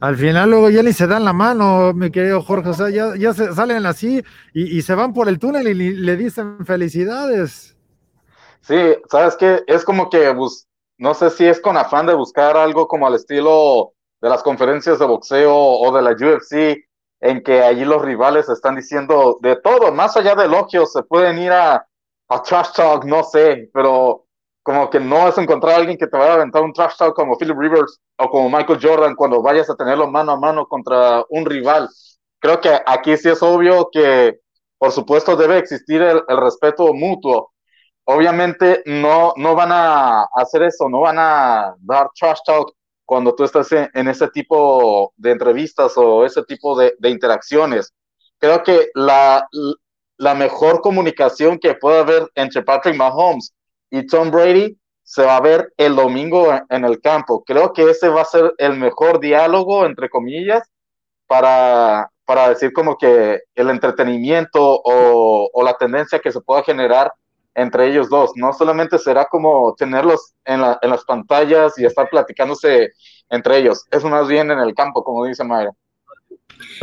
Al 0.00 0.16
final 0.16 0.50
luego 0.50 0.70
ya 0.70 0.82
ni 0.82 0.92
se 0.92 1.06
dan 1.06 1.24
la 1.24 1.32
mano, 1.32 1.92
mi 1.94 2.10
querido 2.10 2.42
Jorge, 2.42 2.70
o 2.70 2.74
sea, 2.74 2.90
ya, 2.90 3.14
ya 3.16 3.32
se 3.32 3.54
salen 3.54 3.86
así 3.86 4.22
y, 4.52 4.82
se 4.82 4.94
van 4.94 5.12
por 5.14 5.28
el 5.28 5.38
túnel 5.38 5.66
y 5.68 5.74
le 5.74 6.16
dicen 6.16 6.64
felicidades. 6.66 7.76
Sí, 8.60 8.96
sabes 9.10 9.36
que 9.36 9.62
es 9.66 9.84
como 9.84 10.10
que, 10.10 10.34
no 10.98 11.14
sé 11.14 11.30
si 11.30 11.46
es 11.46 11.60
con 11.60 11.76
afán 11.76 12.06
de 12.06 12.14
buscar 12.14 12.56
algo 12.56 12.88
como 12.88 13.06
al 13.06 13.14
estilo 13.14 13.92
de 14.20 14.28
las 14.28 14.42
conferencias 14.42 14.98
de 14.98 15.06
boxeo 15.06 15.54
o 15.54 15.94
de 15.94 16.02
la 16.02 16.12
UFC, 16.12 16.84
en 17.20 17.42
que 17.42 17.62
allí 17.62 17.84
los 17.84 18.02
rivales 18.02 18.48
están 18.48 18.76
diciendo 18.76 19.38
de 19.40 19.56
todo, 19.56 19.92
más 19.92 20.16
allá 20.16 20.34
de 20.34 20.44
elogios, 20.44 20.92
se 20.92 21.02
pueden 21.02 21.38
ir 21.38 21.52
a, 21.52 21.86
a 22.28 22.42
trash 22.42 22.72
talk, 22.74 23.04
no 23.04 23.22
sé, 23.22 23.70
pero 23.72 24.23
como 24.64 24.88
que 24.88 24.98
no 24.98 25.28
es 25.28 25.36
encontrar 25.36 25.74
a 25.74 25.76
alguien 25.76 25.98
que 25.98 26.06
te 26.06 26.16
vaya 26.16 26.32
a 26.32 26.34
aventar 26.36 26.62
un 26.62 26.72
trash 26.72 26.96
talk 26.96 27.14
como 27.14 27.36
Philip 27.36 27.56
Rivers 27.56 28.00
o 28.16 28.30
como 28.30 28.48
Michael 28.48 28.80
Jordan 28.82 29.14
cuando 29.14 29.42
vayas 29.42 29.68
a 29.68 29.76
tenerlo 29.76 30.10
mano 30.10 30.32
a 30.32 30.40
mano 30.40 30.66
contra 30.66 31.22
un 31.28 31.44
rival. 31.44 31.86
Creo 32.40 32.60
que 32.62 32.70
aquí 32.86 33.14
sí 33.18 33.28
es 33.28 33.42
obvio 33.42 33.90
que, 33.92 34.40
por 34.78 34.90
supuesto, 34.90 35.36
debe 35.36 35.58
existir 35.58 36.00
el, 36.00 36.22
respeto 36.28 36.94
mutuo. 36.94 37.52
Obviamente 38.04 38.82
no, 38.86 39.34
no 39.36 39.54
van 39.54 39.70
a 39.70 40.22
hacer 40.34 40.62
eso, 40.62 40.88
no 40.88 41.00
van 41.00 41.18
a 41.18 41.74
dar 41.80 42.08
trash 42.18 42.38
talk 42.46 42.72
cuando 43.04 43.34
tú 43.34 43.44
estás 43.44 43.70
en, 43.70 44.08
ese 44.08 44.28
tipo 44.28 45.12
de 45.16 45.32
entrevistas 45.32 45.92
o 45.98 46.24
ese 46.24 46.42
tipo 46.44 46.78
de, 46.78 46.94
de 46.98 47.10
interacciones. 47.10 47.92
Creo 48.38 48.62
que 48.62 48.88
la, 48.94 49.46
la 50.16 50.34
mejor 50.34 50.80
comunicación 50.80 51.58
que 51.58 51.74
puede 51.74 51.98
haber 51.98 52.30
entre 52.34 52.62
Patrick 52.62 52.96
Mahomes 52.96 53.54
y 53.94 54.06
Tom 54.08 54.32
Brady 54.32 54.76
se 55.04 55.22
va 55.22 55.36
a 55.36 55.40
ver 55.40 55.72
el 55.76 55.94
domingo 55.94 56.52
en 56.68 56.84
el 56.84 57.00
campo. 57.00 57.44
Creo 57.44 57.72
que 57.72 57.90
ese 57.90 58.08
va 58.08 58.22
a 58.22 58.24
ser 58.24 58.52
el 58.58 58.76
mejor 58.76 59.20
diálogo, 59.20 59.86
entre 59.86 60.08
comillas, 60.08 60.68
para, 61.28 62.10
para 62.24 62.48
decir 62.48 62.72
como 62.72 62.98
que 62.98 63.42
el 63.54 63.70
entretenimiento 63.70 64.60
o, 64.60 65.48
o, 65.52 65.62
la 65.62 65.74
tendencia 65.74 66.18
que 66.18 66.32
se 66.32 66.40
pueda 66.40 66.64
generar 66.64 67.12
entre 67.54 67.86
ellos 67.86 68.10
dos. 68.10 68.32
No 68.34 68.52
solamente 68.52 68.98
será 68.98 69.26
como 69.26 69.76
tenerlos 69.76 70.34
en, 70.44 70.62
la, 70.62 70.76
en 70.82 70.90
las 70.90 71.04
pantallas 71.04 71.78
y 71.78 71.84
estar 71.84 72.08
platicándose 72.08 72.90
entre 73.30 73.58
ellos. 73.58 73.84
Eso 73.92 74.08
más 74.08 74.26
bien 74.26 74.50
en 74.50 74.58
el 74.58 74.74
campo, 74.74 75.04
como 75.04 75.24
dice 75.24 75.44
Mayra. 75.44 75.70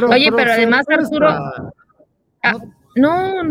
Oye, 0.10 0.32
pero, 0.32 0.54
además, 0.54 0.86
Arturo, 0.90 1.28
ah, 1.28 2.58
no, 2.96 3.44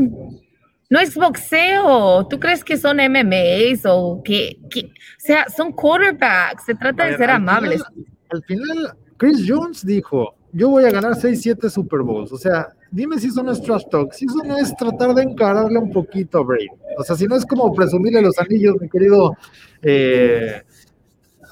no 0.91 0.99
es 0.99 1.15
boxeo. 1.15 2.27
¿Tú 2.27 2.39
crees 2.39 2.63
que 2.63 2.77
son 2.77 2.99
MMAs 2.99 3.83
o 3.87 4.21
qué? 4.23 4.59
O 4.63 4.91
sea, 5.19 5.49
son 5.49 5.73
quarterbacks. 5.73 6.65
Se 6.67 6.75
trata 6.75 7.07
de 7.07 7.17
ser 7.17 7.31
amables. 7.31 7.83
al 8.31 8.43
final, 8.43 8.97
Chris 9.17 9.45
Jones 9.47 9.87
dijo, 9.87 10.35
yo 10.53 10.69
voy 10.69 10.85
a 10.85 10.91
ganar 10.91 11.15
6, 11.15 11.41
7 11.41 11.71
Super 11.71 12.01
Bowls. 12.01 12.33
O 12.33 12.37
sea, 12.37 12.69
dime 12.91 13.19
si 13.19 13.29
eso 13.29 13.43
no 13.43 13.53
es 13.53 13.63
trash 13.63 13.85
talk, 13.91 14.13
si 14.13 14.27
eso 14.27 14.43
no 14.45 14.57
es 14.59 14.75
tratar 14.77 15.15
de 15.15 15.23
encararle 15.23 15.79
un 15.79 15.93
poquito 15.93 16.39
a 16.39 16.43
Brady. 16.43 16.67
O 16.99 17.05
sea, 17.05 17.15
si 17.15 17.27
no 17.27 17.37
es 17.37 17.47
como 17.47 17.73
presumirle 17.73 18.21
los 18.21 18.39
anillos, 18.39 18.75
mi 18.81 18.89
querido. 18.89 19.37
Eh, 19.83 20.61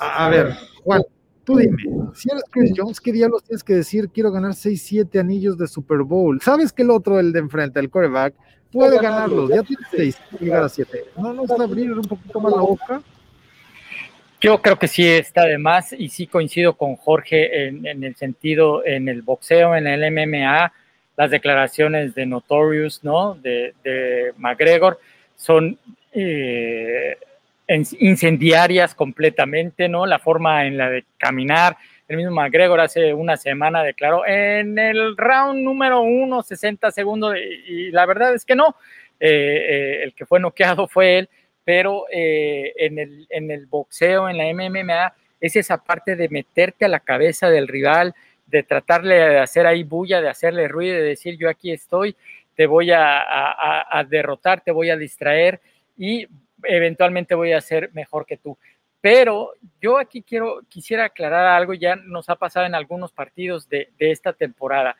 a, 0.00 0.28
ver, 0.28 0.52
Juan, 0.82 1.02
tú 1.44 1.56
dime, 1.56 1.76
si 2.14 2.28
eres 2.30 2.42
Chris 2.50 2.72
Jones, 2.76 3.00
¿qué 3.00 3.12
diablos 3.12 3.44
tienes 3.44 3.62
que 3.62 3.74
decir? 3.74 4.08
Quiero 4.10 4.32
ganar 4.32 4.54
6, 4.54 4.82
7 4.82 5.18
anillos 5.20 5.56
de 5.58 5.68
Super 5.68 6.02
Bowl. 6.02 6.40
¿Sabes 6.40 6.72
que 6.72 6.82
el 6.82 6.90
otro, 6.90 7.20
el 7.20 7.32
de 7.32 7.38
enfrente, 7.38 7.78
el 7.78 7.90
quarterback, 7.90 8.34
puede 8.72 8.98
ganarlos. 9.00 9.50
Ya 9.50 9.62
tiene 9.62 9.82
seis, 9.90 10.18
llegar 10.38 10.64
a 10.64 10.68
siete. 10.68 11.04
¿No 11.16 11.32
nos 11.32 11.50
está 11.50 11.62
abrir 11.62 11.92
un 11.92 12.02
poquito 12.02 12.40
más 12.40 12.52
la 12.52 12.60
boca? 12.60 13.02
Yo 14.40 14.62
creo 14.62 14.78
que 14.78 14.86
sí 14.86 15.06
está 15.06 15.46
de 15.46 15.58
más 15.58 15.92
y 15.92 16.08
sí 16.10 16.26
coincido 16.26 16.76
con 16.76 16.94
Jorge 16.96 17.66
en, 17.66 18.04
el 18.04 18.14
sentido, 18.14 18.86
en 18.86 19.08
el 19.08 19.22
boxeo, 19.22 19.74
en 19.74 19.88
el 19.88 20.12
MMA, 20.12 20.72
las 21.16 21.30
declaraciones 21.30 22.14
de 22.14 22.26
Notorious, 22.26 23.02
¿no? 23.02 23.34
De, 23.34 23.74
de 23.82 24.32
McGregor, 24.36 25.00
son 25.34 25.76
eh, 26.12 27.16
incendiarias 27.98 28.94
completamente, 28.94 29.88
¿no? 29.88 30.06
La 30.06 30.20
forma 30.20 30.66
en 30.66 30.78
la 30.78 30.88
de 30.88 31.04
caminar. 31.18 31.76
El 32.08 32.16
mismo 32.16 32.32
McGregor 32.32 32.80
hace 32.80 33.12
una 33.14 33.36
semana 33.36 33.82
declaró 33.82 34.26
en 34.26 34.78
el 34.78 35.16
round 35.16 35.60
número 35.60 36.00
uno, 36.00 36.42
60 36.42 36.90
segundos, 36.90 37.36
y, 37.36 37.90
la 37.90 38.06
verdad 38.06 38.34
es 38.34 38.44
que 38.44 38.56
no. 38.56 38.74
Eh, 39.20 39.28
eh, 39.28 40.02
el 40.04 40.14
que 40.14 40.26
fue 40.26 40.40
noqueado 40.40 40.88
fue 40.88 41.18
él, 41.18 41.28
pero 41.64 42.06
en, 42.10 42.98
el, 42.98 43.26
en 43.28 43.50
el 43.50 43.66
boxeo, 43.66 44.28
en 44.28 44.38
la 44.38 44.52
MMA, 44.52 45.14
es 45.40 45.56
esa 45.56 45.84
parte 45.84 46.16
de 46.16 46.28
meterte 46.28 46.84
a 46.84 46.88
la 46.88 47.00
cabeza 47.00 47.50
del 47.50 47.68
rival, 47.68 48.14
de 48.46 48.62
tratarle 48.62 49.14
de 49.16 49.38
hacer 49.38 49.66
ahí 49.66 49.82
bulla, 49.82 50.20
de 50.20 50.28
hacerle 50.28 50.68
ruido, 50.68 50.96
de 50.96 51.02
decir 51.02 51.36
yo 51.38 51.48
aquí 51.48 51.70
estoy, 51.70 52.16
te 52.56 52.66
voy 52.66 52.90
a, 52.92 54.06
derrotar, 54.08 54.62
te 54.62 54.72
voy 54.72 54.90
a 54.90 54.96
distraer 54.96 55.60
y 55.96 56.26
eventualmente 56.64 57.34
voy 57.34 57.52
a 57.52 57.60
ser 57.60 57.90
mejor 57.92 58.26
que 58.26 58.36
tú. 58.36 58.58
Pero 59.00 59.52
yo 59.80 59.98
aquí 59.98 60.22
quiero, 60.22 60.60
quisiera 60.68 61.04
aclarar 61.04 61.46
algo, 61.46 61.74
ya 61.74 61.96
nos 61.96 62.28
ha 62.28 62.36
pasado 62.36 62.66
en 62.66 62.74
algunos 62.74 63.12
partidos 63.12 63.68
de, 63.68 63.88
esta 63.98 64.32
temporada. 64.32 64.96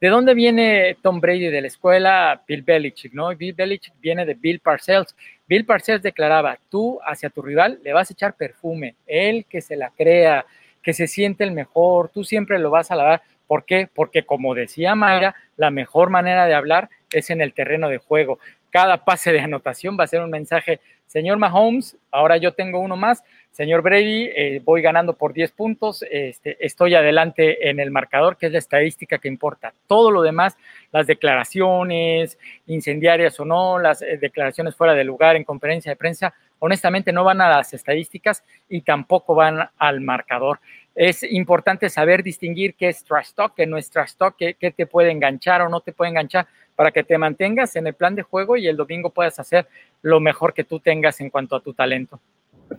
¿De 0.00 0.08
dónde 0.08 0.34
viene 0.34 0.96
Tom 1.02 1.20
Brady? 1.20 1.48
De 1.48 1.60
la 1.60 1.66
escuela 1.66 2.42
Bill 2.46 2.62
Belichick, 2.62 3.12
¿no? 3.14 3.34
Bill 3.34 3.54
Belichick 3.54 3.94
viene 4.00 4.26
de 4.26 4.34
Bill 4.34 4.60
Parcells. 4.60 5.16
Bill 5.46 5.64
Parcells 5.64 6.02
declaraba, 6.02 6.58
tú 6.68 7.00
hacia 7.04 7.30
tu 7.30 7.42
rival 7.42 7.80
le 7.82 7.92
vas 7.92 8.10
a 8.10 8.12
echar 8.12 8.34
perfume, 8.34 8.94
él 9.06 9.46
que 9.48 9.60
se 9.60 9.76
la 9.76 9.90
crea, 9.90 10.44
que 10.82 10.92
se 10.92 11.06
siente 11.06 11.42
el 11.42 11.50
mejor, 11.50 12.10
tú 12.10 12.22
siempre 12.22 12.58
lo 12.58 12.70
vas 12.70 12.90
a 12.90 12.96
lavar. 12.96 13.22
¿Por 13.46 13.64
qué? 13.64 13.88
Porque 13.92 14.24
como 14.24 14.54
decía 14.54 14.94
Mayra, 14.94 15.34
la 15.56 15.70
mejor 15.70 16.10
manera 16.10 16.46
de 16.46 16.54
hablar 16.54 16.90
es 17.10 17.30
en 17.30 17.40
el 17.40 17.54
terreno 17.54 17.88
de 17.88 17.98
juego. 17.98 18.38
Cada 18.78 19.04
pase 19.04 19.32
de 19.32 19.40
anotación 19.40 19.96
va 19.98 20.04
a 20.04 20.06
ser 20.06 20.20
un 20.20 20.30
mensaje, 20.30 20.78
señor 21.08 21.36
Mahomes, 21.36 21.96
ahora 22.12 22.36
yo 22.36 22.52
tengo 22.52 22.78
uno 22.78 22.96
más, 22.96 23.24
señor 23.50 23.82
Brady, 23.82 24.30
eh, 24.36 24.62
voy 24.64 24.82
ganando 24.82 25.14
por 25.14 25.32
10 25.32 25.50
puntos, 25.50 26.04
este, 26.08 26.64
estoy 26.64 26.94
adelante 26.94 27.70
en 27.70 27.80
el 27.80 27.90
marcador, 27.90 28.36
que 28.36 28.46
es 28.46 28.52
la 28.52 28.60
estadística 28.60 29.18
que 29.18 29.26
importa. 29.26 29.74
Todo 29.88 30.12
lo 30.12 30.22
demás, 30.22 30.56
las 30.92 31.08
declaraciones, 31.08 32.38
incendiarias 32.68 33.40
o 33.40 33.44
no, 33.44 33.80
las 33.80 34.00
eh, 34.00 34.16
declaraciones 34.16 34.76
fuera 34.76 34.94
de 34.94 35.02
lugar 35.02 35.34
en 35.34 35.42
conferencia 35.42 35.90
de 35.90 35.96
prensa, 35.96 36.32
honestamente 36.60 37.12
no 37.12 37.24
van 37.24 37.40
a 37.40 37.48
las 37.48 37.74
estadísticas 37.74 38.44
y 38.68 38.82
tampoco 38.82 39.34
van 39.34 39.70
al 39.76 40.00
marcador. 40.02 40.60
Es 40.94 41.22
importante 41.22 41.90
saber 41.90 42.22
distinguir 42.22 42.74
qué 42.74 42.88
es 42.88 43.04
trash 43.04 43.32
talk, 43.32 43.54
qué 43.54 43.66
no 43.66 43.76
es 43.76 43.90
trash 43.90 44.14
talk, 44.14 44.36
qué, 44.36 44.54
te 44.54 44.86
puede 44.86 45.10
enganchar 45.10 45.62
o 45.62 45.68
no 45.68 45.80
te 45.80 45.92
puede 45.92 46.10
enganchar 46.10 46.46
para 46.78 46.92
que 46.92 47.02
te 47.02 47.18
mantengas 47.18 47.74
en 47.74 47.88
el 47.88 47.94
plan 47.94 48.14
de 48.14 48.22
juego 48.22 48.56
y 48.56 48.68
el 48.68 48.76
domingo 48.76 49.10
puedas 49.10 49.40
hacer 49.40 49.66
lo 50.00 50.20
mejor 50.20 50.54
que 50.54 50.62
tú 50.62 50.78
tengas 50.78 51.20
en 51.20 51.28
cuanto 51.28 51.56
a 51.56 51.60
tu 51.60 51.74
talento. 51.74 52.20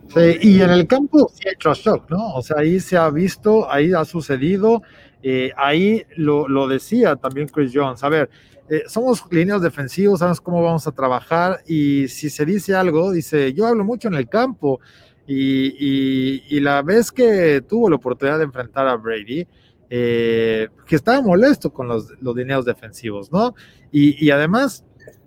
Sí, 0.08 0.38
y 0.40 0.62
en 0.62 0.70
el 0.70 0.86
campo 0.86 1.30
sí 1.34 1.46
hay 1.46 1.54
trash 1.56 1.82
talk, 1.82 2.08
¿no? 2.08 2.32
O 2.32 2.40
sea, 2.40 2.60
ahí 2.60 2.80
se 2.80 2.96
ha 2.96 3.10
visto, 3.10 3.70
ahí 3.70 3.92
ha 3.92 4.06
sucedido, 4.06 4.82
eh, 5.22 5.50
ahí 5.54 6.06
lo, 6.16 6.48
lo, 6.48 6.66
decía 6.66 7.14
también 7.16 7.48
Chris 7.48 7.72
Jones. 7.74 8.02
A 8.02 8.08
ver, 8.08 8.30
eh, 8.70 8.84
somos 8.86 9.22
líneas 9.30 9.60
defensivos, 9.60 10.20
sabemos 10.20 10.40
cómo 10.40 10.62
vamos 10.62 10.86
a 10.86 10.92
trabajar 10.92 11.60
y 11.66 12.08
si 12.08 12.30
se 12.30 12.46
dice 12.46 12.74
algo, 12.74 13.12
dice, 13.12 13.52
yo 13.52 13.66
hablo 13.66 13.84
mucho 13.84 14.08
en 14.08 14.14
el 14.14 14.30
campo 14.30 14.80
y, 15.26 16.42
y, 16.48 16.60
la 16.60 16.80
vez 16.80 17.12
que 17.12 17.60
tuvo 17.68 17.90
la 17.90 17.96
oportunidad 17.96 18.38
de 18.38 18.44
enfrentar 18.44 18.88
a 18.88 18.96
Brady, 18.96 19.46
eh, 19.90 20.68
que 20.86 20.96
estaba 20.96 21.20
molesto 21.20 21.72
con 21.72 21.88
los, 21.88 22.12
los 22.20 22.34
dineros 22.36 22.64
defensivos, 22.64 23.30
¿no? 23.32 23.54
Y, 23.90 24.24
y, 24.24 24.30
además 24.30 24.84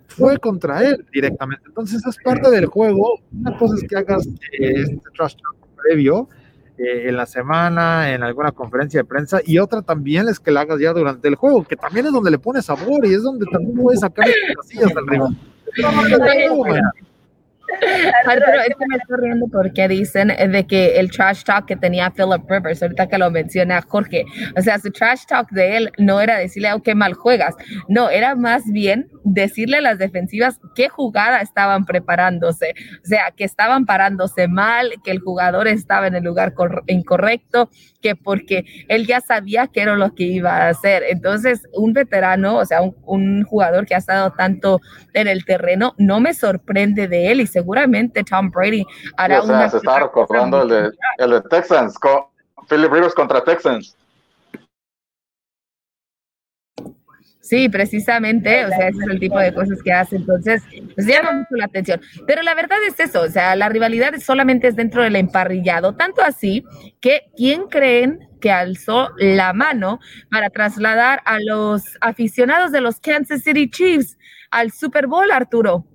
fue 0.07 0.37
contra 0.37 0.87
él 0.87 1.05
directamente. 1.11 1.65
Entonces 1.67 2.01
es 2.05 2.17
parte 2.23 2.49
del 2.49 2.67
juego. 2.67 3.19
Una 3.37 3.57
cosa 3.57 3.75
es 3.75 3.83
que 3.83 3.97
hagas 3.97 4.25
eh, 4.25 4.73
este 4.77 5.01
trash 5.15 5.35
talk 5.35 5.57
previo, 5.75 6.29
eh, 6.77 7.09
en 7.09 7.17
la 7.17 7.25
semana, 7.25 8.13
en 8.13 8.23
alguna 8.23 8.51
conferencia 8.51 9.01
de 9.01 9.05
prensa, 9.05 9.41
y 9.45 9.59
otra 9.59 9.81
también 9.81 10.27
es 10.29 10.39
que 10.39 10.49
la 10.49 10.61
hagas 10.61 10.79
ya 10.79 10.93
durante 10.93 11.27
el 11.27 11.35
juego, 11.35 11.63
que 11.65 11.75
también 11.75 12.05
es 12.05 12.13
donde 12.13 12.31
le 12.31 12.39
pone 12.39 12.61
sabor 12.61 13.05
y 13.05 13.13
es 13.13 13.21
donde 13.21 13.45
también 13.51 13.75
puedes 13.75 13.99
sacar 13.99 14.25
las 14.25 14.55
casillas 14.55 14.95
al 14.95 15.07
rival. 15.07 15.37
Arturo, 18.25 18.61
es 18.61 18.75
me 18.87 18.97
estoy 18.97 19.17
riendo 19.19 19.47
porque 19.47 19.87
dicen 19.87 20.27
de 20.27 20.67
que 20.67 20.99
el 20.99 21.11
trash 21.11 21.43
talk 21.43 21.65
que 21.65 21.75
tenía 21.75 22.11
Philip 22.11 22.49
Rivers, 22.49 22.81
ahorita 22.81 23.07
que 23.07 23.17
lo 23.17 23.31
menciona 23.31 23.81
Jorge, 23.81 24.25
o 24.57 24.61
sea, 24.61 24.79
su 24.79 24.91
trash 24.91 25.25
talk 25.27 25.49
de 25.51 25.77
él 25.77 25.91
no 25.97 26.21
era 26.21 26.37
decirle, 26.37 26.73
oh, 26.73 26.81
qué 26.81 26.95
mal 26.95 27.13
juegas, 27.13 27.55
no, 27.87 28.09
era 28.09 28.35
más 28.35 28.63
bien 28.71 29.09
decirle 29.23 29.77
a 29.77 29.81
las 29.81 29.97
defensivas 29.97 30.59
qué 30.75 30.89
jugada 30.89 31.41
estaban 31.41 31.85
preparándose, 31.85 32.73
o 33.03 33.07
sea, 33.07 33.31
que 33.35 33.43
estaban 33.43 33.85
parándose 33.85 34.47
mal, 34.47 34.91
que 35.03 35.11
el 35.11 35.19
jugador 35.19 35.67
estaba 35.67 36.07
en 36.07 36.15
el 36.15 36.23
lugar 36.23 36.53
incorrecto, 36.87 37.69
que 38.03 38.15
porque 38.15 38.65
él 38.89 39.07
ya 39.07 39.21
sabía 39.21 39.67
qué 39.67 39.81
era 39.81 39.95
lo 39.95 40.13
que 40.13 40.23
iba 40.23 40.51
a 40.51 40.69
hacer. 40.69 41.03
Entonces, 41.09 41.67
un 41.73 41.93
veterano, 41.93 42.57
o 42.57 42.65
sea, 42.65 42.81
un, 43.05 43.43
jugador 43.45 43.85
que 43.85 43.95
ha 43.95 43.99
estado 43.99 44.31
tanto 44.31 44.79
en 45.13 45.27
el 45.27 45.45
terreno, 45.45 45.95
no 45.97 46.19
me 46.19 46.33
sorprende 46.33 47.07
de 47.07 47.31
él 47.31 47.41
y 47.41 47.47
seguramente 47.47 48.23
Tom 48.23 48.51
Brady 48.51 48.85
hará 49.17 49.41
o 49.41 49.45
sea, 49.45 49.69
Se 49.69 49.77
está 49.77 49.99
recordando 49.99 50.63
el 50.63 50.69
de, 50.69 50.91
el 51.17 51.29
de 51.31 51.41
Texans, 51.43 51.97
Philip 52.69 52.91
Rivers 52.91 53.13
contra 53.13 53.43
Texans. 53.43 53.95
Sí, 57.53 57.69
precisamente, 57.69 58.65
o 58.65 58.69
sea, 58.69 58.87
ese 58.87 58.97
es 59.03 59.09
el 59.11 59.19
tipo 59.19 59.37
de 59.37 59.53
cosas 59.53 59.83
que 59.83 59.93
hace, 59.93 60.15
entonces, 60.15 60.63
pues 60.95 61.05
llama 61.05 61.33
mucho 61.33 61.55
la 61.55 61.65
atención. 61.65 62.01
Pero 62.25 62.41
la 62.41 62.55
verdad 62.55 62.79
es 62.87 62.99
eso, 62.99 63.21
o 63.21 63.29
sea, 63.29 63.55
la 63.55 63.69
rivalidad 63.69 64.11
solamente 64.19 64.67
es 64.67 64.75
dentro 64.75 65.03
del 65.03 65.15
emparrillado, 65.15 65.93
tanto 65.93 66.23
así 66.23 66.65
que 66.99 67.29
¿quién 67.37 67.67
creen 67.67 68.27
que 68.41 68.49
alzó 68.49 69.11
la 69.19 69.53
mano 69.53 69.99
para 70.31 70.49
trasladar 70.49 71.21
a 71.25 71.37
los 71.39 71.83
aficionados 72.01 72.71
de 72.71 72.81
los 72.81 72.99
Kansas 72.99 73.43
City 73.43 73.69
Chiefs 73.69 74.17
al 74.49 74.71
Super 74.71 75.05
Bowl, 75.05 75.29
Arturo? 75.29 75.85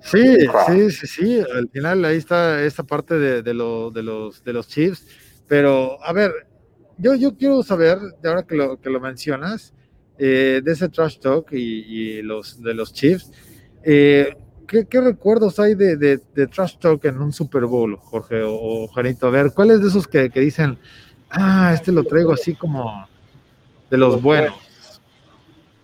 Sí, 0.00 0.38
sí, 0.66 0.90
sí, 0.92 1.06
sí, 1.06 1.44
al 1.54 1.68
final 1.68 2.06
ahí 2.06 2.16
está 2.16 2.62
esta 2.62 2.84
parte 2.84 3.18
de, 3.18 3.42
de, 3.42 3.52
lo, 3.52 3.90
de, 3.90 4.02
los, 4.02 4.42
de 4.44 4.52
los 4.54 4.66
Chiefs, 4.66 5.06
pero 5.46 6.02
a 6.02 6.14
ver, 6.14 6.32
yo, 6.98 7.14
yo 7.14 7.36
quiero 7.36 7.62
saber, 7.62 7.98
de 8.22 8.28
ahora 8.28 8.44
que 8.44 8.54
lo, 8.54 8.80
que 8.80 8.90
lo 8.90 9.00
mencionas, 9.00 9.72
eh, 10.18 10.60
de 10.62 10.72
ese 10.72 10.88
trash 10.88 11.18
talk 11.18 11.52
y, 11.52 12.22
los 12.22 12.62
de 12.62 12.74
los 12.74 12.92
Chiefs, 12.92 13.32
eh, 13.82 14.36
¿qué, 14.68 14.86
¿qué, 14.86 15.00
recuerdos 15.00 15.58
hay 15.58 15.74
de, 15.74 15.96
de, 15.96 16.46
trash 16.46 16.76
talk 16.78 17.04
en 17.04 17.20
un 17.20 17.32
Super 17.32 17.64
Bowl, 17.64 17.96
Jorge 17.96 18.42
o, 18.44 18.86
Janito? 18.88 19.26
A 19.26 19.30
ver, 19.30 19.52
¿cuáles 19.54 19.80
de 19.80 19.88
esos 19.88 20.06
que, 20.06 20.30
que, 20.30 20.40
dicen, 20.40 20.78
ah, 21.30 21.72
este 21.74 21.90
lo 21.90 22.04
traigo 22.04 22.32
así 22.32 22.54
como 22.54 23.08
de 23.90 23.98
los 23.98 24.22
buenos? 24.22 24.54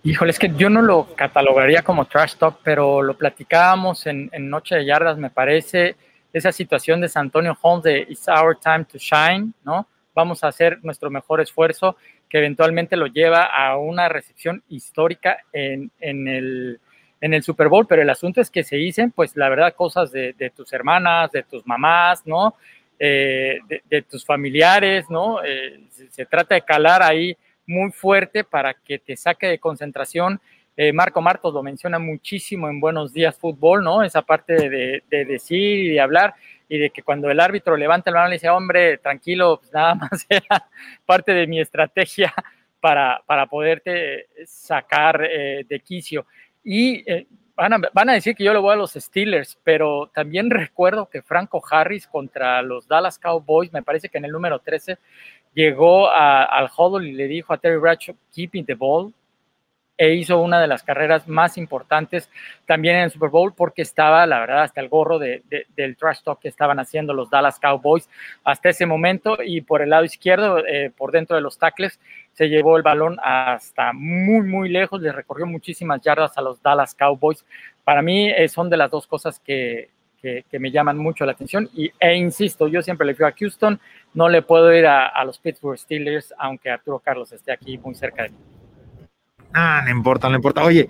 Híjole, 0.03 0.31
es 0.31 0.39
que 0.39 0.51
yo 0.55 0.69
no 0.69 0.81
lo 0.81 1.13
catalogaría 1.15 1.83
como 1.83 2.05
trash 2.05 2.35
talk, 2.35 2.59
pero 2.63 3.03
lo 3.03 3.17
platicábamos 3.17 4.07
en, 4.07 4.29
en 4.31 4.49
Noche 4.49 4.75
de 4.75 4.85
Yardas, 4.85 5.17
me 5.17 5.29
parece, 5.29 5.95
esa 6.33 6.51
situación 6.51 7.01
de 7.01 7.09
San 7.09 7.23
Antonio 7.23 7.55
Holmes 7.61 7.83
de 7.83 8.07
It's 8.09 8.27
Our 8.27 8.57
Time 8.57 8.85
to 8.85 8.97
Shine, 8.97 9.53
¿no? 9.63 9.87
Vamos 10.13 10.43
a 10.43 10.47
hacer 10.47 10.79
nuestro 10.83 11.09
mejor 11.09 11.41
esfuerzo 11.41 11.95
que 12.29 12.37
eventualmente 12.37 12.95
lo 12.95 13.07
lleva 13.07 13.43
a 13.43 13.77
una 13.77 14.09
recepción 14.09 14.63
histórica 14.69 15.39
en, 15.51 15.91
en, 15.99 16.27
el, 16.27 16.79
en 17.19 17.33
el 17.33 17.43
Super 17.43 17.67
Bowl, 17.67 17.87
pero 17.87 18.01
el 18.01 18.09
asunto 18.09 18.41
es 18.41 18.49
que 18.49 18.63
se 18.63 18.77
dicen, 18.77 19.11
pues 19.11 19.35
la 19.35 19.49
verdad, 19.49 19.73
cosas 19.75 20.11
de, 20.11 20.33
de 20.33 20.49
tus 20.49 20.71
hermanas, 20.73 21.31
de 21.31 21.43
tus 21.43 21.65
mamás, 21.65 22.25
¿no? 22.25 22.55
Eh, 23.03 23.57
de, 23.89 24.03
tus 24.03 24.23
familiares, 24.23 25.09
¿no? 25.09 25.43
Eh, 25.43 25.79
se, 26.11 26.23
trata 26.27 26.53
de 26.53 26.61
calar 26.61 27.01
ahí 27.01 27.35
muy 27.65 27.91
fuerte 27.91 28.43
para 28.43 28.75
que 28.75 28.99
te 28.99 29.17
saque 29.17 29.47
de 29.47 29.57
concentración. 29.57 30.39
Eh, 30.77 30.93
Marco 30.93 31.19
Martos 31.19 31.51
lo 31.51 31.63
menciona 31.63 31.97
muchísimo 31.97 32.69
en 32.69 32.79
Buenos 32.79 33.11
Días 33.11 33.35
Fútbol, 33.35 33.83
¿no? 33.83 34.03
Esa 34.03 34.21
parte 34.21 34.53
de, 34.53 35.01
de 35.09 35.25
decir 35.25 35.79
y 35.79 35.89
de 35.89 35.99
hablar 35.99 36.35
y 36.71 36.77
de 36.77 36.89
que 36.89 37.03
cuando 37.03 37.29
el 37.29 37.41
árbitro 37.41 37.75
levanta 37.75 38.09
el 38.09 38.13
balón 38.13 38.29
le 38.29 38.37
dice, 38.37 38.49
hombre, 38.49 38.97
tranquilo, 38.97 39.57
pues 39.59 39.73
nada 39.73 39.93
más 39.95 40.25
era 40.29 40.69
parte 41.05 41.33
de 41.33 41.45
mi 41.45 41.59
estrategia 41.59 42.33
para, 42.79 43.21
para 43.25 43.45
poderte 43.45 44.27
sacar 44.45 45.21
eh, 45.21 45.65
de 45.67 45.79
quicio. 45.81 46.25
Y 46.63 47.03
eh, 47.11 47.27
van, 47.57 47.73
a, 47.73 47.77
van, 47.91 48.09
a, 48.09 48.13
decir 48.13 48.37
que 48.37 48.45
yo 48.45 48.53
le 48.53 48.59
voy 48.59 48.71
a 48.71 48.77
los 48.77 48.93
Steelers, 48.93 49.59
pero 49.65 50.09
también 50.13 50.49
recuerdo 50.49 51.09
que 51.09 51.21
Franco 51.21 51.61
Harris 51.69 52.07
contra 52.07 52.61
los 52.61 52.87
Dallas 52.87 53.19
Cowboys, 53.19 53.73
me 53.73 53.83
parece 53.83 54.07
que 54.07 54.19
en 54.19 54.23
el 54.23 54.31
número 54.31 54.59
13, 54.59 54.97
llegó 55.53 56.07
a, 56.07 56.45
al 56.45 56.69
huddle 56.77 57.09
y 57.09 57.11
le 57.11 57.27
dijo 57.27 57.51
a 57.51 57.57
Terry 57.57 57.79
Bradshaw, 57.79 58.15
keeping 58.33 58.65
the 58.65 58.75
ball. 58.75 59.13
E 60.01 60.15
hizo 60.15 60.41
una 60.41 60.59
de 60.59 60.65
las 60.65 60.81
carreras 60.81 61.27
más 61.27 61.59
importantes 61.59 62.27
también 62.65 62.95
en 62.95 63.03
el 63.03 63.11
Super 63.11 63.29
Bowl 63.29 63.53
porque 63.53 63.83
estaba, 63.83 64.25
la 64.25 64.39
verdad, 64.39 64.63
hasta 64.63 64.81
el 64.81 64.89
gorro 64.89 65.19
de, 65.19 65.43
del 65.75 65.95
trash 65.95 66.23
talk 66.23 66.39
que 66.39 66.47
estaban 66.47 66.79
haciendo 66.79 67.13
los 67.13 67.29
Dallas 67.29 67.59
Cowboys 67.59 68.09
hasta 68.43 68.69
ese 68.69 68.87
momento 68.87 69.37
y 69.45 69.61
por 69.61 69.83
el 69.83 69.91
lado 69.91 70.03
izquierdo, 70.03 70.65
eh, 70.65 70.91
por 70.97 71.11
dentro 71.11 71.35
de 71.35 71.43
los 71.43 71.59
tackles, 71.59 71.99
se 72.33 72.49
llevó 72.49 72.77
el 72.77 72.81
balón 72.81 73.19
hasta 73.21 73.93
muy, 73.93 74.47
muy 74.47 74.69
lejos, 74.69 74.99
le 75.03 75.11
recorrió 75.11 75.45
muchísimas 75.45 76.01
yardas 76.01 76.35
a 76.35 76.41
los 76.41 76.59
Dallas 76.63 76.95
Cowboys. 76.95 77.45
Para 77.83 78.01
mí 78.01 78.31
eh, 78.31 78.49
son 78.49 78.71
de 78.71 78.77
las 78.77 78.89
dos 78.89 79.05
cosas 79.05 79.39
que, 79.39 79.89
me 80.51 80.71
llaman 80.71 80.97
mucho 80.97 81.27
la 81.27 81.33
atención 81.33 81.69
y, 81.75 81.91
e 81.99 82.15
insisto, 82.15 82.67
yo 82.67 82.81
siempre 82.81 83.05
le 83.05 83.13
fui 83.13 83.25
a 83.25 83.35
Houston, 83.39 83.79
no 84.15 84.29
le 84.29 84.41
puedo 84.41 84.73
ir 84.73 84.87
a 84.87 85.23
los 85.25 85.37
Pittsburgh 85.37 85.77
Steelers, 85.77 86.33
aunque 86.39 86.71
Arturo 86.71 86.97
Carlos 86.97 87.31
esté 87.31 87.51
aquí 87.51 87.77
muy 87.77 87.93
cerca 87.93 88.23
de 88.23 88.29
mí. 88.29 88.50
Ah, 89.53 89.81
no 89.83 89.91
importa, 89.91 90.29
no 90.29 90.35
importa. 90.35 90.63
Oye, 90.63 90.89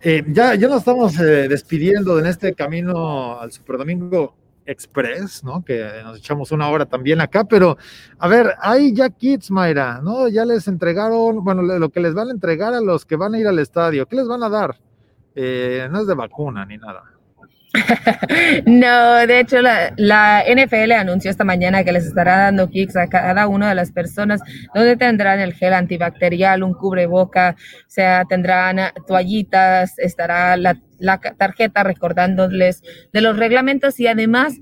eh, 0.00 0.24
ya, 0.28 0.54
ya 0.54 0.68
nos 0.68 0.78
estamos 0.78 1.18
eh, 1.20 1.48
despidiendo 1.48 2.18
en 2.18 2.26
este 2.26 2.54
camino 2.54 3.40
al 3.40 3.52
Super 3.52 3.78
Domingo 3.78 4.34
Express, 4.66 5.44
¿no? 5.44 5.64
Que 5.64 5.90
nos 6.02 6.18
echamos 6.18 6.52
una 6.52 6.68
hora 6.68 6.86
también 6.86 7.20
acá, 7.20 7.44
pero 7.44 7.76
a 8.18 8.28
ver, 8.28 8.54
hay 8.60 8.94
ya 8.94 9.10
kits, 9.10 9.50
Mayra, 9.50 10.00
¿no? 10.02 10.28
Ya 10.28 10.44
les 10.44 10.68
entregaron, 10.68 11.44
bueno, 11.44 11.62
lo 11.62 11.88
que 11.90 12.00
les 12.00 12.14
van 12.14 12.28
a 12.28 12.32
entregar 12.32 12.72
a 12.74 12.80
los 12.80 13.04
que 13.04 13.16
van 13.16 13.34
a 13.34 13.38
ir 13.38 13.46
al 13.46 13.58
estadio, 13.58 14.06
¿qué 14.06 14.16
les 14.16 14.28
van 14.28 14.42
a 14.42 14.48
dar? 14.48 14.76
Eh, 15.34 15.88
no 15.90 16.00
es 16.00 16.06
de 16.06 16.14
vacuna 16.14 16.64
ni 16.66 16.76
nada. 16.76 17.02
no, 18.66 19.26
de 19.26 19.40
hecho 19.40 19.60
la, 19.60 20.44
NFL 20.44 20.92
anunció 20.92 21.30
esta 21.30 21.44
mañana 21.44 21.84
que 21.84 21.92
les 21.92 22.04
estará 22.04 22.38
dando 22.38 22.68
kicks 22.68 22.96
a 22.96 23.08
cada 23.08 23.46
una 23.46 23.68
de 23.68 23.74
las 23.74 23.92
personas 23.92 24.40
donde 24.74 24.96
tendrán 24.96 25.40
el 25.40 25.54
gel 25.54 25.74
antibacterial, 25.74 26.62
un 26.62 26.74
cubreboca, 26.74 27.56
o 27.56 27.90
sea, 27.90 28.24
tendrán 28.28 28.78
toallitas, 29.06 29.98
estará 29.98 30.56
la, 30.56 30.78
la 30.98 31.18
tarjeta 31.18 31.84
recordándoles 31.84 32.82
de 33.12 33.20
los 33.20 33.36
reglamentos 33.36 34.00
y 34.00 34.08
además 34.08 34.54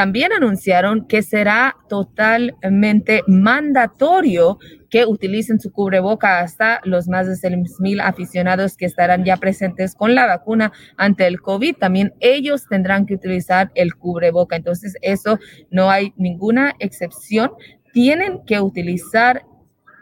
también 0.00 0.32
anunciaron 0.32 1.06
que 1.06 1.20
será 1.20 1.76
totalmente 1.86 3.22
mandatorio 3.26 4.58
que 4.88 5.04
utilicen 5.04 5.60
su 5.60 5.72
cubreboca 5.72 6.40
hasta 6.40 6.80
los 6.84 7.06
más 7.06 7.26
de 7.26 7.34
6.000 7.34 8.00
aficionados 8.02 8.78
que 8.78 8.86
estarán 8.86 9.26
ya 9.26 9.36
presentes 9.36 9.94
con 9.94 10.14
la 10.14 10.24
vacuna 10.24 10.72
ante 10.96 11.26
el 11.26 11.42
COVID. 11.42 11.76
También 11.76 12.14
ellos 12.20 12.66
tendrán 12.66 13.04
que 13.04 13.12
utilizar 13.12 13.72
el 13.74 13.94
cubreboca. 13.94 14.56
Entonces, 14.56 14.96
eso 15.02 15.38
no 15.70 15.90
hay 15.90 16.14
ninguna 16.16 16.74
excepción. 16.78 17.50
Tienen 17.92 18.40
que 18.46 18.58
utilizar 18.58 19.44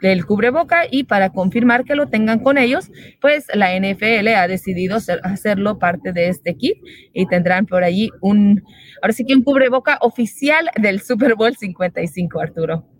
el 0.01 0.25
cubreboca 0.25 0.83
y 0.89 1.03
para 1.03 1.31
confirmar 1.31 1.83
que 1.83 1.95
lo 1.95 2.07
tengan 2.07 2.39
con 2.39 2.57
ellos, 2.57 2.91
pues 3.21 3.47
la 3.53 3.77
NFL 3.77 4.27
ha 4.29 4.47
decidido 4.47 4.97
hacerlo 5.23 5.79
parte 5.79 6.13
de 6.13 6.29
este 6.29 6.55
kit 6.55 6.77
y 7.13 7.27
tendrán 7.27 7.65
por 7.65 7.83
allí 7.83 8.09
un, 8.21 8.63
ahora 9.01 9.13
sí 9.13 9.25
que 9.25 9.35
un 9.35 9.43
cubreboca 9.43 9.97
oficial 10.01 10.69
del 10.81 11.01
Super 11.01 11.35
Bowl 11.35 11.55
55, 11.55 12.39
Arturo. 12.39 12.98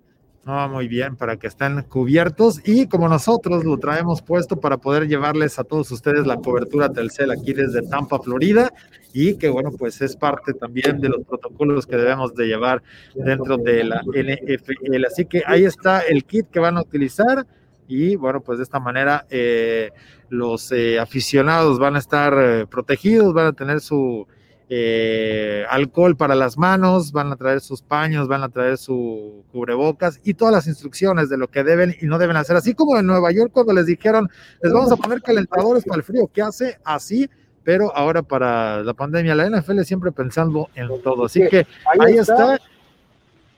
Muy 0.50 0.88
bien, 0.88 1.16
para 1.16 1.38
que 1.38 1.46
estén 1.46 1.84
cubiertos. 1.84 2.60
Y 2.66 2.88
como 2.88 3.08
nosotros 3.08 3.64
lo 3.64 3.78
traemos 3.78 4.24
puesto 4.24 4.60
para 4.60 4.78
poder 4.78 5.08
llevarles 5.08 5.60
a 5.60 5.64
todos 5.64 5.92
ustedes 5.92 6.26
la 6.26 6.38
cobertura 6.38 6.90
Telcel 6.90 7.30
aquí 7.30 7.54
desde 7.54 7.84
Tampa, 7.84 8.18
Florida. 8.18 8.74
Y 9.14 9.36
que 9.36 9.50
bueno, 9.50 9.72
pues 9.78 10.02
es 10.02 10.16
parte 10.16 10.56
también 10.56 11.00
de 11.02 11.10
los 11.10 11.24
protocolos 11.24 11.86
que 11.86 11.98
debemos 11.98 12.34
de 12.34 12.48
llevar 12.48 12.82
dentro 13.14 13.58
de 13.58 13.84
la 13.84 14.02
NFL. 14.02 15.06
Así 15.06 15.26
que 15.26 15.44
ahí 15.46 15.66
está 15.66 16.00
el 16.00 16.26
kit 16.26 16.48
que 16.50 16.60
van 16.60 16.78
a 16.78 16.82
utilizar. 16.82 17.46
Y 17.88 18.16
bueno, 18.16 18.42
pues 18.42 18.58
de 18.58 18.64
esta 18.64 18.80
manera 18.80 19.28
eh, 19.30 19.92
los 20.30 20.72
eh, 20.72 21.00
aficionados 21.00 21.78
van 21.78 21.96
a 21.96 22.00
estar 22.00 22.34
eh, 22.40 22.66
protegidos, 22.66 23.36
van 23.36 23.48
a 23.48 23.54
tener 23.54 23.82
su 23.82 24.28
eh, 24.72 25.66
alcohol 25.68 26.16
para 26.16 26.36
las 26.36 26.56
manos, 26.56 27.12
van 27.12 27.32
a 27.32 27.36
traer 27.36 27.60
sus 27.60 27.82
paños, 27.82 28.28
van 28.28 28.44
a 28.44 28.50
traer 28.50 28.78
su 28.78 29.44
cubrebocas 29.52 30.20
y 30.24 30.36
todas 30.36 30.54
las 30.54 30.68
instrucciones 30.68 31.28
de 31.28 31.38
lo 31.38 31.48
que 31.48 31.64
deben 31.64 31.96
y 32.00 32.06
no 32.06 32.20
deben 32.20 32.38
hacer. 32.38 32.56
Así 32.56 32.76
como 32.76 32.96
en 32.98 33.08
Nueva 33.08 33.32
York 33.32 33.52
cuando 33.52 33.74
les 33.74 33.88
dijeron, 33.88 34.30
les 34.62 34.72
vamos 34.72 34.92
a 34.92 34.96
poner 34.96 35.24
calentadores 35.24 35.84
para 35.84 35.98
el 35.98 36.04
frío, 36.04 36.30
¿qué 36.32 36.44
hace? 36.44 36.78
Así, 36.84 37.28
pero 37.64 37.96
ahora 37.96 38.22
para 38.22 38.84
la 38.84 38.94
pandemia, 38.94 39.34
la 39.34 39.50
NFL 39.50 39.82
siempre 39.82 40.12
pensando 40.12 40.70
en 40.76 41.02
todo. 41.02 41.26
Así 41.26 41.48
que 41.50 41.66
ahí 42.00 42.18
está. 42.18 42.60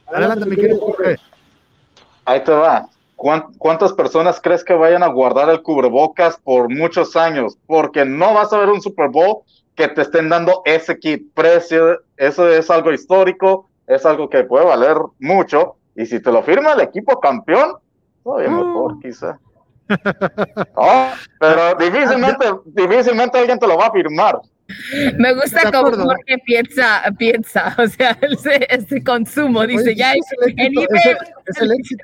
Adelante, 0.07 0.45
mi 0.45 0.55
querido 0.55 0.79
Jorge. 0.79 1.17
Ahí 2.23 2.41
te 2.43 2.53
va. 2.53 2.87
¿Cuántas 3.15 3.93
personas 3.93 4.39
crees 4.41 4.63
que 4.63 4.73
vayan 4.73 5.03
a 5.03 5.07
guardar 5.07 5.49
el 5.49 5.61
cubrebocas 5.61 6.37
por 6.37 6.73
muchos 6.73 7.15
años? 7.15 7.57
Porque 7.67 8.03
no 8.03 8.33
vas 8.33 8.51
a 8.51 8.57
ver 8.57 8.69
un 8.69 8.81
Super 8.81 9.09
Bowl 9.09 9.43
que 9.81 9.95
te 9.95 10.01
estén 10.01 10.29
dando 10.29 10.61
ese 10.65 10.99
kit 10.99 11.33
precio, 11.33 12.01
eso 12.17 12.47
es 12.47 12.69
algo 12.69 12.93
histórico, 12.93 13.67
es 13.87 14.05
algo 14.05 14.29
que 14.29 14.43
puede 14.43 14.65
valer 14.65 14.95
mucho, 15.19 15.77
y 15.95 16.05
si 16.05 16.19
te 16.19 16.31
lo 16.31 16.43
firma 16.43 16.73
el 16.73 16.81
equipo 16.81 17.19
campeón, 17.19 17.77
todavía 18.23 18.49
ah. 18.49 18.63
mejor 18.63 18.99
quizá. 18.99 19.39
Oh, 20.75 21.09
pero 21.39 21.75
difícilmente, 21.75 22.45
difícilmente 22.65 23.39
alguien 23.39 23.57
te 23.57 23.67
lo 23.67 23.77
va 23.77 23.87
a 23.87 23.91
firmar. 23.91 24.39
Me 25.17 25.33
gusta 25.33 25.71
como 25.71 25.91
Jorge 25.91 26.37
piensa, 26.45 27.03
piensa, 27.17 27.75
o 27.79 27.87
sea, 27.87 28.17
ese, 28.21 28.67
ese 28.69 29.03
consumo, 29.03 29.65
dice, 29.65 29.95
ya 29.95 30.13
es, 30.13 30.25
el, 30.41 30.53
es 31.47 31.61
el 31.61 31.71
éxito. 31.71 32.03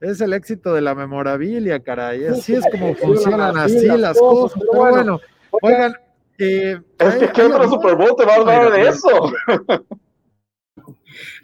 Es 0.00 0.20
el 0.20 0.32
éxito 0.32 0.72
de 0.72 0.80
la 0.80 0.94
memorabilia, 0.94 1.80
caray. 1.80 2.26
Así 2.26 2.54
es 2.54 2.64
como 2.70 2.94
funcionan 2.94 3.56
así 3.56 3.84
las 3.86 4.16
cosas. 4.16 4.62
Pero 4.70 4.90
bueno, 4.90 5.20
Oigan, 5.50 5.94
eh, 6.38 6.80
es 6.98 7.16
que 7.16 7.28
¿qué 7.28 7.42
otro 7.42 7.68
Super 7.68 7.96
Bowl 7.96 8.14
te 8.16 8.24
va 8.24 8.34
a 8.34 8.36
hablar 8.36 8.72
de 8.72 8.88
eso? 8.88 9.32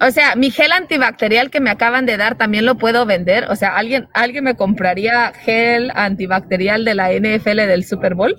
O 0.01 0.11
sea, 0.11 0.37
mi 0.37 0.51
gel 0.51 0.73
antibacterial 0.73 1.51
que 1.51 1.61
me 1.61 1.71
acaban 1.71 2.07
de 2.07 2.17
dar 2.17 2.37
también 2.37 2.65
lo 2.65 2.77
puedo 2.77 3.07
vender. 3.07 3.51
O 3.51 3.57
sea, 3.57 3.77
¿alguien, 3.77 4.09
¿alguien 4.13 4.45
me 4.45 4.57
compraría 4.57 5.33
gel 5.33 5.91
antibacterial 5.95 6.85
de 6.85 6.95
la 6.95 7.13
NFL 7.13 7.57
del 7.57 7.85
Super 7.85 8.15
Bowl? 8.15 8.37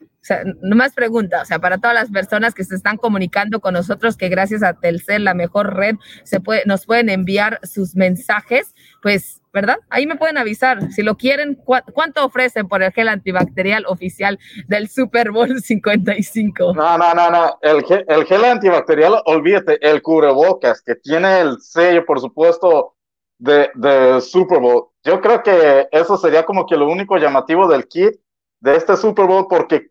O 0.00 0.26
sea, 0.26 0.42
no 0.60 0.74
más 0.74 0.92
pregunta, 0.92 1.42
o 1.42 1.44
sea, 1.44 1.60
para 1.60 1.78
todas 1.78 1.94
las 1.94 2.10
personas 2.10 2.52
que 2.52 2.64
se 2.64 2.74
están 2.74 2.96
comunicando 2.96 3.60
con 3.60 3.74
nosotros, 3.74 4.16
que 4.16 4.28
gracias 4.28 4.64
a 4.64 4.74
Telcel, 4.74 5.22
la 5.22 5.34
mejor 5.34 5.76
red, 5.76 5.94
se 6.24 6.40
puede, 6.40 6.64
nos 6.66 6.84
pueden 6.84 7.10
enviar 7.10 7.60
sus 7.62 7.94
mensajes, 7.94 8.74
pues, 9.02 9.40
¿verdad? 9.56 9.78
Ahí 9.88 10.06
me 10.06 10.16
pueden 10.16 10.36
avisar. 10.36 10.92
Si 10.92 11.02
lo 11.02 11.16
quieren, 11.16 11.58
¿cuánto 11.64 12.26
ofrecen 12.26 12.68
por 12.68 12.82
el 12.82 12.92
gel 12.92 13.08
antibacterial 13.08 13.86
oficial 13.86 14.38
del 14.68 14.90
Super 14.90 15.30
Bowl 15.30 15.60
55? 15.62 16.74
No, 16.74 16.98
no, 16.98 17.14
no, 17.14 17.30
no. 17.30 17.58
El 17.62 17.82
gel, 17.84 18.04
el 18.06 18.26
gel 18.26 18.44
antibacterial, 18.44 19.22
olvídate, 19.24 19.78
el 19.80 20.02
cubrebocas, 20.02 20.82
que 20.82 20.96
tiene 20.96 21.40
el 21.40 21.58
sello, 21.62 22.04
por 22.04 22.20
supuesto, 22.20 22.96
de, 23.38 23.70
de 23.74 24.20
Super 24.20 24.60
Bowl. 24.60 24.88
Yo 25.02 25.22
creo 25.22 25.42
que 25.42 25.88
eso 25.90 26.18
sería 26.18 26.44
como 26.44 26.66
que 26.66 26.76
lo 26.76 26.86
único 26.86 27.16
llamativo 27.16 27.66
del 27.66 27.88
kit 27.88 28.12
de 28.60 28.76
este 28.76 28.94
Super 28.94 29.24
Bowl, 29.24 29.46
porque 29.48 29.86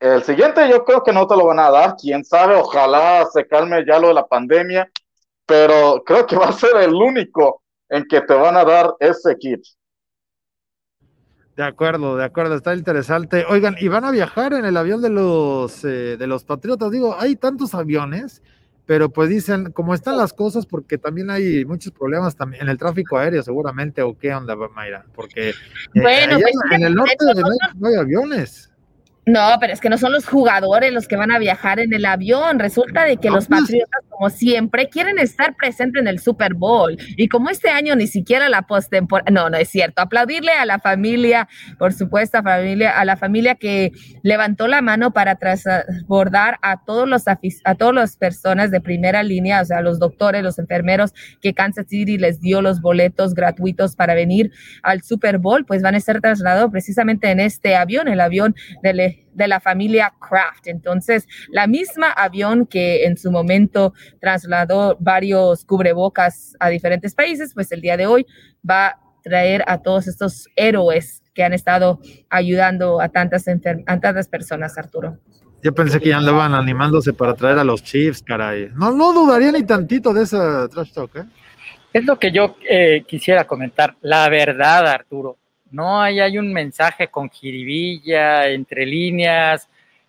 el 0.00 0.22
siguiente 0.22 0.66
yo 0.70 0.82
creo 0.86 1.02
que 1.02 1.12
no 1.12 1.26
te 1.26 1.36
lo 1.36 1.44
van 1.44 1.58
a 1.58 1.70
dar, 1.70 1.94
quién 2.00 2.24
sabe, 2.24 2.54
ojalá 2.54 3.26
se 3.30 3.46
calme 3.46 3.84
ya 3.86 3.98
lo 3.98 4.08
de 4.08 4.14
la 4.14 4.26
pandemia, 4.26 4.90
pero 5.44 6.02
creo 6.06 6.26
que 6.26 6.36
va 6.36 6.46
a 6.46 6.52
ser 6.52 6.74
el 6.78 6.94
único 6.94 7.59
en 7.90 8.04
que 8.04 8.20
te 8.20 8.34
van 8.34 8.56
a 8.56 8.64
dar 8.64 8.94
ese 9.00 9.36
kit. 9.36 9.62
De 11.56 11.64
acuerdo, 11.64 12.16
de 12.16 12.24
acuerdo, 12.24 12.54
está 12.54 12.74
interesante. 12.74 13.44
Oigan, 13.46 13.76
y 13.78 13.88
van 13.88 14.04
a 14.04 14.10
viajar 14.10 14.54
en 14.54 14.64
el 14.64 14.76
avión 14.76 15.02
de 15.02 15.10
los 15.10 15.84
eh, 15.84 16.16
de 16.16 16.26
los 16.26 16.44
patriotas. 16.44 16.90
Digo, 16.90 17.16
hay 17.18 17.36
tantos 17.36 17.74
aviones, 17.74 18.42
pero 18.86 19.10
pues 19.10 19.28
dicen, 19.28 19.72
cómo 19.72 19.92
están 19.92 20.16
las 20.16 20.32
cosas, 20.32 20.64
porque 20.64 20.96
también 20.96 21.28
hay 21.28 21.64
muchos 21.66 21.92
problemas 21.92 22.34
también 22.34 22.62
en 22.62 22.70
el 22.70 22.78
tráfico 22.78 23.18
aéreo, 23.18 23.42
seguramente, 23.42 24.00
o 24.00 24.16
qué 24.16 24.32
onda, 24.32 24.56
Mayra, 24.56 25.04
porque 25.14 25.50
eh, 25.50 25.54
bueno, 25.94 26.38
pues, 26.40 26.54
en 26.70 26.84
el 26.84 26.94
norte 26.94 27.24
de 27.26 27.34
México 27.34 27.74
no 27.78 27.88
hay 27.88 27.94
aviones. 27.96 28.70
No, 29.26 29.56
pero 29.60 29.72
es 29.72 29.80
que 29.80 29.90
no 29.90 29.98
son 29.98 30.12
los 30.12 30.26
jugadores 30.26 30.92
los 30.92 31.06
que 31.06 31.16
van 31.16 31.30
a 31.30 31.38
viajar 31.38 31.78
en 31.78 31.92
el 31.92 32.04
avión. 32.04 32.58
Resulta 32.58 33.04
de 33.04 33.18
que 33.18 33.30
los 33.30 33.46
pues. 33.48 33.60
Patriotas, 33.60 34.00
como 34.20 34.28
siempre, 34.28 34.90
quieren 34.90 35.18
estar 35.18 35.56
presentes 35.56 36.02
en 36.02 36.06
el 36.06 36.18
Super 36.18 36.52
Bowl. 36.52 36.98
Y 37.16 37.28
como 37.28 37.48
este 37.48 37.70
año 37.70 37.96
ni 37.96 38.06
siquiera 38.06 38.50
la 38.50 38.60
postemporada, 38.60 39.30
no, 39.30 39.48
no 39.48 39.56
es 39.56 39.70
cierto. 39.70 40.02
Aplaudirle 40.02 40.52
a 40.52 40.66
la 40.66 40.78
familia, 40.78 41.48
por 41.78 41.94
supuesto, 41.94 42.36
a, 42.36 42.42
familia, 42.42 42.90
a 42.90 43.06
la 43.06 43.16
familia 43.16 43.54
que 43.54 43.92
levantó 44.22 44.68
la 44.68 44.82
mano 44.82 45.14
para 45.14 45.36
transbordar 45.36 46.58
a 46.60 46.84
todos 46.84 47.08
los 47.08 47.24
a 47.26 47.74
todas 47.76 47.94
las 47.94 48.18
personas 48.18 48.70
de 48.70 48.82
primera 48.82 49.22
línea, 49.22 49.62
o 49.62 49.64
sea, 49.64 49.80
los 49.80 49.98
doctores, 49.98 50.42
los 50.42 50.58
enfermeros 50.58 51.14
que 51.40 51.54
Kansas 51.54 51.86
City 51.88 52.18
les 52.18 52.42
dio 52.42 52.60
los 52.60 52.82
boletos 52.82 53.32
gratuitos 53.32 53.96
para 53.96 54.12
venir 54.12 54.52
al 54.82 55.02
Super 55.02 55.38
Bowl, 55.38 55.64
pues 55.64 55.80
van 55.80 55.94
a 55.94 56.00
ser 56.00 56.20
trasladados 56.20 56.70
precisamente 56.70 57.30
en 57.30 57.40
este 57.40 57.74
avión, 57.74 58.06
el 58.06 58.20
avión 58.20 58.54
del 58.82 59.00
de 59.32 59.48
la 59.48 59.60
familia 59.60 60.12
Kraft. 60.20 60.66
Entonces, 60.66 61.26
la 61.50 61.66
misma 61.66 62.10
avión 62.10 62.66
que 62.66 63.04
en 63.04 63.16
su 63.16 63.30
momento 63.30 63.92
trasladó 64.20 64.96
varios 65.00 65.64
cubrebocas 65.64 66.56
a 66.60 66.68
diferentes 66.68 67.14
países, 67.14 67.52
pues 67.54 67.72
el 67.72 67.80
día 67.80 67.96
de 67.96 68.06
hoy 68.06 68.26
va 68.68 68.98
traer 69.22 69.62
a 69.66 69.78
todos 69.78 70.08
estos 70.08 70.48
héroes 70.56 71.22
que 71.34 71.44
han 71.44 71.52
estado 71.52 72.00
ayudando 72.28 73.00
a 73.00 73.08
tantas, 73.08 73.46
a 73.48 74.00
tantas 74.00 74.28
personas, 74.28 74.76
Arturo. 74.76 75.18
Yo 75.62 75.74
pensé 75.74 76.00
que 76.00 76.08
ya 76.08 76.16
andaban 76.16 76.54
animándose 76.54 77.12
para 77.12 77.34
traer 77.34 77.58
a 77.58 77.64
los 77.64 77.82
Chiefs, 77.82 78.22
caray. 78.22 78.70
No, 78.74 78.92
no 78.92 79.12
dudaría 79.12 79.52
ni 79.52 79.62
tantito 79.62 80.14
de 80.14 80.22
ese 80.22 80.38
trash 80.70 80.92
talk, 80.92 81.16
¿eh? 81.16 81.24
Es 81.92 82.04
lo 82.04 82.18
que 82.18 82.30
yo 82.30 82.56
eh, 82.68 83.04
quisiera 83.06 83.44
comentar. 83.44 83.96
La 84.00 84.28
verdad, 84.28 84.86
Arturo, 84.86 85.38
no 85.70 86.00
hay, 86.00 86.20
hay 86.20 86.38
un 86.38 86.52
mensaje 86.52 87.08
con 87.08 87.30
jiribilla, 87.30 88.48
entre 88.48 88.86
líneas. 88.86 89.68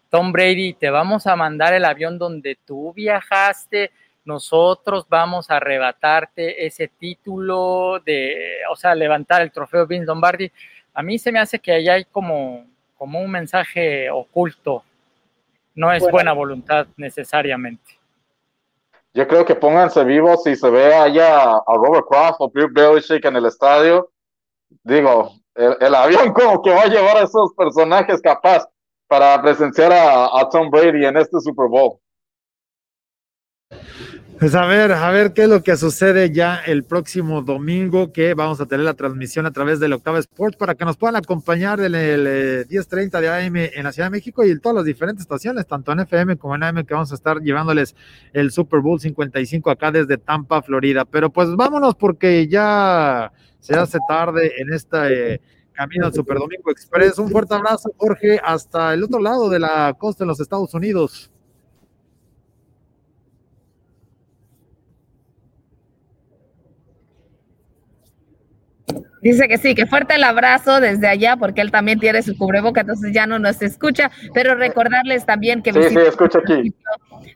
Tom 0.10 0.32
Brady, 0.32 0.74
te 0.74 0.90
vamos 0.90 1.28
a 1.28 1.36
mandar 1.36 1.74
el 1.74 1.86
avión 1.86 2.18
donde 2.18 2.58
tú 2.66 2.94
viajaste. 2.94 3.92
Nosotros 4.26 5.06
vamos 5.10 5.50
a 5.50 5.58
arrebatarte 5.58 6.66
ese 6.66 6.88
título 6.88 8.00
de, 8.06 8.60
o 8.72 8.76
sea, 8.76 8.94
levantar 8.94 9.42
el 9.42 9.52
trofeo 9.52 9.88
Vince 9.88 10.06
Lombardi. 10.06 10.52
A 10.94 11.02
mí 11.02 11.18
se 11.18 11.32
me 11.32 11.40
hace 11.40 11.60
que 11.60 11.72
ahí 11.72 11.90
hay 11.90 12.06
como, 12.06 12.66
como 12.98 13.20
un 13.20 13.32
mensaje 13.32 14.10
oculto 14.10 14.84
no 15.76 15.92
es 15.92 16.10
buena 16.10 16.34
voluntad 16.34 16.88
necesariamente. 16.98 18.00
Yo 19.14 19.28
creo 19.28 19.46
que 19.46 19.56
pónganse 19.56 20.04
vivos 20.04 20.44
si 20.44 20.56
se 20.56 20.70
ve 20.70 20.94
allá 20.94 21.56
a 21.56 21.74
Robert 21.76 22.06
Kraft 22.10 22.38
o 22.40 22.50
Bill 22.50 22.70
Belichick 22.72 23.26
en 23.26 23.36
el 23.36 23.46
estadio. 23.46 24.10
Digo, 24.84 25.34
el, 25.56 25.96
avión 25.96 26.34
como 26.34 26.62
que 26.62 26.72
va 26.72 26.84
a 26.84 26.88
llevar 26.88 27.18
a 27.18 27.24
esos 27.24 27.54
personajes 27.56 28.22
capaz 28.22 28.68
para 29.08 29.42
presenciar 29.42 29.92
a 29.94 30.48
Tom 30.50 30.70
Brady 30.70 31.06
en 31.06 31.18
este 31.18 31.40
Super 31.42 31.68
Bowl. 31.68 32.00
Pues 34.42 34.56
a 34.56 34.66
ver, 34.66 34.92
a 34.92 35.12
ver 35.12 35.34
qué 35.34 35.44
es 35.44 35.50
lo 35.50 35.62
que 35.62 35.78
sucede 35.78 36.32
ya 36.32 36.56
el 36.66 36.84
próximo 36.84 37.44
domingo, 37.44 38.12
que 38.12 38.34
vamos 38.34 38.60
a 38.60 38.66
tener 38.66 38.84
la 38.84 38.96
transmisión 38.96 39.46
a 39.46 39.52
través 39.52 39.80
del 39.80 39.94
Octava 39.94 40.18
Sports 40.18 40.58
para 40.58 40.74
que 40.74 40.84
nos 40.84 40.98
puedan 40.98 41.16
acompañar 41.16 41.80
en 41.80 41.94
el 41.94 42.66
10:30 42.68 43.20
eh, 43.20 43.22
de 43.22 43.30
AM 43.30 43.56
en 43.56 43.84
la 43.84 43.92
Ciudad 43.92 44.08
de 44.08 44.18
México 44.18 44.44
y 44.44 44.50
en 44.50 44.60
todas 44.60 44.78
las 44.78 44.86
diferentes 44.86 45.22
estaciones, 45.22 45.68
tanto 45.68 45.92
en 45.92 46.00
FM 46.00 46.38
como 46.38 46.56
en 46.56 46.64
AM, 46.64 46.84
que 46.86 46.96
vamos 46.96 47.12
a 47.12 47.16
estar 47.16 47.40
llevándoles 47.42 47.96
el 48.34 48.52
Super 48.52 48.80
Bowl 48.80 49.00
55 49.00 49.70
acá 49.70 49.92
desde 49.92 50.18
Tampa, 50.18 50.64
Florida. 50.64 51.06
Pero 51.06 51.30
pues 51.30 51.56
vámonos 51.56 51.94
porque 51.94 52.48
ya 52.48 53.32
se 53.62 53.76
hace 53.76 54.00
tarde 54.08 54.52
en 54.58 54.74
este 54.74 55.42
camino 55.72 56.08
al 56.08 56.14
Super 56.14 56.38
Domingo 56.38 56.70
Express. 56.72 57.18
Un 57.18 57.30
fuerte 57.30 57.56
abrazo, 57.56 57.92
Jorge, 57.96 58.40
hasta 58.44 58.94
el 58.94 59.04
otro 59.04 59.22
lado 59.22 59.50
de 59.50 59.60
la 59.60 59.96
costa 59.98 60.24
de 60.26 60.28
los 60.28 60.40
Estados 60.40 60.74
Unidos. 60.74 61.32
Dice 69.22 69.48
que 69.48 69.58
sí, 69.58 69.76
que 69.76 69.86
fuerte 69.86 70.16
el 70.16 70.24
abrazo 70.24 70.80
desde 70.80 71.08
allá, 71.08 71.38
porque 71.38 71.62
él 71.62 71.70
también 71.70 72.00
tiene 72.00 72.24
su 72.24 72.36
cubreboca, 72.36 72.82
entonces 72.82 73.12
ya 73.14 73.28
no 73.28 73.38
nos 73.38 73.62
escucha, 73.62 74.10
pero 74.34 74.56
recordarles 74.56 75.26
también 75.26 75.62
que 75.62 75.72
sí, 75.74 75.80
sí, 75.90 75.98
escucha 76.08 76.40
aquí. 76.40 76.74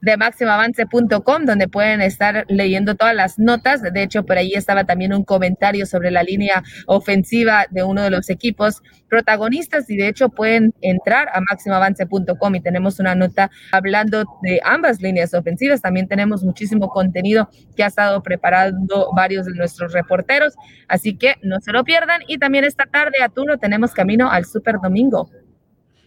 de 0.02 0.18
máximoavance.com, 0.18 1.46
donde 1.46 1.68
pueden 1.68 2.02
estar 2.02 2.46
leyendo 2.50 2.96
todas 2.96 3.16
las 3.16 3.38
notas. 3.38 3.82
De 3.82 4.02
hecho, 4.02 4.24
por 4.24 4.38
ahí 4.38 4.54
estaba 4.54 4.86
también 4.86 5.14
un 5.14 5.24
comentario 5.24 5.86
sobre 5.86 6.10
la 6.10 6.24
línea 6.24 6.64
ofensiva 6.88 7.66
de 7.70 7.84
uno 7.84 8.02
de 8.02 8.10
los 8.10 8.30
equipos 8.30 8.82
protagonistas, 9.08 9.90
y 9.90 9.98
de 9.98 10.08
hecho 10.08 10.30
pueden 10.30 10.74
entrar 10.82 11.30
a 11.34 11.40
máximoavance.com 11.40 12.56
y 12.56 12.62
tenemos 12.62 13.00
una 13.00 13.14
nota 13.14 13.52
hablando 13.72 14.24
de 14.42 14.60
ambas 14.64 15.02
líneas 15.02 15.34
ofensivas. 15.36 15.82
También 15.82 16.08
tenemos 16.08 16.44
muchísimo 16.44 16.90
contenido 16.90 17.50
que 17.76 17.84
ha 17.84 17.88
estado 17.88 18.24
preparando 18.24 19.12
varios 19.16 19.46
de 19.46 19.54
nuestros 19.54 19.94
reporteros, 19.94 20.56
así 20.88 21.16
que 21.16 21.36
no 21.44 21.60
se 21.60 21.75
lo 21.76 21.84
pierdan. 21.84 22.22
Y 22.28 22.40
también 22.40 22.64
esta 22.64 22.86
tarde, 22.86 23.22
Arturo, 23.22 23.58
tenemos 23.58 23.92
camino 23.92 24.32
al 24.32 24.46
Super 24.46 24.78
Domingo. 24.82 25.30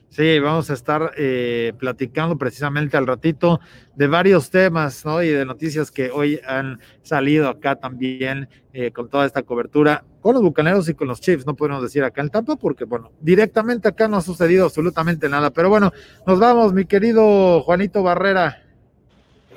Sí, 0.09 0.39
vamos 0.41 0.71
a 0.71 0.73
estar 0.73 1.13
eh, 1.19 1.75
platicando 1.79 2.39
precisamente 2.39 2.97
al 2.97 3.07
ratito 3.07 3.61
de 3.95 4.07
varios 4.07 4.51
temas 4.51 5.05
¿no? 5.05 5.23
y 5.23 5.29
de 5.29 5.45
noticias 5.45 5.91
que 5.91 6.11
hoy 6.11 6.41
han 6.47 6.81
salido 7.03 7.49
acá 7.49 7.77
también 7.77 8.49
eh, 8.73 8.91
con 8.91 9.11
toda 9.11 9.27
esta 9.27 9.43
cobertura 9.43 10.05
con 10.23 10.33
los 10.33 10.43
bucaneros 10.43 10.89
y 10.89 10.95
con 10.95 11.09
los 11.09 11.21
Chiefs. 11.21 11.47
No 11.47 11.55
podemos 11.55 11.83
decir 11.83 12.03
acá 12.05 12.23
en 12.23 12.31
Tampa 12.31 12.57
porque, 12.57 12.85
bueno, 12.85 13.13
directamente 13.21 13.87
acá 13.89 14.09
no 14.09 14.17
ha 14.17 14.23
sucedido 14.23 14.65
absolutamente 14.65 15.29
nada. 15.29 15.51
Pero 15.51 15.69
bueno, 15.69 15.93
nos 16.27 16.41
vamos, 16.41 16.73
mi 16.73 16.87
querido 16.87 17.63
Juanito 17.63 18.03
Barrera. 18.03 18.63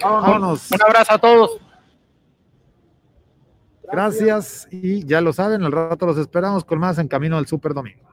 Vámonos. 0.01 0.69
Un 0.71 0.81
abrazo 0.81 1.13
a 1.13 1.17
todos. 1.17 1.70
Gracias 3.91 4.67
y 4.71 5.05
ya 5.05 5.21
lo 5.21 5.33
saben, 5.33 5.63
al 5.63 5.71
rato 5.71 6.05
los 6.05 6.17
esperamos 6.17 6.63
con 6.63 6.79
más 6.79 6.97
en 6.97 7.07
Camino 7.07 7.37
al 7.37 7.47
Super 7.47 7.73
Domingo. 7.73 8.10